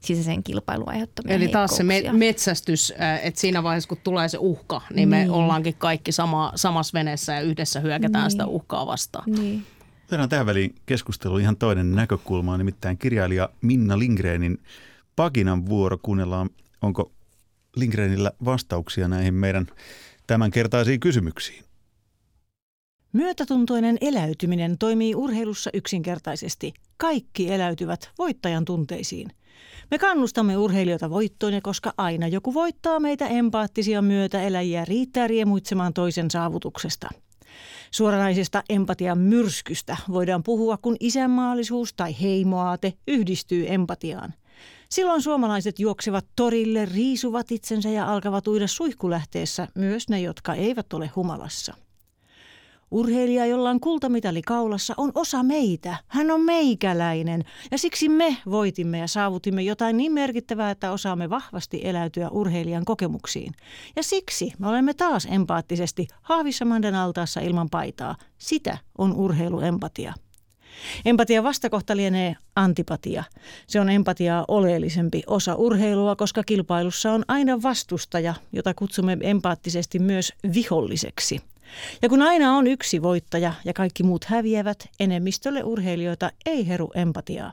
sisäisen 0.00 0.42
kilpailun 0.42 0.88
aiheuttamia 0.88 1.34
Eli 1.34 1.48
taas 1.48 1.76
se 1.76 1.82
me- 1.82 2.12
metsästys, 2.12 2.92
että 3.22 3.40
siinä 3.40 3.62
vaiheessa 3.62 3.88
kun 3.88 3.98
tulee 4.04 4.28
se 4.28 4.38
uhka, 4.40 4.82
niin, 4.90 4.96
niin. 4.96 5.08
me 5.08 5.30
ollaankin 5.30 5.74
kaikki 5.78 6.12
sama, 6.12 6.52
samassa 6.54 6.98
veneessä 6.98 7.32
ja 7.32 7.40
yhdessä 7.40 7.80
hyökätään 7.80 8.24
niin. 8.24 8.30
sitä 8.30 8.46
uhkaa 8.46 8.86
vastaan. 8.86 9.24
Niin. 9.26 9.66
Otetaan 10.04 10.28
tähän 10.28 10.46
väliin 10.46 10.74
keskustelu 10.86 11.38
ihan 11.38 11.56
toinen 11.56 11.92
näkökulma, 11.92 12.58
nimittäin 12.58 12.98
kirjailija 12.98 13.48
Minna 13.62 13.98
Lindgrenin 13.98 14.58
Pakinan 15.16 15.66
vuoro. 15.66 15.98
Kuunnellaan, 16.02 16.50
onko 16.82 17.12
Lindgrenillä 17.76 18.32
vastauksia 18.44 19.08
näihin 19.08 19.34
meidän 19.34 19.66
tämänkertaisiin 20.26 21.00
kysymyksiin. 21.00 21.64
Myötätuntoinen 23.12 23.98
eläytyminen 24.00 24.78
toimii 24.78 25.14
urheilussa 25.14 25.70
yksinkertaisesti. 25.74 26.74
Kaikki 26.96 27.52
eläytyvät 27.52 28.10
voittajan 28.18 28.64
tunteisiin. 28.64 29.30
Me 29.90 29.98
kannustamme 29.98 30.56
urheilijoita 30.56 31.10
voittoon 31.10 31.52
ja 31.52 31.60
koska 31.60 31.92
aina 31.96 32.28
joku 32.28 32.54
voittaa 32.54 33.00
meitä 33.00 33.26
empaattisia 33.26 34.02
myötäeläjiä 34.02 34.84
riittää 34.84 35.26
riemuitsemaan 35.26 35.94
toisen 35.94 36.30
saavutuksesta. 36.30 37.08
Suoranaisesta 37.90 38.62
empatian 38.68 39.18
myrskystä 39.18 39.96
voidaan 40.08 40.42
puhua, 40.42 40.76
kun 40.76 40.96
isänmaallisuus 41.00 41.94
tai 41.94 42.20
heimoaate 42.22 42.92
yhdistyy 43.08 43.64
empatiaan. 43.68 44.34
Silloin 44.92 45.22
suomalaiset 45.22 45.78
juoksevat 45.78 46.26
torille, 46.36 46.84
riisuvat 46.84 47.52
itsensä 47.52 47.88
ja 47.88 48.12
alkavat 48.12 48.48
uida 48.48 48.66
suihkulähteessä, 48.66 49.68
myös 49.74 50.08
ne, 50.08 50.20
jotka 50.20 50.54
eivät 50.54 50.92
ole 50.92 51.10
humalassa. 51.16 51.74
Urheilija, 52.90 53.46
jolla 53.46 53.70
on 53.70 53.80
kultamitali 53.80 54.42
kaulassa, 54.42 54.94
on 54.96 55.12
osa 55.14 55.42
meitä. 55.42 55.96
Hän 56.08 56.30
on 56.30 56.40
meikäläinen 56.40 57.44
ja 57.70 57.78
siksi 57.78 58.08
me 58.08 58.36
voitimme 58.50 58.98
ja 58.98 59.06
saavutimme 59.06 59.62
jotain 59.62 59.96
niin 59.96 60.12
merkittävää, 60.12 60.70
että 60.70 60.92
osaamme 60.92 61.30
vahvasti 61.30 61.80
eläytyä 61.84 62.28
urheilijan 62.28 62.84
kokemuksiin. 62.84 63.54
Ja 63.96 64.02
siksi 64.02 64.52
me 64.58 64.68
olemme 64.68 64.94
taas 64.94 65.28
empaattisesti 65.30 66.08
Haavissa 66.22 66.64
Manden 66.64 66.94
altaassa 66.94 67.40
ilman 67.40 67.70
paitaa. 67.70 68.16
Sitä 68.38 68.78
on 68.98 69.12
urheiluempatia. 69.16 70.14
Empatia 71.04 71.42
vastakohta 71.42 71.96
lienee 71.96 72.36
antipatia. 72.56 73.24
Se 73.66 73.80
on 73.80 73.90
empatiaa 73.90 74.44
oleellisempi 74.48 75.22
osa 75.26 75.54
urheilua, 75.54 76.16
koska 76.16 76.42
kilpailussa 76.42 77.12
on 77.12 77.24
aina 77.28 77.62
vastustaja, 77.62 78.34
jota 78.52 78.74
kutsumme 78.74 79.16
empaattisesti 79.20 79.98
myös 79.98 80.32
viholliseksi. 80.54 81.40
Ja 82.02 82.08
kun 82.08 82.22
aina 82.22 82.56
on 82.56 82.66
yksi 82.66 83.02
voittaja 83.02 83.52
ja 83.64 83.72
kaikki 83.72 84.02
muut 84.02 84.24
häviävät, 84.24 84.88
enemmistölle 85.00 85.62
urheilijoita 85.64 86.30
ei 86.46 86.68
heru 86.68 86.90
empatiaa. 86.94 87.52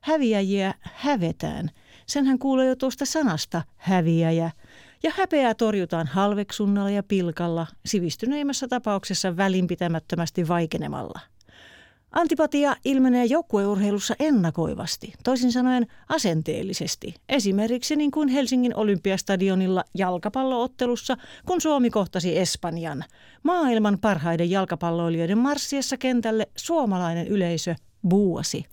Häviäjiä 0.00 0.74
hävetään. 0.80 1.70
Senhän 2.06 2.38
kuulee 2.38 2.66
jo 2.66 2.76
tuosta 2.76 3.04
sanasta 3.04 3.62
häviäjä. 3.76 4.50
Ja 5.02 5.12
häpeää 5.16 5.54
torjutaan 5.54 6.06
halveksunnalla 6.06 6.90
ja 6.90 7.02
pilkalla, 7.02 7.66
sivistyneimmässä 7.86 8.68
tapauksessa 8.68 9.36
välinpitämättömästi 9.36 10.48
vaikenemalla– 10.48 11.20
Antipatia 12.12 12.76
ilmenee 12.84 13.24
joukkueurheilussa 13.24 14.14
ennakoivasti, 14.18 15.12
toisin 15.24 15.52
sanoen 15.52 15.86
asenteellisesti. 16.08 17.14
Esimerkiksi 17.28 17.96
niin 17.96 18.10
kuin 18.10 18.28
Helsingin 18.28 18.76
olympiastadionilla 18.76 19.84
jalkapalloottelussa, 19.94 21.16
kun 21.46 21.60
Suomi 21.60 21.90
kohtasi 21.90 22.38
Espanjan. 22.38 23.04
Maailman 23.42 23.98
parhaiden 23.98 24.50
jalkapalloilijoiden 24.50 25.38
marssiessa 25.38 25.96
kentälle 25.96 26.46
suomalainen 26.56 27.26
yleisö 27.26 27.74
buuasi. 28.08 28.64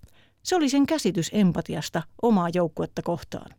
Se 0.44 0.56
oli 0.56 0.70
sen 0.70 0.86
käsitys 0.86 1.30
empatiasta 1.34 2.04
omaa 2.22 2.50
joukkuetta 2.54 3.02
kohtaan. 3.02 3.52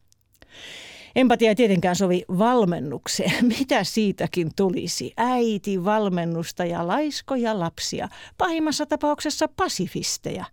Empatia 1.16 1.48
ei 1.48 1.54
tietenkään 1.54 1.96
sovi 1.96 2.22
valmennukseen. 2.38 3.46
Mitä 3.58 3.84
siitäkin 3.84 4.50
tulisi? 4.56 5.12
Äiti, 5.16 5.84
valmennusta 5.84 6.64
ja 6.64 6.86
laiskoja 6.86 7.58
lapsia. 7.58 8.08
Pahimmassa 8.38 8.86
tapauksessa 8.86 9.48
pasifisteja. 9.48 10.44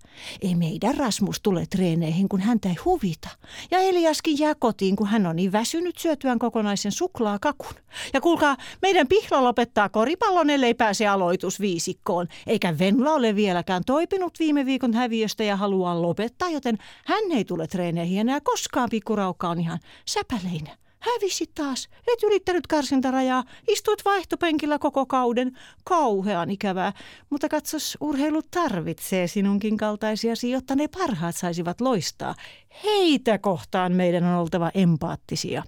Ei 0.42 0.56
meidän 0.56 0.98
Rasmus 0.98 1.42
tule 1.42 1.66
treeneihin, 1.70 2.30
kun 2.30 2.42
häntä 2.42 2.70
ei 2.70 2.76
huvita. 2.86 3.30
Ja 3.72 3.80
Eliaskin 3.80 4.40
jää 4.40 4.56
kotiin, 4.56 4.96
kun 4.96 5.08
hän 5.08 5.28
on 5.28 5.36
niin 5.36 5.52
väsynyt 5.52 5.98
syötyään 5.98 6.40
kokonaisen 6.40 6.92
suklaakakun. 6.92 7.74
Ja 8.14 8.22
kuulkaa, 8.22 8.58
meidän 8.82 9.08
pihla 9.08 9.44
lopettaa 9.44 9.90
koripallon, 9.90 10.50
ellei 10.50 10.74
pääse 10.74 11.08
aloitusviisikkoon. 11.08 12.28
Eikä 12.48 12.80
Venla 12.80 13.14
ole 13.14 13.36
vieläkään 13.36 13.84
toipinut 13.86 14.40
viime 14.40 14.66
viikon 14.66 14.94
häviöstä 14.94 15.44
ja 15.44 15.56
haluaa 15.56 16.02
lopettaa, 16.02 16.50
joten 16.50 16.78
hän 17.06 17.32
ei 17.32 17.46
tule 17.46 17.68
treeneihin 17.68 18.20
enää 18.20 18.40
koskaan. 18.44 18.90
Pikkuraukka 18.90 19.50
on 19.50 19.60
ihan 19.60 19.80
säpäle 20.06 20.53
Heinä, 20.54 20.78
hävisi 21.00 21.46
taas. 21.56 21.90
Et 22.14 22.24
ylittänyt 22.24 22.68
karsintarajaa. 22.68 23.44
Istuit 23.68 24.06
vaihtopenkillä 24.06 24.80
koko 24.80 25.06
kauden. 25.06 25.58
Kauhean 25.84 26.52
ikävää. 26.52 26.94
Mutta 27.30 27.50
katsos, 27.50 27.98
urheilu 28.02 28.42
tarvitsee 28.52 29.28
sinunkin 29.28 29.78
kaltaisiasi, 29.78 30.52
jotta 30.52 30.76
ne 30.76 30.88
parhaat 30.88 31.36
saisivat 31.36 31.82
loistaa. 31.82 32.36
Heitä 32.84 33.38
kohtaan 33.38 33.94
meidän 33.94 34.24
on 34.24 34.36
oltava 34.36 34.72
empaattisia. 34.74 35.64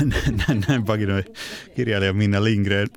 näin, 0.48 0.64
näin 0.68 0.84
pakinoi 0.84 1.24
kirjailija 1.74 2.12
Minna 2.12 2.44
Lindgren. 2.44 2.88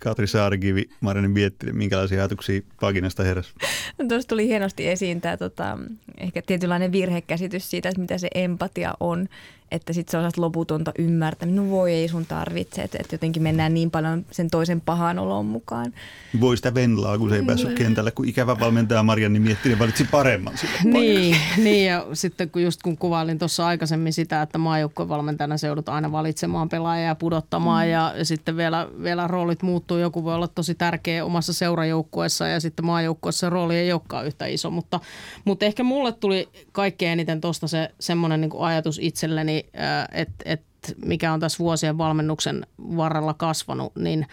Katri 0.00 0.26
Saarikivi, 0.26 0.90
Marjani 1.00 1.28
Miettinen, 1.28 1.76
minkälaisia 1.76 2.18
ajatuksia 2.18 2.60
pakinasta 2.80 3.22
heräsi? 3.22 3.54
No, 3.98 4.08
tuossa 4.08 4.28
tuli 4.28 4.46
hienosti 4.46 4.88
esiin 4.88 5.20
tämä 5.20 5.36
tota, 5.36 5.78
ehkä 6.18 6.42
tietynlainen 6.42 6.92
virhekäsitys 6.92 7.70
siitä, 7.70 7.88
että 7.88 8.00
mitä 8.00 8.18
se 8.18 8.28
empatia 8.34 8.94
on 9.00 9.28
että 9.70 9.92
sitten 9.92 10.10
se 10.10 10.26
on 10.26 10.32
loputonta 10.36 10.92
ymmärtämistä. 10.98 11.60
No 11.60 11.70
voi 11.70 11.92
ei 11.92 12.08
sun 12.08 12.26
tarvitse, 12.26 12.82
että, 12.82 12.98
että 13.00 13.14
jotenkin 13.14 13.42
mennään 13.42 13.74
niin 13.74 13.90
paljon 13.90 14.26
sen 14.30 14.50
toisen 14.50 14.80
pahan 14.80 15.18
olon 15.18 15.46
mukaan. 15.46 15.92
Voi 16.40 16.56
sitä 16.56 16.74
venlaa, 16.74 17.18
kun 17.18 17.30
se 17.30 17.36
ei 17.36 17.42
päässyt 17.42 17.68
niin. 17.68 17.78
kentälle, 17.78 18.10
kun 18.10 18.28
ikävä 18.28 18.60
valmentaja 18.60 19.02
Marianni 19.02 19.40
mietti, 19.40 19.68
niin 19.68 19.78
valitsi 19.78 20.04
paremman 20.10 20.58
sille 20.58 20.74
Niin, 20.84 21.36
niin, 21.64 21.86
ja 21.86 22.06
sitten 22.12 22.50
kun 22.50 22.62
just 22.62 22.82
kun 22.82 22.98
kuvailin 22.98 23.38
tuossa 23.38 23.66
aikaisemmin 23.66 24.12
sitä, 24.12 24.42
että 24.42 24.58
maajoukkojen 24.58 25.08
valmentajana 25.08 25.56
se 25.56 25.66
joudut 25.66 25.88
aina 25.88 26.12
valitsemaan 26.12 26.68
pelaajia 26.68 27.06
ja 27.06 27.14
pudottamaan 27.14 27.86
mm. 27.86 27.92
ja, 27.92 28.14
ja 28.16 28.24
sitten 28.24 28.56
vielä, 28.56 28.88
vielä 29.02 29.26
roolit 29.26 29.62
muuttuu. 29.62 29.98
Joku 29.98 30.24
voi 30.24 30.34
olla 30.34 30.48
tosi 30.48 30.74
tärkeä 30.74 31.24
omassa 31.24 31.52
seurajoukkueessa 31.52 32.48
ja 32.48 32.60
sitten 32.60 32.84
maajoukkueessa 32.84 33.50
rooli 33.50 33.76
ei 33.76 33.92
olekaan 33.92 34.26
yhtä 34.26 34.46
iso, 34.46 34.70
mutta, 34.70 35.00
mutta 35.44 35.66
ehkä 35.66 35.82
mulle 35.82 36.12
tuli 36.12 36.48
kaikkein 36.72 37.12
eniten 37.12 37.40
tuosta 37.40 37.68
se 37.68 37.90
semmoinen 38.00 38.40
niin 38.40 38.50
ajatus 38.58 38.98
itselleni, 39.02 39.59
että 40.12 40.44
et, 40.44 40.62
mikä 41.04 41.32
on 41.32 41.40
tässä 41.40 41.58
vuosien 41.58 41.98
valmennuksen 41.98 42.66
varrella 42.78 43.34
kasvanut, 43.34 43.96
niin 43.96 44.26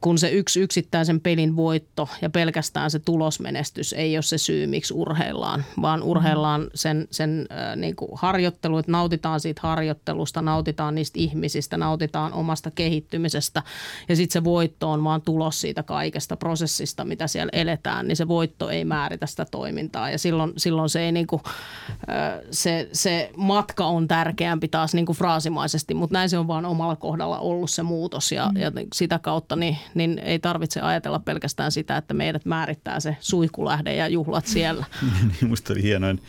kun 0.00 0.18
se 0.18 0.30
yksi 0.30 0.60
yksittäisen 0.60 1.20
pelin 1.20 1.56
voitto 1.56 2.08
ja 2.22 2.30
pelkästään 2.30 2.90
se 2.90 2.98
tulosmenestys 2.98 3.92
ei 3.92 4.16
ole 4.16 4.22
se 4.22 4.38
syy, 4.38 4.66
miksi 4.66 4.94
urheillaan, 4.94 5.64
vaan 5.82 6.02
urheillaan 6.02 6.70
sen, 6.74 7.08
sen 7.10 7.46
äh, 7.52 7.76
niin 7.76 7.96
kuin 7.96 8.10
harjoittelu, 8.14 8.78
että 8.78 8.92
nautitaan 8.92 9.40
siitä 9.40 9.60
harjoittelusta, 9.64 10.42
nautitaan 10.42 10.94
niistä 10.94 11.18
ihmisistä, 11.18 11.76
nautitaan 11.76 12.32
omasta 12.32 12.70
kehittymisestä. 12.70 13.62
Ja 14.08 14.16
sitten 14.16 14.32
se 14.32 14.44
voitto 14.44 14.90
on 14.90 15.04
vaan 15.04 15.22
tulos 15.22 15.60
siitä 15.60 15.82
kaikesta 15.82 16.36
prosessista, 16.36 17.04
mitä 17.04 17.26
siellä 17.26 17.50
eletään, 17.52 18.08
niin 18.08 18.16
se 18.16 18.28
voitto 18.28 18.70
ei 18.70 18.84
määritä 18.84 19.26
sitä 19.26 19.46
toimintaa. 19.50 20.10
Ja 20.10 20.18
silloin, 20.18 20.52
silloin 20.56 20.88
se 20.88 21.00
ei 21.00 21.12
niin 21.12 21.26
kuin, 21.26 21.42
äh, 21.46 22.40
se, 22.50 22.88
se 22.92 23.30
matka 23.36 23.86
on 23.86 24.08
tärkeämpi 24.08 24.68
taas 24.68 24.94
niin 24.94 25.06
kuin 25.06 25.18
fraasimaisesti, 25.18 25.94
mutta 25.94 26.14
näin 26.14 26.30
se 26.30 26.38
on 26.38 26.48
vaan 26.48 26.64
omalla 26.64 26.96
kohdalla 26.96 27.38
ollut 27.38 27.70
se 27.70 27.82
muutos 27.82 28.32
ja, 28.32 28.50
mm. 28.54 28.60
ja 28.60 28.72
sitä 28.94 29.18
kautta 29.18 29.56
niin, 29.56 29.78
niin 29.94 30.18
ei 30.18 30.38
tarvitse 30.38 30.80
ajatella 30.80 31.18
pelkästään 31.18 31.72
sitä, 31.72 31.96
että 31.96 32.14
meidät 32.14 32.44
määrittää 32.44 33.00
se 33.00 33.16
suihkulähde 33.20 33.94
ja 33.94 34.08
juhlat 34.08 34.46
siellä. 34.46 34.84
niin, 35.28 35.48
musta 35.48 35.72
oli 35.72 35.82
hienoin, 35.82 36.20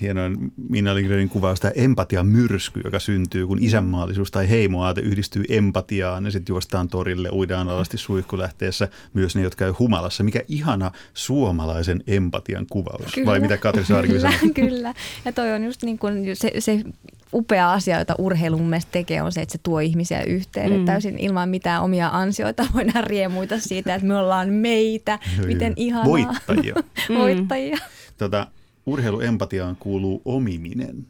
hienoin 0.00 0.52
Minna 0.68 0.94
Lindgrenin 0.94 1.28
kuvaus 1.28 1.60
tämä 1.60 1.72
empatian 1.74 2.26
myrsky, 2.26 2.80
joka 2.84 2.98
syntyy, 2.98 3.46
kun 3.46 3.58
isänmaallisuus 3.62 4.30
tai 4.30 4.48
heimoaate 4.48 5.00
yhdistyy 5.00 5.44
empatiaan 5.48 6.24
ja 6.24 6.30
sitten 6.30 6.52
juostaan 6.52 6.88
torille, 6.88 7.28
uidaan 7.30 7.68
alasti 7.68 7.98
suihkulähteessä 7.98 8.88
myös 9.14 9.36
ne, 9.36 9.42
jotka 9.42 9.64
käy 9.64 9.72
humalassa. 9.78 10.24
Mikä 10.24 10.42
ihana 10.48 10.90
suomalaisen 11.14 12.02
empatian 12.06 12.66
kuvaus, 12.70 13.12
kyllä, 13.14 13.26
vai 13.26 13.40
mitä 13.40 13.56
Katri 13.56 13.84
Saarikin 13.84 14.20
sanoi? 14.20 14.38
Kyllä, 14.54 14.94
ja 15.24 15.32
toi 15.32 15.52
on 15.52 15.64
just 15.64 15.82
niin 15.82 15.98
kuin 15.98 16.36
se, 16.36 16.52
se 16.58 16.84
upea 17.32 17.72
asia, 17.72 17.98
jota 17.98 18.14
urheilu 18.18 18.58
mun 18.58 18.70
mielestä 18.70 18.92
tekee, 18.92 19.22
on 19.22 19.32
se, 19.32 19.42
että 19.42 19.52
se 19.52 19.58
tuo 19.62 19.80
ihmisiä 19.80 20.22
yhteen. 20.22 20.72
Mm. 20.72 20.84
täysin 20.84 21.18
ilman 21.18 21.48
mitään 21.48 21.82
omia 21.82 22.08
ansioita 22.12 22.66
voidaan 22.74 23.04
riemuita 23.04 23.60
siitä, 23.60 23.94
että 23.94 24.08
me 24.08 24.16
ollaan 24.16 24.50
meitä. 24.50 25.18
Miten 25.46 25.72
ihanaa. 25.76 26.06
Voittajia. 26.06 26.74
Voittajia. 27.18 27.78
Tota, 28.18 28.46
urheiluempatiaan 28.86 29.76
kuuluu 29.76 30.22
omiminen. 30.24 31.06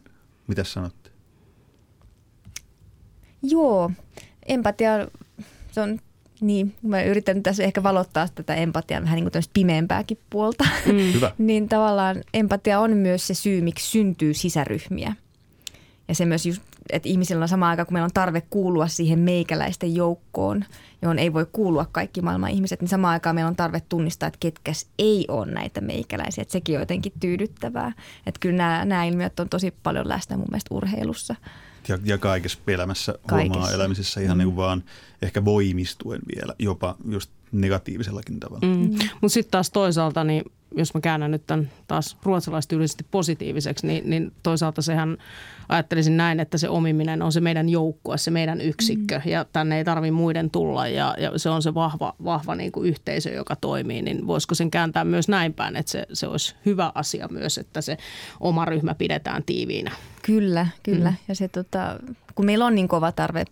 Mitä 0.46 0.64
sanotte? 0.64 1.10
Joo, 3.42 3.90
empatia, 4.46 5.08
se 5.72 5.80
on 5.80 5.98
niin, 6.40 6.74
mä 6.82 7.02
yritän 7.02 7.42
tässä 7.42 7.62
ehkä 7.62 7.82
valottaa 7.82 8.28
tätä 8.34 8.54
empatiaa 8.54 9.02
vähän 9.02 9.16
niin 9.16 9.30
kuin 9.30 9.44
pimeämpääkin 9.52 10.18
puolta. 10.30 10.64
Mm. 10.86 11.12
Hyvä. 11.14 11.32
niin 11.38 11.68
tavallaan 11.68 12.16
empatia 12.34 12.80
on 12.80 12.96
myös 12.96 13.26
se 13.26 13.34
syy, 13.34 13.60
miksi 13.60 13.90
syntyy 13.90 14.34
sisäryhmiä. 14.34 15.14
Ja 16.10 16.14
se 16.14 16.26
myös 16.26 16.46
just, 16.46 16.62
että 16.92 17.08
ihmisillä 17.08 17.42
on 17.42 17.48
sama 17.48 17.68
aika, 17.68 17.84
kun 17.84 17.92
meillä 17.92 18.04
on 18.04 18.10
tarve 18.14 18.40
kuulua 18.40 18.88
siihen 18.88 19.18
meikäläisten 19.18 19.94
joukkoon, 19.94 20.64
johon 21.02 21.18
ei 21.18 21.32
voi 21.32 21.46
kuulua 21.52 21.86
kaikki 21.92 22.22
maailman 22.22 22.50
ihmiset, 22.50 22.80
niin 22.80 22.88
samaan 22.88 23.12
aikaan 23.12 23.34
meillä 23.34 23.48
on 23.48 23.56
tarve 23.56 23.82
tunnistaa, 23.88 24.26
että 24.26 24.36
ketkäs 24.40 24.86
ei 24.98 25.24
ole 25.28 25.46
näitä 25.46 25.80
meikäläisiä. 25.80 26.42
Että 26.42 26.52
sekin 26.52 26.76
on 26.76 26.82
jotenkin 26.82 27.12
tyydyttävää. 27.20 27.92
Että 28.26 28.40
kyllä 28.40 28.56
nämä, 28.56 28.84
nämä 28.84 29.04
ilmiöt 29.04 29.40
on 29.40 29.48
tosi 29.48 29.74
paljon 29.82 30.08
läsnä 30.08 30.36
mun 30.36 30.46
mielestä 30.50 30.74
urheilussa. 30.74 31.34
Ja, 31.88 31.98
ja 32.04 32.18
kaikessa 32.18 32.58
elämässä, 32.66 33.14
kaikessa. 33.26 33.58
huomaa 33.58 33.72
elämisessä 33.72 34.20
ihan 34.20 34.36
mm. 34.36 34.44
niin 34.44 34.56
vaan 34.56 34.84
ehkä 35.22 35.44
voimistuen 35.44 36.20
vielä, 36.36 36.54
jopa 36.58 36.96
just 37.08 37.30
negatiivisellakin 37.52 38.40
tavalla. 38.40 38.66
Mm. 38.66 38.98
Mutta 39.20 39.34
sitten 39.34 39.50
taas 39.50 39.70
toisaalta, 39.70 40.24
niin 40.24 40.44
jos 40.76 40.94
mä 40.94 41.00
käännän 41.00 41.30
nyt 41.30 41.46
tämän 41.46 41.70
taas 41.86 42.16
ruotsalaistyylisesti 42.22 43.06
positiiviseksi, 43.10 43.86
niin, 43.86 44.10
niin 44.10 44.32
toisaalta 44.42 44.82
sehän 44.82 45.16
ajattelisin 45.68 46.16
näin, 46.16 46.40
että 46.40 46.58
se 46.58 46.68
omiminen 46.68 47.22
on 47.22 47.32
se 47.32 47.40
meidän 47.40 47.68
joukkue, 47.68 48.18
se 48.18 48.30
meidän 48.30 48.60
yksikkö 48.60 49.20
mm. 49.24 49.30
ja 49.30 49.44
tänne 49.44 49.78
ei 49.78 49.84
tarvi 49.84 50.10
muiden 50.10 50.50
tulla 50.50 50.88
ja, 50.88 51.14
ja 51.18 51.38
se 51.38 51.50
on 51.50 51.62
se 51.62 51.74
vahva, 51.74 52.14
vahva 52.24 52.54
niin 52.54 52.72
kuin 52.72 52.88
yhteisö, 52.88 53.30
joka 53.30 53.56
toimii, 53.56 54.02
niin 54.02 54.26
voisiko 54.26 54.54
sen 54.54 54.70
kääntää 54.70 55.04
myös 55.04 55.28
näin 55.28 55.54
päin, 55.54 55.76
että 55.76 55.92
se, 55.92 56.06
se 56.12 56.26
olisi 56.26 56.54
hyvä 56.66 56.92
asia 56.94 57.28
myös, 57.30 57.58
että 57.58 57.80
se 57.80 57.96
oma 58.40 58.64
ryhmä 58.64 58.94
pidetään 58.94 59.42
tiiviinä. 59.42 59.90
Kyllä, 60.22 60.66
kyllä. 60.82 61.10
Mm. 61.10 61.16
Ja 61.28 61.34
se 61.34 61.48
tota, 61.48 61.98
kun 62.34 62.46
meillä 62.46 62.66
on 62.66 62.74
niin 62.74 62.88
kova 62.88 63.12
tarve 63.12 63.44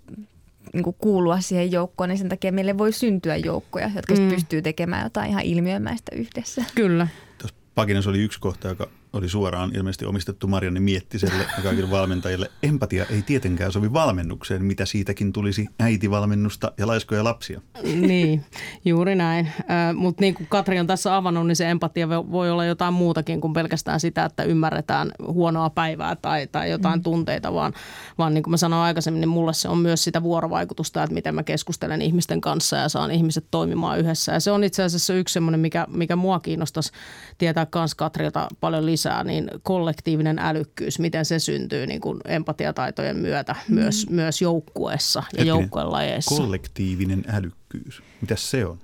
niin 0.72 0.84
kuin 0.84 0.96
kuulua 0.98 1.40
siihen 1.40 1.72
joukkoon, 1.72 2.08
niin 2.08 2.18
sen 2.18 2.28
takia 2.28 2.52
meille 2.52 2.78
voi 2.78 2.92
syntyä 2.92 3.36
joukkoja, 3.36 3.90
jotka 3.96 4.14
mm. 4.14 4.28
pystyy 4.28 4.62
tekemään 4.62 5.04
jotain 5.04 5.30
ihan 5.30 5.42
ilmiömäistä 5.42 6.12
yhdessä. 6.16 6.64
Kyllä. 6.74 7.08
Tuossa 7.38 7.56
pakinassa 7.74 8.10
oli 8.10 8.22
yksi 8.22 8.40
kohta, 8.40 8.68
joka 8.68 8.88
oli 9.12 9.28
suoraan 9.28 9.76
ilmeisesti 9.76 10.04
omistettu 10.04 10.46
Marianne 10.46 10.80
Miettiselle 10.80 11.46
ja 11.56 11.62
kaikille 11.62 11.90
valmentajille. 11.90 12.50
Empatia 12.62 13.06
ei 13.10 13.22
tietenkään 13.22 13.72
sovi 13.72 13.92
valmennukseen, 13.92 14.64
mitä 14.64 14.86
siitäkin 14.86 15.32
tulisi 15.32 15.68
äitivalmennusta 15.80 16.72
ja 16.78 16.86
laiskoja 16.86 17.24
lapsia. 17.24 17.60
Niin, 17.82 18.44
juuri 18.84 19.14
näin. 19.14 19.52
Mutta 19.94 20.20
niin 20.20 20.34
kuin 20.34 20.46
Katri 20.46 20.80
on 20.80 20.86
tässä 20.86 21.16
avannut, 21.16 21.46
niin 21.46 21.56
se 21.56 21.70
empatia 21.70 22.08
voi 22.08 22.50
olla 22.50 22.64
jotain 22.64 22.94
muutakin 22.94 23.40
kuin 23.40 23.52
pelkästään 23.52 24.00
sitä, 24.00 24.24
että 24.24 24.42
ymmärretään 24.42 25.10
huonoa 25.26 25.70
päivää 25.70 26.16
tai, 26.16 26.46
tai 26.46 26.70
jotain 26.70 26.98
mm. 26.98 27.02
tunteita, 27.02 27.54
vaan, 27.54 27.72
vaan 28.18 28.34
niin 28.34 28.42
kuin 28.42 28.50
mä 28.50 28.56
sanoin 28.56 28.82
aikaisemmin, 28.82 29.20
niin 29.20 29.28
mulle 29.28 29.52
se 29.52 29.68
on 29.68 29.78
myös 29.78 30.04
sitä 30.04 30.22
vuorovaikutusta, 30.22 31.02
että 31.02 31.14
miten 31.14 31.34
mä 31.34 31.42
keskustelen 31.42 32.02
ihmisten 32.02 32.40
kanssa 32.40 32.76
ja 32.76 32.88
saan 32.88 33.10
ihmiset 33.10 33.44
toimimaan 33.50 33.98
yhdessä. 33.98 34.32
Ja 34.32 34.40
se 34.40 34.50
on 34.50 34.64
itse 34.64 34.82
asiassa 34.82 35.14
yksi 35.14 35.32
semmoinen, 35.32 35.60
mikä, 35.60 35.86
mikä 35.88 36.16
mua 36.16 36.40
kiinnostaisi 36.40 36.92
tietää 37.38 37.66
myös 37.74 37.94
Katrilta 37.94 38.48
paljon 38.60 38.86
lisää 38.86 38.97
lisää, 38.98 39.24
niin 39.24 39.50
kollektiivinen 39.62 40.38
älykkyys, 40.38 40.98
miten 40.98 41.24
se 41.24 41.38
syntyy 41.38 41.86
niin 41.86 42.00
kuin 42.00 42.20
empatiataitojen 42.24 43.16
myötä 43.16 43.56
mm. 43.68 43.74
myös, 43.74 44.10
myös 44.10 44.42
joukkueessa 44.42 45.22
ja 45.36 45.44
joukkuelajeissa. 45.44 46.36
Kollektiivinen 46.36 47.24
älykkyys, 47.28 48.02
mitä 48.20 48.36
se 48.36 48.66
on? 48.66 48.78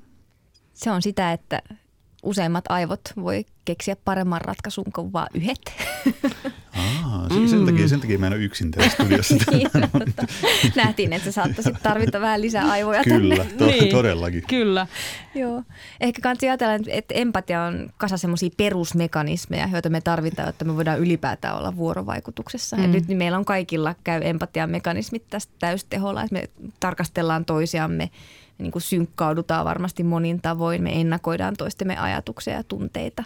Se 0.74 0.90
on 0.90 1.02
sitä, 1.02 1.32
että 1.32 1.62
useimmat 2.22 2.64
aivot 2.68 3.00
voi 3.16 3.44
keksiä 3.64 3.96
paremman 4.04 4.40
ratkaisun 4.40 4.92
kuin 4.94 5.12
vain 5.12 5.28
yhdet. 5.34 5.72
Aa, 7.14 7.28
mm. 7.28 7.48
sen, 7.48 7.66
takia, 7.66 7.88
sen 7.88 8.00
takia 8.00 8.18
mä 8.18 8.26
en 8.26 8.32
ole 8.32 8.42
yksin 8.42 8.70
täällä 8.70 8.90
studiossa. 8.90 9.34
niin, 9.52 9.70
Nähtiin, 10.76 11.12
että 11.12 11.24
sä 11.24 11.32
saattaisit 11.32 11.74
tarvita 11.82 12.20
vähän 12.20 12.40
lisää 12.40 12.70
aivoja 12.70 13.04
Kyllä, 13.04 13.36
tänne. 13.36 13.52
to, 13.54 13.66
niin, 13.66 13.88
todellakin. 13.88 14.44
Kyllä. 14.48 14.86
Joo. 15.34 15.62
Ehkä 16.00 16.22
kannattaa 16.22 16.48
ajatella, 16.48 16.74
että 16.86 17.14
empatia 17.14 17.62
on 17.62 17.90
kasa 17.96 18.16
semmoisia 18.16 18.50
perusmekanismeja, 18.56 19.68
joita 19.72 19.90
me 19.90 20.00
tarvitaan, 20.00 20.48
jotta 20.48 20.64
me 20.64 20.76
voidaan 20.76 21.00
ylipäätään 21.00 21.56
olla 21.58 21.76
vuorovaikutuksessa. 21.76 22.76
Mm. 22.76 22.82
Ja 22.82 22.88
nyt 22.88 23.08
niin 23.08 23.18
meillä 23.18 23.38
on 23.38 23.44
kaikilla 23.44 23.94
käy 24.04 24.20
empatian 24.24 24.70
mekanismit 24.70 25.24
tästä 25.30 25.52
täysteholla, 25.58 26.22
että 26.22 26.34
me 26.34 26.50
tarkastellaan 26.80 27.44
toisiamme– 27.44 28.10
me 28.58 28.62
niin 28.62 28.72
kuin 28.72 28.82
synkkaudutaan 28.82 29.64
varmasti 29.64 30.02
monin 30.02 30.40
tavoin, 30.40 30.82
me 30.82 31.00
ennakoidaan 31.00 31.56
toistemme 31.56 31.96
ajatuksia 31.96 32.54
ja 32.54 32.62
tunteita 32.62 33.24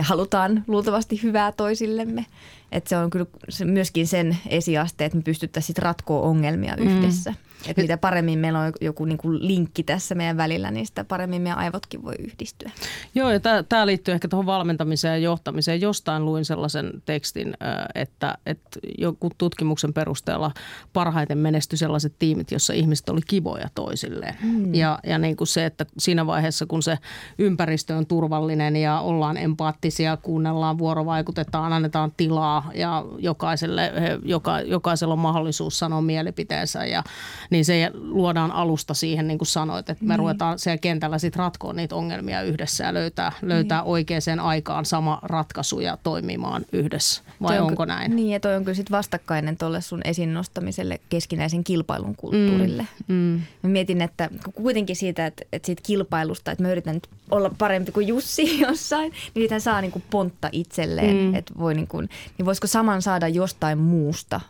ja 0.00 0.04
halutaan 0.04 0.64
luultavasti 0.66 1.22
hyvää 1.22 1.52
toisillemme. 1.52 2.26
Että 2.72 2.88
se 2.88 2.96
on 2.96 3.10
kyllä 3.10 3.26
myöskin 3.64 4.06
sen 4.06 4.38
esiaste, 4.48 5.04
että 5.04 5.16
me 5.16 5.22
pystyttäisiin 5.22 5.76
ratkoa 5.76 6.20
ongelmia 6.20 6.76
mm. 6.76 6.86
yhdessä. 6.86 7.34
Että 7.68 7.82
mitä 7.82 7.96
paremmin 7.98 8.38
meillä 8.38 8.60
on 8.60 8.72
joku 8.80 9.04
niin 9.04 9.18
kuin 9.18 9.48
linkki 9.48 9.82
tässä 9.82 10.14
meidän 10.14 10.36
välillä, 10.36 10.70
niin 10.70 10.86
sitä 10.86 11.04
paremmin 11.04 11.42
meidän 11.42 11.58
aivotkin 11.58 12.02
voi 12.02 12.14
yhdistyä. 12.18 12.70
Joo, 13.14 13.30
ja 13.30 13.40
tämä 13.68 13.86
liittyy 13.86 14.14
ehkä 14.14 14.28
tuohon 14.28 14.46
valmentamiseen 14.46 15.12
ja 15.12 15.18
johtamiseen. 15.18 15.80
Jostain 15.80 16.24
luin 16.24 16.44
sellaisen 16.44 16.92
tekstin, 17.04 17.56
että, 17.94 18.38
että 18.46 18.80
joku 18.98 19.30
tutkimuksen 19.38 19.92
perusteella 19.92 20.50
parhaiten 20.92 21.38
menesty 21.38 21.76
sellaiset 21.76 22.14
tiimit, 22.18 22.50
jossa 22.50 22.72
ihmiset 22.72 23.08
oli 23.08 23.20
kivoja 23.26 23.68
toisilleen. 23.74 24.34
Hmm. 24.42 24.74
Ja, 24.74 24.98
ja 25.06 25.18
niin 25.18 25.36
kuin 25.36 25.48
se, 25.48 25.66
että 25.66 25.86
siinä 25.98 26.26
vaiheessa, 26.26 26.66
kun 26.66 26.82
se 26.82 26.98
ympäristö 27.38 27.96
on 27.96 28.06
turvallinen 28.06 28.76
ja 28.76 29.00
ollaan 29.00 29.36
empaattisia, 29.36 30.16
kuunnellaan, 30.16 30.78
vuorovaikutetaan, 30.78 31.72
annetaan 31.72 32.12
tilaa 32.16 32.70
ja 32.74 33.04
jokaiselle, 33.18 33.92
joka, 34.24 34.60
jokaisella 34.60 35.12
on 35.12 35.18
mahdollisuus 35.18 35.78
sanoa 35.78 36.00
mielipiteensä 36.00 36.84
ja 36.84 37.02
niin 37.50 37.64
se 37.64 37.90
luodaan 37.94 38.52
alusta 38.52 38.94
siihen, 38.94 39.28
niin 39.28 39.38
kuin 39.38 39.48
sanoit, 39.48 39.90
että 39.90 40.04
me 40.04 40.12
niin. 40.12 40.18
ruvetaan 40.18 40.58
siellä 40.58 40.78
kentällä 40.78 41.18
sitten 41.18 41.38
ratkoa 41.38 41.72
niitä 41.72 41.96
ongelmia 41.96 42.42
yhdessä 42.42 42.84
ja 42.84 42.94
löytää, 42.94 43.32
löytää 43.42 43.80
niin. 43.80 43.88
oikeaan 43.88 44.40
aikaan 44.42 44.86
sama 44.86 45.18
ratkaisu 45.22 45.80
ja 45.80 45.98
toimimaan 46.02 46.64
yhdessä. 46.72 47.22
Vai 47.42 47.56
toi 47.56 47.66
onko 47.66 47.84
näin? 47.84 48.16
Niin, 48.16 48.30
ja 48.30 48.40
toi 48.40 48.56
on 48.56 48.64
kyllä 48.64 48.76
sitten 48.76 48.96
vastakkainen 48.96 49.56
tuolle 49.56 49.80
sun 49.80 50.00
esiin 50.04 50.34
nostamiselle 50.34 51.00
keskinäisen 51.08 51.64
kilpailun 51.64 52.16
kulttuurille. 52.16 52.86
Mm, 53.08 53.14
mm. 53.14 53.40
Mä 53.62 53.70
mietin, 53.70 54.02
että 54.02 54.30
kuitenkin 54.54 54.96
siitä, 54.96 55.26
että, 55.26 55.44
että 55.52 55.66
siitä 55.66 55.82
kilpailusta, 55.86 56.50
että 56.50 56.64
mä 56.64 56.72
yritän 56.72 56.94
nyt 56.94 57.08
olla 57.30 57.50
parempi 57.58 57.92
kuin 57.92 58.08
Jussi 58.08 58.60
jossain, 58.66 59.12
niin 59.34 59.50
hän 59.50 59.60
saa 59.60 59.80
niin 59.80 59.92
kuin 59.92 60.04
pontta 60.10 60.48
itselleen. 60.52 61.16
Mm. 61.16 61.34
Että 61.34 61.54
voi 61.58 61.74
niin, 61.74 61.88
kuin, 61.88 62.08
niin 62.38 62.46
voisiko 62.46 62.66
saman 62.66 63.02
saada 63.02 63.28
jostain 63.28 63.78
muusta 63.78 64.40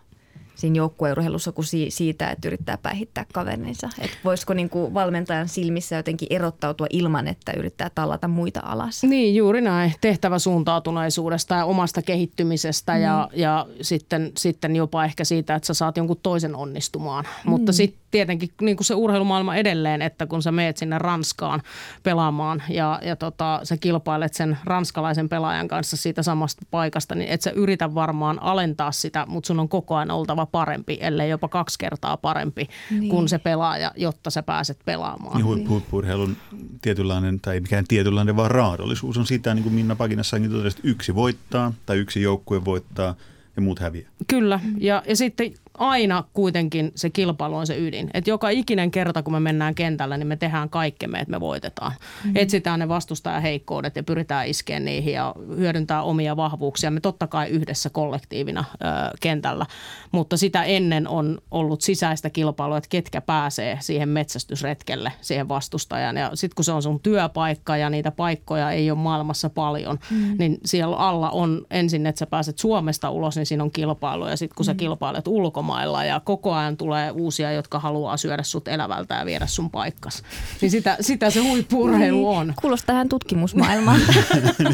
siinä 0.60 0.76
joukkueurheilussa 0.76 1.52
kuin 1.52 1.66
siitä, 1.88 2.30
että 2.30 2.48
yrittää 2.48 2.78
päihittää 2.78 3.24
kaverinsa. 3.32 3.88
Että 3.98 4.16
voisiko 4.24 4.54
niin 4.54 4.70
kuin 4.70 4.94
valmentajan 4.94 5.48
silmissä 5.48 5.96
jotenkin 5.96 6.28
erottautua 6.30 6.86
ilman, 6.90 7.28
että 7.28 7.52
yrittää 7.52 7.90
tallata 7.94 8.28
muita 8.28 8.60
alas. 8.64 9.02
Niin, 9.02 9.34
juuri 9.34 9.60
näin. 9.60 9.92
Tehtäväsuuntautuneisuudesta 10.00 11.54
ja 11.54 11.64
omasta 11.64 12.02
kehittymisestä 12.02 12.92
mm. 12.92 13.00
ja, 13.00 13.28
ja 13.32 13.66
sitten, 13.80 14.32
sitten 14.36 14.76
jopa 14.76 15.04
ehkä 15.04 15.24
siitä, 15.24 15.54
että 15.54 15.66
sä 15.66 15.74
saat 15.74 15.96
jonkun 15.96 16.20
toisen 16.22 16.56
onnistumaan. 16.56 17.24
Mm. 17.24 17.50
Mutta 17.50 17.72
sitten 17.72 18.09
tietenkin 18.10 18.50
niin 18.60 18.76
kuin 18.76 18.84
se 18.84 18.94
urheilumaailma 18.94 19.56
edelleen, 19.56 20.02
että 20.02 20.26
kun 20.26 20.42
sä 20.42 20.52
meet 20.52 20.76
sinne 20.76 20.98
Ranskaan 20.98 21.62
pelaamaan 22.02 22.62
ja, 22.68 23.00
ja 23.02 23.16
tota, 23.16 23.60
sä 23.62 23.76
kilpailet 23.76 24.34
sen 24.34 24.58
ranskalaisen 24.64 25.28
pelaajan 25.28 25.68
kanssa 25.68 25.96
siitä 25.96 26.22
samasta 26.22 26.66
paikasta, 26.70 27.14
niin 27.14 27.30
et 27.30 27.42
sä 27.42 27.50
yritä 27.50 27.94
varmaan 27.94 28.42
alentaa 28.42 28.92
sitä, 28.92 29.26
mutta 29.28 29.46
sun 29.46 29.60
on 29.60 29.68
koko 29.68 29.96
ajan 29.96 30.10
oltava 30.10 30.46
parempi, 30.46 30.98
ellei 31.00 31.30
jopa 31.30 31.48
kaksi 31.48 31.78
kertaa 31.78 32.16
parempi 32.16 32.68
niin. 32.90 33.10
kuin 33.10 33.28
se 33.28 33.38
pelaaja, 33.38 33.92
jotta 33.96 34.30
sä 34.30 34.42
pääset 34.42 34.78
pelaamaan. 34.84 35.36
Niin 35.36 35.46
huippu, 35.46 35.68
huippurheilun 35.68 36.36
tietynlainen, 36.82 37.40
tai 37.40 37.60
mikään 37.60 37.84
tietynlainen, 37.88 38.36
vaan 38.36 38.50
raadollisuus 38.50 39.18
on 39.18 39.26
sitä, 39.26 39.54
niin 39.54 39.62
kuin 39.62 39.74
Minna 39.74 39.96
Pakinassakin 39.96 40.50
totesi, 40.50 40.78
että 40.78 40.88
yksi 40.88 41.14
voittaa 41.14 41.72
tai 41.86 41.98
yksi 41.98 42.22
joukkue 42.22 42.64
voittaa 42.64 43.14
ja 43.56 43.62
muut 43.62 43.78
häviää. 43.78 44.10
Kyllä, 44.26 44.60
ja, 44.78 45.02
ja 45.08 45.16
sitten 45.16 45.52
aina 45.78 46.24
kuitenkin 46.32 46.92
se 46.94 47.10
kilpailu 47.10 47.56
on 47.56 47.66
se 47.66 47.78
ydin. 47.78 48.10
Että 48.14 48.30
joka 48.30 48.48
ikinen 48.48 48.90
kerta, 48.90 49.22
kun 49.22 49.32
me 49.32 49.40
mennään 49.40 49.74
kentällä, 49.74 50.16
niin 50.16 50.26
me 50.26 50.36
tehdään 50.36 50.70
kaikkemme, 50.70 51.18
että 51.18 51.30
me 51.30 51.40
voitetaan. 51.40 51.92
Mm-hmm. 51.92 52.36
Etsitään 52.36 52.80
ne 52.80 52.88
vastustajan 52.88 53.42
heikkoudet 53.42 53.96
ja 53.96 54.02
pyritään 54.02 54.46
iskeä 54.46 54.80
niihin 54.80 55.14
ja 55.14 55.34
hyödyntää 55.56 56.02
omia 56.02 56.36
vahvuuksia. 56.36 56.90
Me 56.90 57.00
totta 57.00 57.26
kai 57.26 57.48
yhdessä 57.48 57.90
kollektiivina 57.90 58.64
ö, 58.72 58.84
kentällä, 59.20 59.66
mutta 60.12 60.36
sitä 60.36 60.64
ennen 60.64 61.08
on 61.08 61.38
ollut 61.50 61.80
sisäistä 61.80 62.30
kilpailua, 62.30 62.76
että 62.76 62.88
ketkä 62.88 63.20
pääsee 63.20 63.78
siihen 63.80 64.08
metsästysretkelle, 64.08 65.12
siihen 65.20 65.48
vastustajan. 65.48 66.16
Ja 66.16 66.30
sitten 66.34 66.54
kun 66.54 66.64
se 66.64 66.72
on 66.72 66.82
sun 66.82 67.00
työpaikka 67.00 67.76
ja 67.76 67.90
niitä 67.90 68.10
paikkoja 68.10 68.70
ei 68.70 68.90
ole 68.90 68.98
maailmassa 68.98 69.50
paljon, 69.50 69.98
mm-hmm. 70.10 70.36
niin 70.38 70.58
siellä 70.64 70.96
alla 70.96 71.30
on 71.30 71.66
ensin, 71.70 72.06
että 72.06 72.18
sä 72.18 72.26
pääset 72.26 72.58
Suomesta 72.58 73.10
ulos, 73.10 73.36
niin 73.36 73.46
siinä 73.46 73.64
on 73.64 73.70
kilpailu. 73.70 74.26
Ja 74.26 74.36
sitten 74.36 74.56
kun 74.56 74.66
mm-hmm. 74.66 74.78
sä 74.78 74.78
kilpailet 74.78 75.28
ulkomailla, 75.28 75.59
ulkomailla 75.60 76.04
ja 76.04 76.20
koko 76.20 76.52
ajan 76.52 76.76
tulee 76.76 77.10
uusia, 77.10 77.52
jotka 77.52 77.78
haluaa 77.78 78.16
syödä 78.16 78.42
sut 78.42 78.68
elävältä 78.68 79.14
ja 79.14 79.26
viedä 79.26 79.46
sun 79.46 79.70
paikkas. 79.70 80.22
Niin 80.60 80.70
sitä, 80.70 80.96
sitä 81.00 81.30
se 81.30 81.40
huippurheilu 81.40 82.16
niin. 82.16 82.38
on. 82.38 82.54
Kuulostaa 82.60 82.94
ihan 82.94 83.08
tutkimusmaailmaan. 83.08 84.00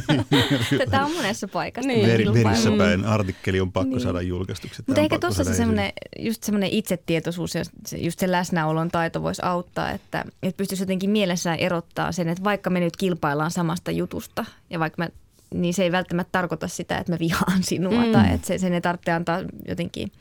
Tätä 0.78 1.04
on 1.04 1.12
monessa 1.12 1.48
paikassa. 1.48 1.88
Niin. 1.88 2.06
Ver, 2.06 2.20
verissä 2.34 2.70
päin 2.78 3.04
artikkeli 3.04 3.60
on 3.60 3.72
pakko 3.72 3.90
niin. 3.90 4.00
saada 4.00 4.22
julkaistuksi. 4.22 4.82
Mutta 4.86 5.00
ehkä 5.00 5.18
tuossa 5.18 5.44
se 5.44 5.54
semmoinen, 5.54 5.92
just 6.18 6.42
semmoinen 6.42 6.70
itsetietoisuus 6.70 7.54
ja 7.54 7.62
just 7.98 8.18
se 8.18 8.30
läsnäolon 8.30 8.90
taito 8.90 9.22
voisi 9.22 9.42
auttaa, 9.44 9.90
että, 9.90 10.24
että 10.42 10.56
pystyisi 10.56 10.82
jotenkin 10.82 11.10
mielessään 11.10 11.58
erottaa 11.58 12.12
sen, 12.12 12.28
että 12.28 12.44
vaikka 12.44 12.70
me 12.70 12.80
nyt 12.80 12.96
kilpaillaan 12.96 13.50
samasta 13.50 13.90
jutusta 13.90 14.44
ja 14.70 14.78
vaikka 14.78 15.02
mä 15.02 15.08
niin 15.54 15.74
se 15.74 15.82
ei 15.82 15.92
välttämättä 15.92 16.32
tarkoita 16.32 16.68
sitä, 16.68 16.98
että 16.98 17.12
mä 17.12 17.18
vihaan 17.18 17.62
sinua 17.62 18.04
mm. 18.04 18.12
tai 18.12 18.34
että 18.34 18.46
se, 18.46 18.58
sen 18.58 18.72
ei 18.72 18.80
tarvitse 18.80 19.12
antaa 19.12 19.40
jotenkin– 19.68 20.12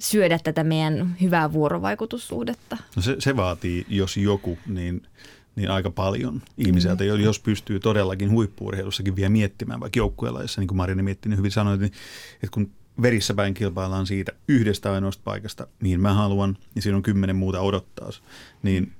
syödä 0.00 0.38
tätä 0.44 0.64
meidän 0.64 1.16
hyvää 1.20 1.52
vuorovaikutussuhdetta? 1.52 2.76
No 2.96 3.02
se, 3.02 3.16
se 3.18 3.36
vaatii, 3.36 3.86
jos 3.88 4.16
joku, 4.16 4.58
niin, 4.66 5.02
niin 5.56 5.70
aika 5.70 5.90
paljon 5.90 6.42
ihmiseltä, 6.58 7.04
mm. 7.04 7.20
jos 7.20 7.40
pystyy 7.40 7.80
todellakin 7.80 8.30
huippuurheilussakin 8.30 9.16
vielä 9.16 9.28
miettimään, 9.28 9.80
vaikka 9.80 10.00
jossa 10.42 10.60
niin 10.60 10.68
kuin 10.68 10.76
Marjani 10.76 11.02
mietti, 11.02 11.28
niin 11.28 11.38
hyvin 11.38 11.50
sanoi, 11.50 11.78
niin, 11.78 11.92
että 12.34 12.54
kun 12.54 12.70
verissä 13.02 13.34
päin 13.34 13.54
kilpaillaan 13.54 14.06
siitä 14.06 14.32
yhdestä 14.48 14.92
ainoasta 14.92 15.22
paikasta, 15.24 15.66
mihin 15.80 16.00
mä 16.00 16.14
haluan, 16.14 16.56
niin 16.74 16.82
siinä 16.82 16.96
on 16.96 17.02
kymmenen 17.02 17.36
muuta 17.36 17.60
odottaa, 17.60 18.10
niin 18.62 18.92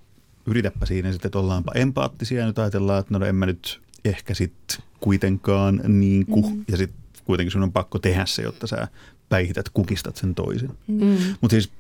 yritäpä 0.47 0.87
siinä 0.87 1.13
sitten, 1.13 1.29
että 1.29 1.39
ollaanpa 1.39 1.73
empaattisia 1.75 2.41
ja 2.41 2.47
nyt 2.47 2.59
ajatellaan, 2.59 3.01
että 3.01 3.19
no 3.19 3.27
en 3.27 3.35
mä 3.35 3.47
nyt 3.47 3.81
ehkä 4.05 4.35
sitten 4.35 4.79
kuitenkaan 5.01 5.81
niin 5.87 6.27
kuin, 6.27 6.55
mm. 6.55 6.65
ja 6.69 6.77
sitten 6.77 7.01
kuitenkin 7.25 7.51
sun 7.51 7.63
on 7.63 7.73
pakko 7.73 7.99
tehdä 7.99 8.27
se, 8.27 8.43
jotta 8.43 8.67
sä 8.67 8.89
päihität, 9.31 9.69
kukistat 9.69 10.17
sen 10.17 10.35
toisen. 10.35 10.71
Mm. 10.87 11.17
Mutta 11.41 11.55
siis 11.55 11.71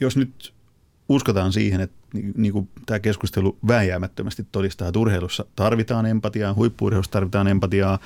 jos 0.00 0.16
nyt 0.16 0.54
uskotaan 1.08 1.52
siihen, 1.52 1.80
että 1.80 1.96
niin 2.36 2.52
kuin 2.52 2.68
tämä 2.86 2.98
keskustelu 2.98 3.58
vääjäämättömästi 3.68 4.46
todistaa, 4.52 4.88
että 4.88 4.98
urheilussa 4.98 5.44
tarvitaan 5.56 6.06
empatiaa, 6.06 6.54
huippuurheilussa 6.54 7.12
tarvitaan 7.12 7.48
empatiaa 7.48 7.98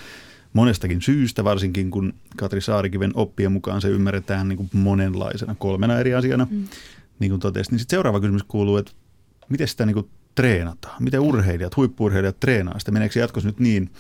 monestakin 0.53 1.03
syystä, 1.03 1.45
varsinkin 1.45 1.91
kun 1.91 2.15
Katri 2.37 2.61
Saarikiven 2.61 3.13
oppien 3.15 3.53
mukaan 3.53 3.81
se 3.81 3.89
ymmärretään 3.89 4.49
niin 4.49 4.57
kuin 4.57 4.71
monenlaisena, 4.73 5.55
kolmena 5.59 5.99
eri 5.99 6.15
asiana, 6.15 6.47
mm. 6.51 6.65
niin 7.19 7.31
kuin 7.31 7.41
totesin. 7.41 7.73
Niin 7.73 7.79
sitten 7.79 7.97
seuraava 7.97 8.21
kysymys 8.21 8.43
kuuluu, 8.43 8.77
että 8.77 8.93
miten 9.49 9.69
sitä 9.69 9.87
niin 9.87 9.95
kuin 9.95 10.09
treenataan? 10.35 11.03
Miten 11.03 11.21
urheilijat, 11.21 11.77
huippuurheilijat 11.77 12.41
treenaa 12.41 12.79
sitä? 12.79 12.91
Meneekö 12.91 13.19
jatkossa 13.19 13.49
nyt 13.49 13.61
niin, 13.61 13.91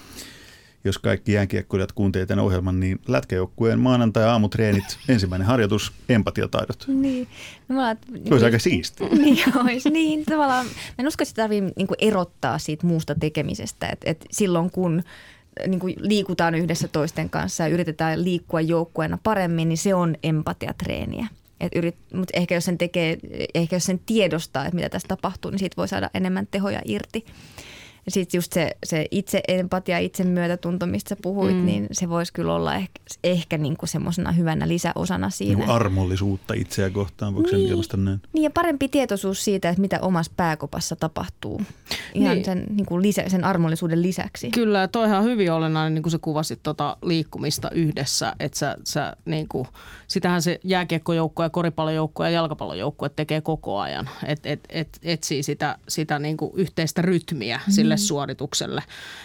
jos 0.84 0.98
kaikki 0.98 1.32
jääkiekkoilijat 1.32 1.92
kuuntelevat 1.92 2.28
tämän 2.28 2.44
ohjelman, 2.44 2.80
niin 2.80 3.00
lätkäjoukkueen 3.08 3.80
maanantai-aamutreenit, 3.80 4.98
ensimmäinen 5.08 5.46
harjoitus, 5.46 5.92
empatiataidot. 6.08 6.84
Niin. 6.88 7.28
No, 7.68 7.74
mä, 7.74 7.96
niin, 8.10 8.32
olisi 8.32 8.44
aika 8.44 8.58
siistiä. 8.58 9.08
Niin 9.20 9.58
olisi. 9.64 9.90
Niin, 9.90 10.24
tavallaan, 10.24 10.66
mä 10.66 10.72
en 10.98 11.06
usko, 11.06 11.22
että 11.22 11.34
tarvitsee 11.34 11.72
niin 11.76 11.88
erottaa 11.98 12.58
siitä 12.58 12.86
muusta 12.86 13.14
tekemisestä. 13.14 13.88
Et, 13.88 14.00
et 14.04 14.26
silloin 14.30 14.70
kun 14.70 15.02
niin 15.66 15.80
kuin 15.80 15.94
liikutaan 15.98 16.54
yhdessä 16.54 16.88
toisten 16.88 17.30
kanssa 17.30 17.62
ja 17.62 17.68
yritetään 17.68 18.24
liikkua 18.24 18.60
joukkueena 18.60 19.18
paremmin, 19.22 19.68
niin 19.68 19.78
se 19.78 19.94
on 19.94 20.16
empatiatreeniä. 20.22 21.26
Et 21.60 21.72
yrit, 21.74 21.96
mutta 22.14 22.38
ehkä 22.38 22.54
jos 22.54 22.64
sen 22.64 22.78
tekee, 22.78 23.18
ehkä 23.54 23.76
jos 23.76 23.84
sen 23.84 24.00
tiedostaa, 24.06 24.64
että 24.64 24.74
mitä 24.74 24.88
tässä 24.88 25.08
tapahtuu, 25.08 25.50
niin 25.50 25.58
siitä 25.58 25.76
voi 25.76 25.88
saada 25.88 26.10
enemmän 26.14 26.48
tehoja 26.50 26.82
irti. 26.84 27.24
Ja 28.06 28.12
sitten 28.12 28.38
just 28.38 28.52
se, 28.52 28.76
se 28.84 29.06
itse 29.10 29.40
empatia, 29.48 29.98
itse 29.98 30.24
myötätunto, 30.24 30.86
mistä 30.86 31.08
sä 31.08 31.16
puhuit, 31.22 31.56
mm. 31.56 31.66
niin 31.66 31.86
se 31.92 32.08
voisi 32.08 32.32
kyllä 32.32 32.54
olla 32.54 32.74
ehkä, 32.74 33.00
ehkä 33.24 33.58
niinku 33.58 33.86
semmoisena 33.86 34.32
hyvänä 34.32 34.68
lisäosana 34.68 35.30
siinä. 35.30 35.58
Niin 35.58 35.70
armollisuutta 35.70 36.54
itseä 36.54 36.90
kohtaan, 36.90 37.34
voiko 37.34 37.50
niin, 37.50 37.60
sen 37.60 37.68
ilmaista 37.70 37.96
näin? 37.96 38.20
Niin 38.32 38.42
ja 38.42 38.50
parempi 38.50 38.88
tietoisuus 38.88 39.44
siitä, 39.44 39.68
että 39.68 39.80
mitä 39.80 39.98
omassa 40.02 40.32
pääkopassa 40.36 40.96
tapahtuu 40.96 41.62
ihan 42.14 42.34
niin. 42.34 42.44
sen, 42.44 42.66
niin 42.70 42.86
kuin 42.86 43.02
lisä, 43.02 43.24
sen 43.28 43.44
armollisuuden 43.44 44.02
lisäksi. 44.02 44.50
Kyllä, 44.50 44.78
ja 44.78 44.88
toihan 44.88 45.18
on 45.18 45.24
hyvin 45.24 45.52
olennainen, 45.52 45.94
niin 45.94 46.02
kuin 46.02 46.10
sä 46.10 46.18
kuvasit 46.18 46.60
tota 46.62 46.96
liikkumista 47.02 47.70
yhdessä, 47.70 48.36
että 48.40 48.58
sä, 48.58 48.76
sä 48.84 49.16
niin 49.24 49.48
kuin, 49.48 49.68
sitähän 50.06 50.42
se 50.42 50.60
jääkiekkojoukko 50.64 51.42
ja 51.42 51.50
koripallojoukko 51.50 52.24
ja 52.24 52.30
jalkapallojoukko 52.30 53.08
tekee 53.08 53.40
koko 53.40 53.78
ajan, 53.78 54.08
että 54.26 54.48
et, 54.48 54.60
et, 54.68 54.98
etsii 55.02 55.42
sitä, 55.42 55.78
sitä 55.88 56.18
niin 56.18 56.36
kuin 56.36 56.52
yhteistä 56.54 57.02
rytmiä 57.02 57.60
mm. 57.66 57.72
sille 57.72 57.89
suoritukselle. 57.96 58.83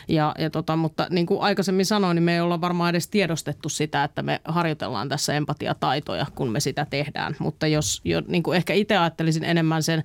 Ja, 0.08 0.36
ja 0.40 0.50
tota, 0.50 0.76
mutta 0.76 1.08
niin 1.10 1.26
kuin 1.26 1.42
aikaisemmin 1.42 1.86
sanoin, 1.86 2.16
niin 2.16 2.24
me 2.24 2.34
ei 2.34 2.42
olla 2.42 2.62
varmaan 2.62 2.90
edes 2.90 3.08
tiedostettu 3.08 3.70
sitä, 3.70 4.04
että 4.04 4.22
me 4.22 4.42
harjoitellaan 4.46 5.10
tässä 5.10 5.34
empatiataitoja, 5.34 6.26
kun 6.36 6.50
me 6.50 6.60
sitä 6.60 6.88
tehdään. 6.90 7.36
Mutta 7.40 7.68
jos 7.68 8.02
jo, 8.04 8.22
niin 8.28 8.44
kuin 8.44 8.58
ehkä 8.58 8.74
itse 8.74 8.98
ajattelisin 8.98 9.44
enemmän 9.44 9.84
sen 9.84 10.04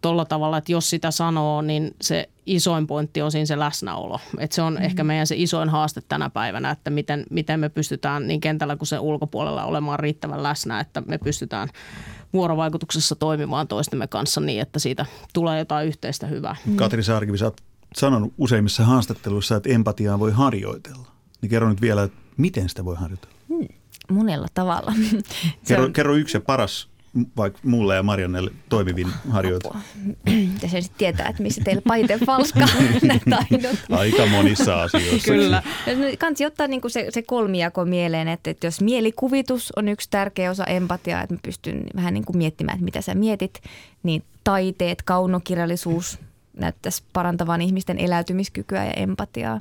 tuolla 0.00 0.24
to, 0.24 0.28
tavalla, 0.28 0.58
että 0.58 0.72
jos 0.72 0.90
sitä 0.90 1.10
sanoo, 1.10 1.62
niin 1.62 1.94
se 2.02 2.28
isoin 2.46 2.86
pointti 2.86 3.22
on 3.22 3.32
siinä 3.32 3.46
se 3.46 3.58
läsnäolo. 3.58 4.20
Et 4.38 4.52
se 4.52 4.62
on 4.62 4.72
mm-hmm. 4.72 4.84
ehkä 4.84 5.04
meidän 5.04 5.26
se 5.26 5.34
isoin 5.38 5.68
haaste 5.68 6.00
tänä 6.08 6.30
päivänä, 6.30 6.70
että 6.70 6.90
miten, 6.90 7.24
miten 7.30 7.60
me 7.60 7.68
pystytään 7.68 8.28
niin 8.28 8.40
kentällä 8.40 8.76
kuin 8.76 8.88
sen 8.88 9.00
ulkopuolella 9.00 9.64
olemaan 9.64 10.00
riittävän 10.00 10.42
läsnä, 10.42 10.80
että 10.80 11.02
me 11.06 11.18
pystytään 11.18 11.68
vuorovaikutuksessa 12.32 13.14
toimimaan 13.14 13.68
toistemme 13.68 14.06
kanssa 14.06 14.40
niin, 14.40 14.60
että 14.60 14.78
siitä 14.78 15.06
tulee 15.32 15.58
jotain 15.58 15.86
yhteistä 15.86 16.26
hyvää. 16.26 16.56
Katri 16.76 17.02
Saarkivi, 17.02 17.38
sä 17.38 17.44
oot 17.44 17.56
sanonut 17.96 18.34
useimmissa 18.38 18.84
haastatteluissa, 18.84 19.56
että 19.56 19.70
empatiaa 19.70 20.18
voi 20.18 20.32
harjoitella. 20.32 21.08
Niin 21.42 21.50
kerro 21.50 21.68
nyt 21.68 21.80
vielä, 21.80 22.02
että 22.02 22.18
miten 22.36 22.68
sitä 22.68 22.84
voi 22.84 22.96
harjoitella? 22.96 23.34
Hmm, 23.48 23.68
monella 24.10 24.46
tavalla. 24.54 24.92
Kerro, 25.68 25.84
on... 25.84 25.92
kerro 25.92 26.14
yksi 26.14 26.36
ja 26.36 26.40
paras 26.40 26.88
vaikka 27.36 27.58
mulle 27.62 27.94
ja 27.94 28.02
Mariannelle 28.02 28.50
toimivin 28.68 29.08
harjoitus. 29.30 29.72
Ja 30.62 30.68
sen 30.68 30.82
sitten 30.82 30.98
tietää, 30.98 31.28
että 31.28 31.42
missä 31.42 31.62
teillä 31.64 31.82
pahiten 31.82 32.20
falska 32.20 32.60
ne 33.02 33.20
taidot. 33.30 33.78
Aika 33.90 34.26
monissa 34.26 34.82
asioissa. 34.82 35.32
Kyllä. 35.32 35.62
Kansi 36.18 36.46
ottaa 36.46 36.66
niinku 36.66 36.88
se, 36.88 37.06
se 37.10 37.22
kolmijako 37.22 37.84
mieleen, 37.84 38.28
että, 38.28 38.50
että 38.50 38.66
jos 38.66 38.80
mielikuvitus 38.80 39.72
on 39.76 39.88
yksi 39.88 40.10
tärkeä 40.10 40.50
osa 40.50 40.64
empatiaa, 40.64 41.22
että 41.22 41.34
mä 41.34 41.40
pystyn 41.42 41.84
vähän 41.96 42.14
niinku 42.14 42.32
miettimään, 42.32 42.74
että 42.74 42.84
mitä 42.84 43.00
sä 43.00 43.14
mietit, 43.14 43.60
niin 44.02 44.22
taiteet, 44.44 45.02
kaunokirjallisuus, 45.02 46.18
näyttäisi 46.56 47.02
parantavan 47.12 47.62
ihmisten 47.62 47.98
eläytymiskykyä 47.98 48.84
ja 48.84 48.92
empatiaa. 48.92 49.60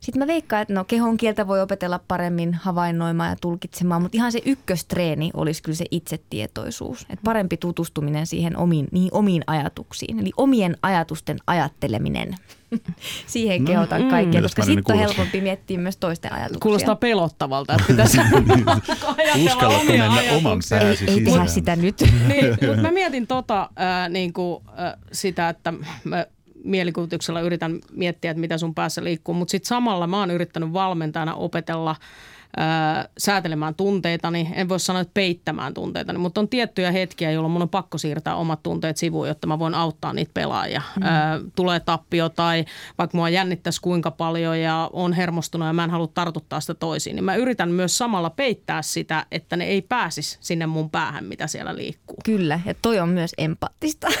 Sitten 0.00 0.22
mä 0.22 0.26
veikkaan, 0.26 0.62
että 0.62 0.74
no 0.74 0.84
kehon 0.84 1.16
kieltä 1.16 1.46
voi 1.46 1.60
opetella 1.60 2.00
paremmin 2.08 2.54
havainnoimaan 2.54 3.30
ja 3.30 3.36
tulkitsemaan, 3.40 4.02
mutta 4.02 4.16
ihan 4.16 4.32
se 4.32 4.40
ykköstreeni 4.46 5.30
olisi 5.34 5.62
kyllä 5.62 5.76
se 5.76 5.84
itsetietoisuus. 5.90 7.00
Että 7.00 7.24
parempi 7.24 7.56
tutustuminen 7.56 8.26
siihen 8.26 8.56
omiin, 8.56 8.88
niihin 8.92 9.14
omiin 9.14 9.44
ajatuksiin, 9.46 10.18
eli 10.18 10.30
omien 10.36 10.76
ajatusten 10.82 11.38
ajatteleminen. 11.46 12.34
Siihen 13.26 13.64
no, 13.64 13.66
kehotan 13.66 14.02
mm, 14.02 14.08
kaikkia, 14.08 14.42
koska 14.42 14.62
sitten 14.62 14.94
on 14.94 14.98
helpompi 14.98 15.40
miettiä 15.40 15.78
myös 15.78 15.96
toisten 15.96 16.32
ajatuksia. 16.32 16.60
Kuulostaa 16.60 16.96
pelottavalta, 16.96 17.72
että 17.72 17.86
pitäisi 17.86 18.18
Uskallatko 19.46 19.92
mennä 19.92 20.22
oman 20.36 20.58
pääsi 20.70 21.04
Ei, 21.04 21.14
ei 21.14 21.20
tehdä 21.24 21.46
sitä 21.46 21.76
nyt. 21.76 22.00
niin, 22.28 22.50
mutta 22.66 22.82
mä 22.82 22.90
mietin 22.90 23.26
tota, 23.26 23.62
äh, 23.62 24.08
niin 24.08 24.32
kuin, 24.32 24.64
äh, 24.68 24.92
sitä, 25.12 25.48
että 25.48 25.72
mä 26.04 26.26
mielikuvituksella 26.64 27.40
yritän 27.40 27.78
miettiä, 27.92 28.30
että 28.30 28.40
mitä 28.40 28.58
sun 28.58 28.74
päässä 28.74 29.04
liikkuu, 29.04 29.34
mutta 29.34 29.50
sitten 29.50 29.68
samalla 29.68 30.06
mä 30.06 30.18
oon 30.18 30.30
yrittänyt 30.30 30.72
valmentajana 30.72 31.34
opetella 31.34 31.96
säätelemään 33.18 33.74
tunteitani, 33.74 34.50
en 34.54 34.68
voi 34.68 34.80
sanoa, 34.80 35.02
että 35.02 35.14
peittämään 35.14 35.74
tunteitani, 35.74 36.18
mutta 36.18 36.40
on 36.40 36.48
tiettyjä 36.48 36.92
hetkiä, 36.92 37.30
jolloin 37.30 37.52
mun 37.52 37.62
on 37.62 37.68
pakko 37.68 37.98
siirtää 37.98 38.36
omat 38.36 38.62
tunteet 38.62 38.96
sivuun, 38.96 39.28
jotta 39.28 39.46
mä 39.46 39.58
voin 39.58 39.74
auttaa 39.74 40.12
niitä 40.12 40.30
pelaajia. 40.34 40.82
Mm. 40.96 41.02
Ää, 41.02 41.40
tulee 41.56 41.80
tappio 41.80 42.28
tai 42.28 42.64
vaikka 42.98 43.16
mua 43.16 43.28
jännittäisi 43.28 43.80
kuinka 43.80 44.10
paljon 44.10 44.60
ja 44.60 44.90
on 44.92 45.12
hermostunut 45.12 45.66
ja 45.66 45.72
mä 45.72 45.84
en 45.84 45.90
halua 45.90 46.08
tartuttaa 46.14 46.60
sitä 46.60 46.74
toisiin, 46.74 47.16
niin 47.16 47.24
mä 47.24 47.36
yritän 47.36 47.70
myös 47.70 47.98
samalla 47.98 48.30
peittää 48.30 48.82
sitä, 48.82 49.26
että 49.32 49.56
ne 49.56 49.64
ei 49.64 49.82
pääsisi 49.82 50.38
sinne 50.40 50.66
mun 50.66 50.90
päähän, 50.90 51.24
mitä 51.24 51.46
siellä 51.46 51.76
liikkuu. 51.76 52.16
Kyllä, 52.24 52.60
ja 52.66 52.74
toi 52.82 52.98
on 52.98 53.08
myös 53.08 53.30
empaattista. 53.38 54.08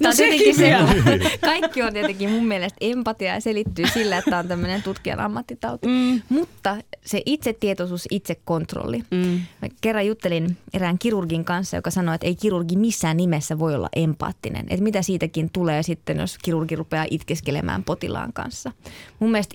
No 0.00 0.08
on 0.08 0.16
tietenkin 0.16 0.56
se, 0.56 0.74
kaikki 1.40 1.82
on 1.82 1.92
tietenkin 1.92 2.30
mun 2.30 2.46
mielestä 2.46 2.76
empatia 2.80 3.34
ja 3.34 3.40
selittyy 3.40 3.86
sillä, 3.86 4.18
että 4.18 4.38
on 4.38 4.48
tämmöinen 4.48 4.82
tutkijan 4.82 5.20
ammattitauti. 5.20 5.86
Mm. 5.86 6.22
Mutta 6.28 6.76
se 7.04 7.22
itsetietoisuus, 7.64 8.08
itsekontrolli. 8.10 9.02
Mm. 9.10 9.40
Mä 9.62 9.68
kerran 9.80 10.06
juttelin 10.06 10.56
erään 10.74 10.98
kirurgin 10.98 11.44
kanssa, 11.44 11.76
joka 11.76 11.90
sanoi, 11.90 12.14
että 12.14 12.26
ei 12.26 12.34
kirurgi 12.34 12.76
missään 12.76 13.16
nimessä 13.16 13.58
voi 13.58 13.74
olla 13.74 13.88
empaattinen. 13.96 14.66
Että 14.68 14.82
mitä 14.82 15.02
siitäkin 15.02 15.50
tulee 15.52 15.82
sitten, 15.82 16.18
jos 16.18 16.38
kirurgi 16.42 16.76
rupeaa 16.76 17.06
itkeskelemään 17.10 17.84
potilaan 17.84 18.32
kanssa. 18.32 18.72
Mun 19.18 19.30
mielestä 19.30 19.54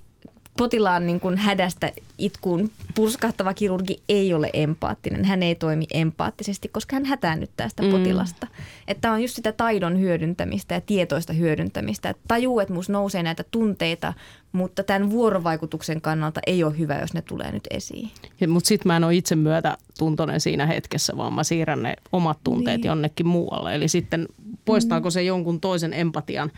potilaan 0.60 1.08
niin 1.08 1.20
kuin 1.20 1.38
hädästä 1.38 1.92
itkuun 2.18 2.72
purskahtava 2.96 3.54
kirurgi 3.54 4.04
ei 4.10 4.34
ole 4.34 4.50
empaattinen. 4.54 5.26
Hän 5.26 5.44
ei 5.44 5.56
toimi 5.56 5.86
empaattisesti, 5.94 6.68
koska 6.68 6.96
hän 6.96 7.06
hätäännyttää 7.06 7.70
sitä 7.70 7.84
mm. 7.84 7.92
potilasta. 7.92 8.48
Että 8.88 9.12
on 9.12 9.22
just 9.22 9.36
sitä 9.36 9.52
taidon 9.52 10.00
hyödyntämistä 10.00 10.76
ja 10.76 10.82
tietoista 10.82 11.34
hyödyntämistä. 11.34 12.10
Että 12.10 12.24
tajuu, 12.28 12.60
että 12.60 12.74
musta 12.74 12.94
nousee 12.94 13.24
näitä 13.24 13.44
tunteita, 13.52 14.14
mutta 14.52 14.84
tämän 14.84 15.10
vuorovaikutuksen 15.10 16.02
kannalta 16.02 16.40
ei 16.48 16.64
ole 16.64 16.78
hyvä, 16.78 17.00
jos 17.00 17.14
ne 17.14 17.22
tulee 17.22 17.52
nyt 17.52 17.68
esiin. 17.70 18.12
Mutta 18.48 18.68
sitten 18.68 18.90
mä 18.90 18.98
en 18.98 19.04
ole 19.04 19.16
itse 19.16 19.36
myötätuntoinen 19.36 20.42
siinä 20.42 20.66
hetkessä, 20.66 21.18
vaan 21.18 21.34
mä 21.34 21.44
siirrän 21.44 21.84
ne 21.84 21.94
omat 22.12 22.40
tunteet 22.44 22.82
niin. 22.82 22.88
jonnekin 22.88 23.28
muualle. 23.28 23.76
Eli 23.76 23.88
sitten 23.88 24.28
poistaako 24.66 25.10
mm. 25.10 25.12
se 25.12 25.24
jonkun 25.24 25.60
toisen 25.60 25.94
empatian 25.94 26.52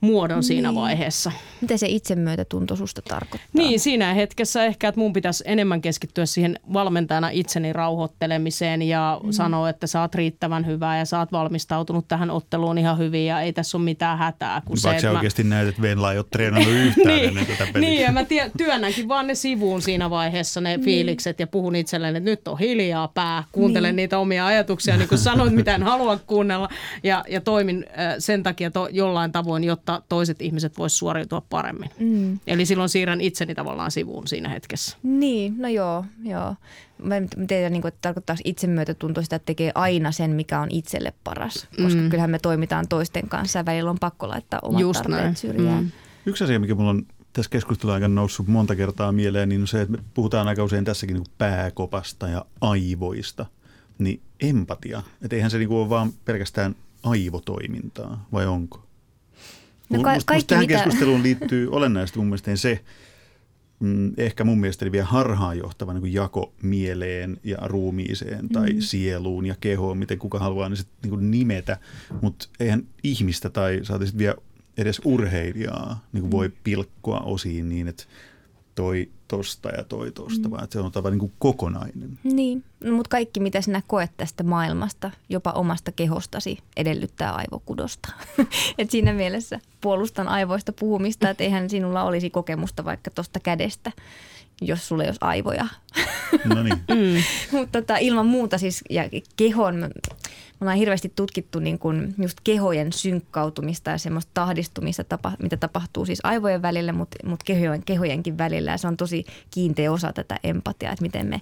muodon 0.00 0.36
niin. 0.36 0.42
siinä 0.42 0.74
vaiheessa. 0.74 1.32
Mitä 1.60 1.76
se 1.76 1.86
itsemyötätunto 1.88 2.76
susta 2.76 3.02
tarkoittaa? 3.02 3.50
Niin, 3.52 3.80
siinä 3.80 4.14
hetkessä 4.14 4.64
ehkä, 4.64 4.88
että 4.88 5.00
mun 5.00 5.12
pitäisi 5.12 5.44
enemmän 5.46 5.80
keskittyä 5.80 6.26
siihen 6.26 6.58
valmentajana 6.72 7.28
itseni 7.28 7.72
rauhoittelemiseen 7.72 8.82
ja 8.82 9.20
mm. 9.22 9.32
sanoa, 9.32 9.68
että 9.68 9.86
sä 9.86 10.00
oot 10.00 10.14
riittävän 10.14 10.66
hyvä 10.66 10.96
ja 10.96 11.04
sä 11.04 11.18
oot 11.18 11.32
valmistautunut 11.32 12.08
tähän 12.08 12.30
otteluun 12.30 12.78
ihan 12.78 12.98
hyvin 12.98 13.26
ja 13.26 13.40
ei 13.40 13.52
tässä 13.52 13.78
ole 13.78 13.84
mitään 13.84 14.18
hätää. 14.18 14.62
Kun 14.64 14.76
Vaikka 14.84 15.00
se, 15.00 15.02
sä 15.02 15.10
oikeasti 15.10 15.42
mä... 15.42 15.54
näet, 15.54 15.68
että 15.68 15.82
Venla 15.82 16.12
ei 16.12 16.18
ole 16.18 16.26
treenannut 16.30 16.74
yhtään 16.74 17.06
niin, 17.16 17.28
ennen 17.28 17.46
tätä 17.46 17.72
peliä. 17.72 17.88
Niin, 17.88 18.02
ja 18.02 18.12
mä 18.12 18.24
tie, 18.24 18.50
työnnänkin 18.58 19.08
vaan 19.08 19.26
ne 19.26 19.34
sivuun 19.34 19.82
siinä 19.82 20.10
vaiheessa, 20.10 20.60
ne 20.60 20.76
niin. 20.76 20.84
fiilikset 20.84 21.40
ja 21.40 21.46
puhun 21.46 21.76
itselleen, 21.76 22.16
että 22.16 22.30
nyt 22.30 22.48
on 22.48 22.58
hiljaa 22.58 23.08
pää, 23.08 23.44
kuuntelen 23.52 23.88
niin. 23.88 23.96
niitä 23.96 24.18
omia 24.18 24.46
ajatuksia, 24.46 24.96
niin 24.96 25.08
kuin 25.08 25.18
sanoit, 25.18 25.52
mitä 25.52 25.74
en 25.74 25.82
halua 25.82 26.18
kuunnella 26.26 26.68
ja, 27.02 27.24
ja 27.28 27.40
toimin 27.40 27.86
äh, 27.88 28.14
sen 28.18 28.42
takia 28.42 28.70
to, 28.70 28.88
jollain 28.92 29.32
tavoin, 29.32 29.64
jotta 29.64 29.87
jotta 29.92 30.06
toiset 30.08 30.42
ihmiset 30.42 30.78
voisivat 30.78 30.98
suoriutua 30.98 31.42
paremmin. 31.50 31.90
Mm. 31.98 32.38
Eli 32.46 32.66
silloin 32.66 32.88
siirrän 32.88 33.20
itseni 33.20 33.54
tavallaan 33.54 33.90
sivuun 33.90 34.28
siinä 34.28 34.48
hetkessä. 34.48 34.96
Niin, 35.02 35.54
no 35.58 35.68
joo, 35.68 36.04
joo. 36.22 36.54
Mä 37.02 37.14
tiedän, 37.48 37.72
niin 37.72 37.82
kuin, 37.82 37.88
että 37.88 37.98
tarkoittaa 38.02 38.36
itsemyötätunto 38.44 39.22
sitä, 39.22 39.36
että 39.36 39.46
tekee 39.46 39.72
aina 39.74 40.12
sen, 40.12 40.30
mikä 40.30 40.60
on 40.60 40.68
itselle 40.70 41.12
paras. 41.24 41.68
Koska 41.82 42.00
mm. 42.00 42.10
kyllähän 42.10 42.30
me 42.30 42.38
toimitaan 42.38 42.88
toisten 42.88 43.28
kanssa 43.28 43.58
ja 43.58 43.66
välillä 43.66 43.90
on 43.90 43.98
pakko 43.98 44.28
laittaa 44.28 44.60
omat 44.62 44.80
Just 44.80 45.02
tarpeet 45.02 45.22
näin. 45.22 45.36
syrjään. 45.36 45.84
Mm. 45.84 45.90
Yksi 46.26 46.44
asia, 46.44 46.60
mikä 46.60 46.74
mulla 46.74 46.90
on 46.90 47.06
tässä 47.32 47.50
keskustelun 47.50 47.94
aikana 47.94 48.14
noussut 48.14 48.46
monta 48.48 48.76
kertaa 48.76 49.12
mieleen, 49.12 49.48
niin 49.48 49.60
on 49.60 49.68
se, 49.68 49.80
että 49.80 49.96
me 49.96 50.04
puhutaan 50.14 50.48
aika 50.48 50.64
usein 50.64 50.84
tässäkin 50.84 51.14
niin 51.14 51.26
pääkopasta 51.38 52.28
ja 52.28 52.44
aivoista. 52.60 53.46
Niin 53.98 54.20
empatia, 54.40 55.02
että 55.22 55.36
eihän 55.36 55.50
se 55.50 55.58
niin 55.58 55.68
kuin 55.68 55.78
ole 55.78 55.88
vaan 55.88 56.12
pelkästään 56.24 56.74
aivotoimintaa, 57.02 58.26
vai 58.32 58.46
onko? 58.46 58.87
No, 59.90 60.02
ka- 60.02 60.14
musta, 60.14 60.34
musta 60.34 60.48
tähän 60.48 60.64
mitä... 60.64 60.74
keskusteluun 60.74 61.22
liittyy 61.22 61.68
olennaisesti 61.70 62.18
mun 62.18 62.26
mielestä 62.26 62.56
se, 62.56 62.84
mm, 63.80 64.12
ehkä 64.16 64.44
mun 64.44 64.60
mielestä 64.60 64.92
vielä 64.92 65.06
harhaanjohtava 65.06 65.94
niin 65.94 66.12
jako 66.12 66.52
mieleen 66.62 67.36
ja 67.44 67.56
ruumiiseen 67.62 68.48
tai 68.48 68.72
mm. 68.72 68.80
sieluun 68.80 69.46
ja 69.46 69.54
kehoon, 69.60 69.98
miten 69.98 70.18
kuka 70.18 70.38
haluaa 70.38 70.68
niin 70.68 70.76
sit, 70.76 70.88
niin 71.02 71.10
kuin 71.10 71.30
nimetä, 71.30 71.78
mutta 72.22 72.48
eihän 72.60 72.82
ihmistä 73.02 73.50
tai 73.50 73.80
saataisiin 73.82 74.18
vielä 74.18 74.34
edes 74.78 75.00
urheilijaa 75.04 76.06
niin 76.12 76.22
kuin 76.22 76.30
voi 76.30 76.52
pilkkoa 76.64 77.20
osiin 77.20 77.68
niin, 77.68 77.88
että 77.88 78.04
toi 78.74 79.10
tosta 79.28 79.68
ja 79.68 79.84
toi 79.84 80.10
tosta, 80.10 80.48
mm. 80.48 80.50
vaan 80.50 80.64
että 80.64 80.72
se 80.72 80.80
on 80.80 80.92
tavallaan 80.92 81.18
niin 81.18 81.30
kuin 81.30 81.32
kokonainen. 81.38 82.18
Niin, 82.22 82.64
no, 82.80 82.96
mutta 82.96 83.08
kaikki 83.08 83.40
mitä 83.40 83.60
sinä 83.60 83.82
koet 83.86 84.10
tästä 84.16 84.42
maailmasta, 84.42 85.10
jopa 85.28 85.50
omasta 85.50 85.92
kehostasi, 85.92 86.58
edellyttää 86.76 87.32
aivokudosta. 87.32 88.08
Et 88.78 88.90
siinä 88.90 89.12
mielessä 89.12 89.60
puolustan 89.80 90.28
aivoista 90.28 90.72
puhumista, 90.72 91.30
että 91.30 91.44
eihän 91.44 91.70
sinulla 91.70 92.04
olisi 92.04 92.30
kokemusta 92.30 92.84
vaikka 92.84 93.10
tuosta 93.10 93.40
kädestä, 93.40 93.92
jos 94.60 94.88
sulla 94.88 95.02
ei 95.02 95.08
olisi 95.08 95.18
aivoja. 95.20 95.66
No 96.44 96.62
niin. 96.62 96.76
mm. 96.88 97.22
mutta 97.58 97.80
tota, 97.80 97.96
ilman 97.96 98.26
muuta 98.26 98.58
siis, 98.58 98.84
ja 98.90 99.02
kehon, 99.36 99.90
me 100.60 100.64
ollaan 100.64 100.78
hirveästi 100.78 101.12
tutkittu 101.16 101.58
niin 101.58 101.78
kuin 101.78 102.14
just 102.18 102.38
kehojen 102.44 102.92
synkkautumista 102.92 103.90
ja 103.90 103.98
semmoista 103.98 104.30
tahdistumista, 104.34 105.04
tapa, 105.04 105.32
mitä 105.42 105.56
tapahtuu 105.56 106.06
siis 106.06 106.18
aivojen 106.22 106.62
välillä, 106.62 106.92
mutta, 106.92 107.16
mutta 107.28 107.44
kehojen, 107.44 107.82
kehojenkin 107.82 108.38
välillä. 108.38 108.70
Ja 108.70 108.78
se 108.78 108.88
on 108.88 108.96
tosi 108.96 109.17
kiinteä 109.50 109.92
osa 109.92 110.12
tätä 110.12 110.36
empatiaa, 110.44 110.92
että 110.92 111.02
miten 111.02 111.26
me 111.26 111.40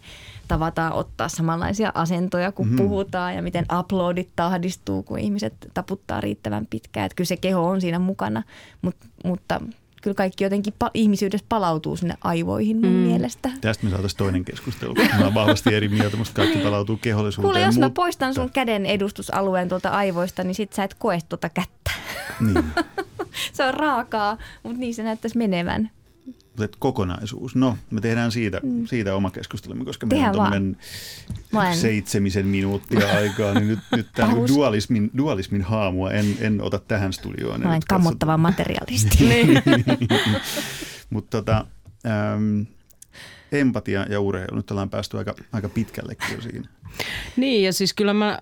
tavataan 0.48 0.92
ottaa 0.92 1.28
samanlaisia 1.28 1.92
asentoja, 1.94 2.52
kun 2.52 2.66
mm-hmm. 2.66 2.76
puhutaan 2.76 3.34
ja 3.34 3.42
miten 3.42 3.66
uploadit 3.78 4.28
tahdistuu, 4.36 5.02
kun 5.02 5.18
ihmiset 5.18 5.54
taputtaa 5.74 6.20
riittävän 6.20 6.66
pitkään. 6.66 7.06
Että 7.06 7.16
kyllä 7.16 7.28
se 7.28 7.36
keho 7.36 7.68
on 7.68 7.80
siinä 7.80 7.98
mukana, 7.98 8.42
mutta, 8.82 9.06
mutta 9.24 9.60
kyllä 10.06 10.14
kaikki 10.14 10.44
jotenkin 10.44 10.74
pa- 10.84 10.90
ihmisyydessä 10.94 11.46
palautuu 11.48 11.96
sinne 11.96 12.14
aivoihin 12.24 12.76
mun 12.76 12.92
mm. 12.92 12.96
mielestä. 12.96 13.50
Tästä 13.60 13.84
me 13.84 13.90
saataisiin 13.90 14.18
toinen 14.18 14.44
keskustelu. 14.44 14.94
Mä 14.94 15.22
olen 15.22 15.34
vahvasti 15.34 15.74
eri 15.74 15.88
mieltä, 15.88 16.16
mutta 16.16 16.32
kaikki 16.32 16.58
palautuu 16.58 16.96
kehollisuuteen. 16.96 17.52
Kuule, 17.52 17.66
jos 17.66 17.74
mutta... 17.74 17.88
mä 17.88 17.90
poistan 17.90 18.34
sun 18.34 18.50
käden 18.50 18.86
edustusalueen 18.86 19.68
tuolta 19.68 19.90
aivoista, 19.90 20.44
niin 20.44 20.54
sit 20.54 20.72
sä 20.72 20.84
et 20.84 20.94
koe 20.94 21.18
tuota 21.28 21.48
kättä. 21.48 21.90
Niin. 22.40 22.64
se 23.52 23.64
on 23.64 23.74
raakaa, 23.74 24.38
mutta 24.62 24.78
niin 24.78 24.94
se 24.94 25.02
näyttäisi 25.02 25.38
menevän 25.38 25.90
että 26.64 26.76
kokonaisuus. 26.80 27.54
No, 27.54 27.78
me 27.90 28.00
tehdään 28.00 28.32
siitä, 28.32 28.60
mm. 28.62 28.86
siitä 28.86 29.14
oma 29.14 29.30
keskustelumme, 29.30 29.84
koska 29.84 30.06
meillä 30.06 30.26
on 30.26 30.32
tuommoinen 30.32 30.76
seitsemisen 31.72 32.46
minuuttia 32.46 33.12
aikaa, 33.18 33.54
niin 33.54 33.68
nyt, 33.68 33.78
nyt 33.96 34.06
tämä 34.14 34.32
dualismin, 34.48 35.10
dualismin 35.16 35.62
haamua 35.62 36.10
en, 36.10 36.26
en 36.40 36.62
ota 36.62 36.78
tähän 36.78 37.12
studioon. 37.12 37.60
Mä 37.60 37.68
olen 37.68 37.82
kammottava 37.88 38.36
materialisti. 38.36 39.24
niin. 39.28 39.62
Mutta 41.10 41.42
tota, 41.42 41.66
empatia 43.52 44.06
ja 44.10 44.20
urheilu, 44.20 44.56
nyt 44.56 44.70
ollaan 44.70 44.90
päästy 44.90 45.18
aika, 45.18 45.34
aika 45.52 45.68
pitkällekin 45.68 46.34
jo 46.34 46.40
siinä. 46.40 46.68
Niin, 47.36 47.64
ja 47.64 47.72
siis 47.72 47.94
kyllä 47.94 48.14
mä 48.14 48.38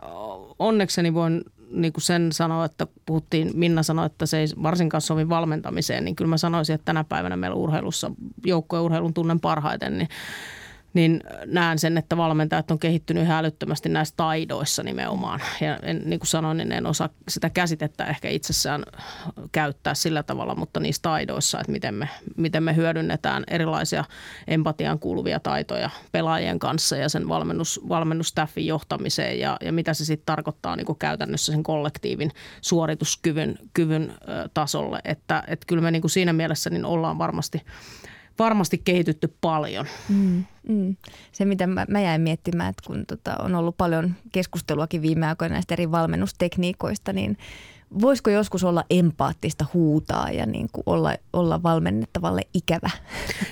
onnekseni 0.58 1.14
voin 1.14 1.44
niin 1.74 1.92
kuin 1.92 2.02
sen 2.02 2.32
sanoa, 2.32 2.64
että 2.64 2.86
puhuttiin, 3.06 3.50
Minna 3.54 3.82
sanoi, 3.82 4.06
että 4.06 4.26
se 4.26 4.38
ei 4.38 4.46
varsinkaan 4.62 5.00
sovi 5.00 5.28
valmentamiseen, 5.28 6.04
niin 6.04 6.16
kyllä 6.16 6.28
mä 6.28 6.36
sanoisin, 6.36 6.74
että 6.74 6.84
tänä 6.84 7.04
päivänä 7.04 7.36
meillä 7.36 7.56
urheilussa, 7.56 8.10
joukkojen 8.46 8.84
urheilun 8.84 9.14
tunnen 9.14 9.40
parhaiten, 9.40 9.98
niin 9.98 10.08
niin 10.94 11.20
näen 11.46 11.78
sen, 11.78 11.98
että 11.98 12.16
valmentajat 12.16 12.70
on 12.70 12.78
kehittynyt 12.78 13.22
ihan 13.22 13.38
älyttömästi 13.38 13.88
näissä 13.88 14.14
taidoissa 14.16 14.82
nimenomaan. 14.82 15.40
Ja 15.60 15.78
en, 15.82 16.02
niin 16.04 16.20
kuin 16.20 16.28
sanoin, 16.28 16.56
niin 16.56 16.72
en 16.72 16.86
osaa 16.86 17.08
sitä 17.28 17.50
käsitettä 17.50 18.04
ehkä 18.04 18.28
itsessään 18.28 18.82
käyttää 19.52 19.94
sillä 19.94 20.22
tavalla, 20.22 20.54
mutta 20.54 20.80
niissä 20.80 21.02
taidoissa, 21.02 21.60
että 21.60 21.72
miten 21.72 21.94
me, 21.94 22.08
miten 22.36 22.62
me 22.62 22.76
hyödynnetään 22.76 23.44
erilaisia 23.48 24.04
empatiaan 24.46 24.98
kuuluvia 24.98 25.40
taitoja 25.40 25.90
pelaajien 26.12 26.58
kanssa 26.58 26.96
ja 26.96 27.08
sen 27.08 27.28
valmennus, 27.28 27.80
valmennustaffin 27.88 28.66
johtamiseen 28.66 29.38
ja, 29.38 29.56
ja 29.60 29.72
mitä 29.72 29.94
se 29.94 30.04
sitten 30.04 30.26
tarkoittaa 30.26 30.76
niin 30.76 30.86
kuin 30.86 30.98
käytännössä 30.98 31.52
sen 31.52 31.62
kollektiivin 31.62 32.30
suorituskyvyn 32.60 33.58
kyvyn, 33.74 34.10
ö, 34.10 34.48
tasolle. 34.54 35.00
Että, 35.04 35.44
että 35.46 35.66
kyllä 35.66 35.82
me 35.82 35.90
niin 35.90 36.02
kuin 36.02 36.10
siinä 36.10 36.32
mielessä 36.32 36.70
niin 36.70 36.84
ollaan 36.84 37.18
varmasti– 37.18 37.62
varmasti 38.38 38.78
kehitytty 38.84 39.34
paljon. 39.40 39.86
Mm, 40.08 40.44
mm. 40.68 40.96
Se, 41.32 41.44
mitä 41.44 41.66
mä, 41.66 41.86
mä 41.88 42.00
jäin 42.00 42.20
miettimään, 42.20 42.70
että 42.70 42.82
kun 42.86 43.04
tota, 43.06 43.36
on 43.38 43.54
ollut 43.54 43.76
paljon 43.76 44.14
keskusteluakin 44.32 45.02
viime 45.02 45.26
aikoina 45.26 45.52
näistä 45.52 45.74
eri 45.74 45.90
valmennustekniikoista, 45.90 47.12
niin 47.12 47.38
voisiko 48.00 48.30
joskus 48.30 48.64
olla 48.64 48.84
empaattista 48.90 49.64
huutaa 49.74 50.30
ja 50.30 50.46
niin 50.46 50.68
kuin 50.72 50.82
olla, 50.86 51.14
olla 51.32 51.62
valmennettavalle 51.62 52.42
ikävä? 52.54 52.90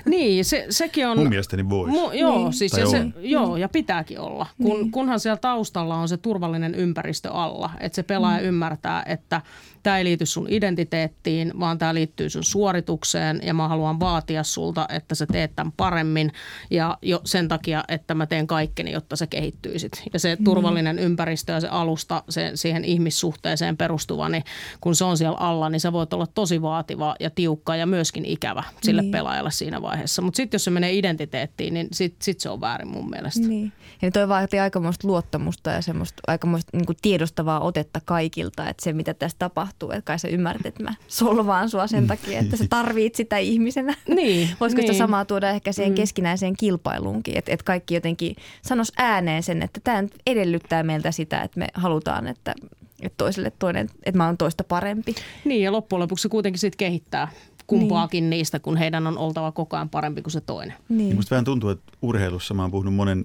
Niin, 0.04 0.44
se, 0.44 0.66
sekin 0.70 1.06
on... 1.06 1.18
Mun 1.18 1.28
mielestäni 1.28 1.68
voisi. 1.68 1.92
Mu, 1.92 2.10
joo, 2.10 2.38
Niin. 2.38 2.52
siis 2.52 2.72
ja, 2.72 2.86
se, 2.86 3.06
joo, 3.20 3.56
ja 3.56 3.68
pitääkin 3.68 4.20
olla, 4.20 4.46
kun, 4.62 4.80
Niin. 4.80 4.90
kunhan 4.90 5.20
siellä 5.20 5.36
taustalla 5.36 5.96
on 5.96 6.08
se 6.08 6.16
turvallinen 6.16 6.74
ympäristö 6.74 7.30
alla, 7.30 7.70
että 7.80 7.96
se 7.96 8.02
pelaaja 8.02 8.40
mm. 8.40 8.48
ymmärtää, 8.48 9.02
että 9.06 9.42
tämä 9.82 9.98
ei 9.98 10.04
liity 10.04 10.26
sun 10.26 10.46
identiteettiin, 10.50 11.52
vaan 11.60 11.78
tämä 11.78 11.94
liittyy 11.94 12.30
sun 12.30 12.44
suoritukseen 12.44 13.40
ja 13.42 13.54
mä 13.54 13.68
haluan 13.68 14.00
vaatia 14.00 14.42
sulta, 14.42 14.86
että 14.88 15.14
sä 15.14 15.26
teet 15.26 15.56
tämän 15.56 15.72
paremmin 15.76 16.32
ja 16.70 16.98
jo 17.02 17.20
sen 17.24 17.48
takia, 17.48 17.84
että 17.88 18.14
mä 18.14 18.26
teen 18.26 18.46
kaikkeni, 18.46 18.92
jotta 18.92 19.16
sä 19.16 19.26
kehittyisit. 19.26 20.02
Ja 20.12 20.18
se 20.18 20.36
turvallinen 20.44 20.98
ympäristö 20.98 21.52
ja 21.52 21.60
se 21.60 21.68
alusta 21.68 22.22
se, 22.28 22.50
siihen 22.54 22.84
ihmissuhteeseen 22.84 23.76
perustuva, 23.76 24.21
niin 24.28 24.44
kun 24.80 24.94
se 24.94 25.04
on 25.04 25.16
siellä 25.16 25.36
alla, 25.38 25.68
niin 25.68 25.80
sä 25.80 25.92
voit 25.92 26.12
olla 26.12 26.26
tosi 26.26 26.62
vaativa 26.62 27.16
ja 27.20 27.30
tiukka 27.30 27.76
ja 27.76 27.86
myöskin 27.86 28.24
ikävä 28.24 28.62
sille 28.82 29.02
Niin. 29.02 29.12
pelaajalle 29.12 29.50
siinä 29.50 29.82
vaiheessa. 29.82 30.22
Mutta 30.22 30.36
sitten 30.36 30.54
jos 30.58 30.64
se 30.64 30.70
menee 30.70 30.92
identiteettiin, 30.92 31.74
niin 31.74 31.88
sitten 31.92 32.24
sit 32.24 32.40
se 32.40 32.48
on 32.48 32.60
väärin 32.60 32.88
mun 32.88 33.10
mielestä. 33.10 33.48
Niin. 33.48 33.72
Ja 34.02 34.10
toi 34.10 34.28
vaatii 34.28 34.60
aikamoista 34.60 35.08
luottamusta 35.08 35.70
ja 35.70 35.82
semmoista 35.82 36.22
aikamoista 36.26 36.76
niin 36.76 36.96
tiedostavaa 37.02 37.60
otetta 37.60 38.00
kaikilta, 38.04 38.68
että 38.68 38.84
se 38.84 38.92
mitä 38.92 39.14
tässä 39.14 39.36
tapahtuu, 39.38 39.90
että 39.90 40.02
kai 40.02 40.18
sä 40.18 40.28
ymmärrät, 40.28 40.66
että 40.66 40.82
mä 40.82 40.94
solvaan 41.08 41.70
sua 41.70 41.86
sen 41.86 42.06
takia, 42.06 42.38
että 42.40 42.56
sä 42.56 42.64
tarvit 42.70 43.14
sitä 43.14 43.38
ihmisenä. 43.38 43.94
Niin, 44.08 44.48
Voisiko 44.60 44.82
niin. 44.82 44.92
sitä 44.92 44.98
samaa 45.04 45.24
tuoda 45.24 45.50
ehkä 45.50 45.72
siihen 45.72 45.94
keskinäiseen 45.94 46.56
kilpailuunkin, 46.56 47.38
että, 47.38 47.52
että 47.52 47.64
kaikki 47.64 47.94
jotenkin 47.94 48.36
sanos 48.62 48.92
ääneen 48.96 49.42
sen, 49.42 49.62
että 49.62 49.80
tämä 49.84 50.04
edellyttää 50.26 50.82
meiltä 50.82 51.12
sitä, 51.12 51.40
että 51.42 51.58
me 51.58 51.66
halutaan, 51.74 52.26
että, 52.26 52.54
että 53.02 53.16
toiselle 53.16 53.52
toinen, 53.58 53.90
että 54.04 54.18
mä 54.18 54.26
oon 54.26 54.38
toista 54.38 54.64
parempi. 54.64 55.14
Niin 55.44 55.62
ja 55.62 55.72
loppujen 55.72 56.00
lopuksi 56.00 56.22
se 56.22 56.28
kuitenkin 56.28 56.60
sitten 56.60 56.78
kehittää 56.78 57.28
kumpaakin 57.66 58.30
niin. 58.30 58.30
niistä, 58.30 58.60
kun 58.60 58.76
heidän 58.76 59.06
on 59.06 59.18
oltava 59.18 59.52
koko 59.52 59.76
ajan 59.76 59.88
parempi 59.88 60.22
kuin 60.22 60.32
se 60.32 60.40
toinen. 60.40 60.74
Niin 60.88 61.16
musta 61.16 61.30
vähän 61.30 61.44
tuntuu, 61.44 61.70
että 61.70 61.92
urheilussa 62.02 62.54
mä 62.54 62.62
oon 62.62 62.70
puhunut 62.70 62.94
monen 62.94 63.24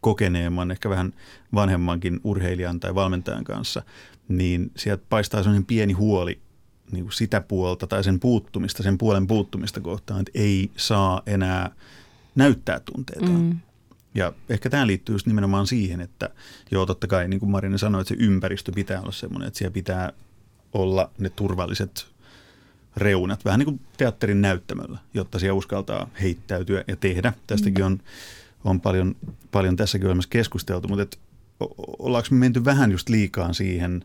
kokeneemman, 0.00 0.70
ehkä 0.70 0.90
vähän 0.90 1.12
vanhemmankin 1.54 2.20
urheilijan 2.24 2.80
tai 2.80 2.94
valmentajan 2.94 3.44
kanssa, 3.44 3.82
niin 4.28 4.70
sieltä 4.76 5.04
paistaa 5.08 5.42
sellainen 5.42 5.66
pieni 5.66 5.92
huoli 5.92 6.40
niin 6.92 7.04
kuin 7.04 7.12
sitä 7.12 7.40
puolta 7.40 7.86
tai 7.86 8.04
sen 8.04 8.20
puuttumista, 8.20 8.82
sen 8.82 8.98
puolen 8.98 9.26
puuttumista 9.26 9.80
kohtaan, 9.80 10.20
että 10.20 10.32
ei 10.34 10.70
saa 10.76 11.22
enää 11.26 11.70
näyttää 12.34 12.80
tunteitaan. 12.80 13.40
Mm. 13.40 13.58
Ja 14.18 14.32
ehkä 14.48 14.70
tämä 14.70 14.86
liittyy 14.86 15.14
just 15.14 15.26
nimenomaan 15.26 15.66
siihen, 15.66 16.00
että 16.00 16.30
joo, 16.70 16.86
totta 16.86 17.06
kai, 17.06 17.28
niin 17.28 17.40
kuin 17.40 17.50
Marina 17.50 17.78
sanoi, 17.78 18.00
että 18.00 18.14
se 18.14 18.20
ympäristö 18.20 18.72
pitää 18.72 19.00
olla 19.00 19.12
semmoinen, 19.12 19.46
että 19.46 19.58
siellä 19.58 19.74
pitää 19.74 20.12
olla 20.72 21.10
ne 21.18 21.30
turvalliset 21.30 22.06
reunat, 22.96 23.44
vähän 23.44 23.58
niin 23.58 23.64
kuin 23.64 23.80
teatterin 23.96 24.40
näyttämöllä, 24.40 24.98
jotta 25.14 25.38
siellä 25.38 25.58
uskaltaa 25.58 26.10
heittäytyä 26.22 26.84
ja 26.88 26.96
tehdä. 26.96 27.32
Tästäkin 27.46 27.84
on, 27.84 28.00
on 28.64 28.80
paljon, 28.80 29.16
paljon 29.50 29.76
tässäkin 29.76 30.06
ohjelmassa 30.06 30.30
keskusteltu, 30.30 30.88
mutta 30.88 31.02
et, 31.02 31.18
ollaanko 31.98 32.28
me 32.30 32.38
menty 32.38 32.64
vähän 32.64 32.90
just 32.90 33.08
liikaa 33.08 33.52
siihen 33.52 34.04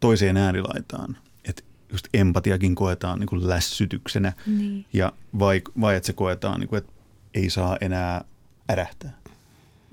toiseen 0.00 0.36
äärilaitaan, 0.36 1.16
että 1.44 1.62
just 1.92 2.08
empatiakin 2.14 2.74
koetaan 2.74 3.18
niin 3.20 3.28
kuin 3.28 3.48
lässytyksenä 3.48 4.32
Niin. 4.46 4.86
ja 4.92 5.12
vai, 5.38 5.62
vai 5.80 5.96
että 5.96 6.06
se 6.06 6.12
koetaan, 6.12 6.60
niin 6.60 6.68
kuin, 6.68 6.78
että 6.78 6.92
ei 7.34 7.50
saa 7.50 7.76
enää 7.80 8.24
ärähtää. 8.70 9.23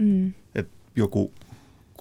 Mm. 0.02 0.34
Että 0.56 0.72
joku 0.96 1.32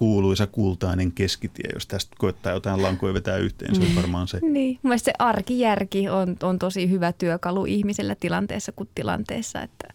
kuuluisa 0.01 0.47
kultainen 0.47 1.13
keskitie, 1.13 1.71
jos 1.75 1.87
tästä 1.87 2.17
koettaa 2.19 2.53
jotain 2.53 2.83
lankoja 2.83 3.15
vetää 3.15 3.37
yhteen, 3.37 3.75
se 3.75 3.83
on 3.83 3.95
varmaan 3.97 4.29
se. 4.29 4.39
Niin, 4.43 4.79
mun 4.83 4.99
se 4.99 5.13
arkijärki 5.19 6.09
on, 6.09 6.37
on 6.43 6.59
tosi 6.59 6.91
hyvä 6.91 7.13
työkalu 7.13 7.65
ihmisellä 7.65 8.15
tilanteessa 8.15 8.73
kuin 8.73 8.89
tilanteessa, 8.95 9.63
että, 9.63 9.89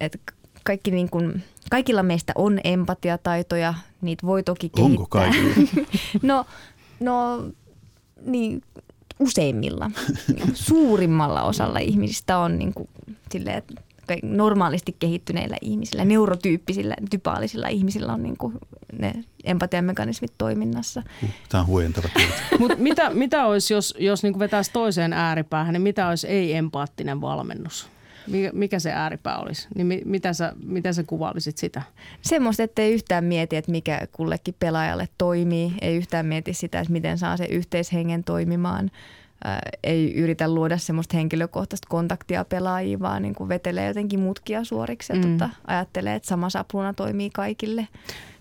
että 0.00 0.18
kaikki 0.64 0.90
niin 0.90 1.10
kuin, 1.10 1.42
kaikilla 1.70 2.02
meistä 2.02 2.32
on 2.34 2.60
empatiataitoja, 2.64 3.74
niitä 4.00 4.26
voi 4.26 4.42
toki 4.42 4.68
kehittää. 4.68 4.84
Onko 4.84 5.06
kaikilla? 5.06 5.54
No, 6.22 6.46
no 7.00 7.44
niin, 8.26 8.62
useimmilla, 9.18 9.90
suurimmalla 10.54 11.42
osalla 11.42 11.78
ihmisistä 11.78 12.38
on 12.38 12.58
niin 12.58 12.74
kuin, 12.74 12.88
silleen, 13.30 13.58
että 13.58 13.74
normaalisti 14.22 14.96
kehittyneillä 14.98 15.56
ihmisillä, 15.60 16.04
neurotyyppisillä, 16.04 16.94
typaalisilla 17.10 17.68
ihmisillä 17.68 18.12
on 18.12 18.22
niin 18.22 18.36
kuin 18.36 18.58
ne 18.98 19.12
empatiamekanismit 19.44 20.32
toiminnassa. 20.38 21.02
Tämä 21.48 21.60
on 21.60 21.66
huojentava. 21.66 22.08
Mutta 22.58 22.76
mitä, 22.76 23.10
mitä 23.10 23.46
olisi, 23.46 23.74
jos, 23.74 23.94
jos 23.98 24.22
niin 24.22 24.38
vetäisi 24.38 24.72
toiseen 24.72 25.12
ääripäähän, 25.12 25.72
niin 25.72 25.82
mitä 25.82 26.08
olisi 26.08 26.26
ei-empaattinen 26.26 27.20
valmennus? 27.20 27.88
Mikä, 28.26 28.50
mikä 28.52 28.78
se 28.78 28.92
ääripää 28.92 29.38
olisi? 29.38 29.68
Niin 29.74 29.86
mi, 29.86 30.02
mitä, 30.04 30.32
sä, 30.32 30.52
mitä 30.64 30.92
sä 30.92 31.02
kuvailisit 31.02 31.58
sitä? 31.58 31.82
Semmoista, 32.22 32.62
että 32.62 32.82
ei 32.82 32.92
yhtään 32.92 33.24
mieti, 33.24 33.56
että 33.56 33.70
mikä 33.70 34.06
kullekin 34.12 34.54
pelaajalle 34.58 35.08
toimii. 35.18 35.72
Ei 35.80 35.96
yhtään 35.96 36.26
mieti 36.26 36.54
sitä, 36.54 36.80
että 36.80 36.92
miten 36.92 37.18
saa 37.18 37.36
se 37.36 37.44
yhteishengen 37.44 38.24
toimimaan. 38.24 38.90
Ää, 39.44 39.60
ei 39.84 40.14
yritä 40.14 40.54
luoda 40.54 40.78
semmoista 40.78 41.16
henkilökohtaista 41.16 41.88
kontaktia 41.90 42.44
pelaajiin, 42.44 43.00
vaan 43.00 43.22
niin 43.22 43.34
kuin 43.34 43.48
vetelee 43.48 43.86
jotenkin 43.88 44.20
mutkia 44.20 44.64
suoriksi 44.64 45.12
ja 45.12 45.16
Mm. 45.18 45.22
tota, 45.38 45.50
ajattelee, 45.66 46.14
että 46.14 46.28
sama 46.28 46.50
sapluna 46.50 46.92
toimii 46.94 47.30
kaikille. 47.30 47.88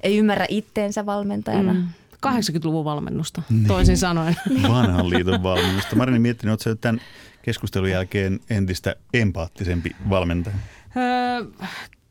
Ei 0.03 0.17
ymmärrä 0.17 0.45
itteensä 0.49 1.05
valmentajana. 1.05 1.73
Mm. 1.73 1.87
80-luvun 2.27 2.85
valmennusta, 2.85 3.41
toisin 3.67 3.97
sanoen. 3.97 4.35
Vanhan 4.69 5.09
liiton 5.09 5.43
valmennusta. 5.43 5.95
Marini 5.95 6.19
miettinyt, 6.19 6.51
oletko 6.67 6.81
tämän 6.81 7.01
keskustelun 7.41 7.89
jälkeen 7.89 8.39
entistä 8.49 8.95
empaattisempi 9.13 9.91
valmentaja? 10.09 10.55
Öö, 10.97 11.45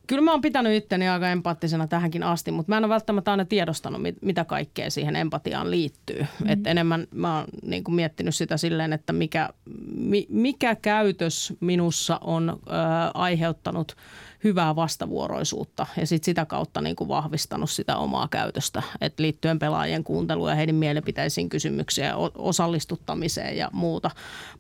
kyllä 0.09 0.23
mä 0.23 0.31
oon 0.31 0.41
pitänyt 0.41 0.73
itteni 0.73 1.09
aika 1.09 1.29
empaattisena 1.29 1.87
tähänkin 1.87 2.23
asti, 2.23 2.51
mutta 2.51 2.73
mä 2.73 2.77
en 2.77 2.85
ole 2.85 2.93
välttämättä 2.93 3.31
aina 3.31 3.45
tiedostanut, 3.45 4.03
mit- 4.03 4.23
mitä 4.23 4.45
kaikkea 4.45 4.91
siihen 4.91 5.17
empatiaan 5.17 5.71
liittyy. 5.71 6.27
Mm. 6.41 6.49
Et 6.49 6.67
enemmän 6.67 7.07
mä 7.15 7.37
oon 7.37 7.47
niin 7.63 7.85
kuin 7.85 7.95
miettinyt 7.95 8.35
sitä 8.35 8.57
silleen, 8.57 8.93
että 8.93 9.13
mikä, 9.13 9.49
mi, 9.95 10.27
mikä 10.29 10.75
käytös 10.75 11.53
minussa 11.61 12.19
on 12.25 12.49
öö, 12.51 12.77
aiheuttanut 13.15 13.97
hyvää 14.45 14.77
vastavuoroisuutta 14.77 15.87
ja 15.97 16.07
sit 16.07 16.25
sitä 16.25 16.47
kautta 16.47 16.81
niin 16.81 16.97
kuin 16.97 17.09
vahvistanut 17.09 17.71
sitä 17.71 17.97
omaa 17.97 18.29
käytöstä, 18.29 18.83
et 19.01 19.21
liittyen 19.21 19.59
pelaajien 19.59 20.05
kuunteluun 20.05 20.51
ja 20.51 20.55
heidän 20.55 20.75
mielipiteisiin 20.75 21.49
kysymyksiä 21.49 22.17
osallistuttamiseen 22.35 23.57
ja 23.57 23.71
muuta, 23.73 24.11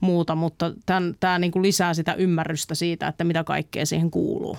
muuta. 0.01 0.35
mutta 0.35 0.73
tämä 1.21 1.39
niin 1.39 1.53
kuin 1.53 1.63
lisää 1.63 1.95
sitä 1.95 2.15
ymmärrystä 2.15 2.75
siitä, 2.75 3.09
että 3.09 3.25
mitä 3.25 3.45
kaikkea 3.45 3.87
siihen 3.87 4.11
kuuluu. 4.11 4.57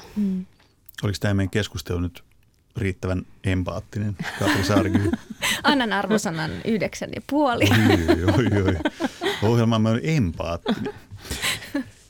Oliko 1.03 1.17
tämä 1.19 1.33
meidän 1.33 1.49
keskustelu 1.49 1.99
nyt 1.99 2.23
riittävän 2.77 3.25
empaattinen, 3.43 4.17
Katri 4.39 4.63
Saarikyy? 4.63 5.11
Annan 5.63 5.93
arvosanan 5.93 6.51
yhdeksän 6.65 7.09
ja 7.15 7.21
puoli. 7.29 7.65
Oi, 8.37 8.45
oi, 8.45 8.61
oi. 8.61 8.75
Ohjelmamme 9.43 9.89
on 9.89 9.99
empaattinen. 10.03 10.93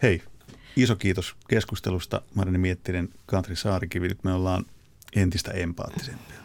Hei, 0.01 0.23
iso 0.75 0.95
kiitos 0.95 1.35
keskustelusta 1.47 2.21
Marini 2.35 2.57
Miettinen, 2.57 3.09
Katri 3.25 3.55
Saarikivi. 3.55 4.07
Nyt 4.07 4.23
me 4.23 4.33
ollaan 4.33 4.65
entistä 5.15 5.51
empaattisempia. 5.51 6.39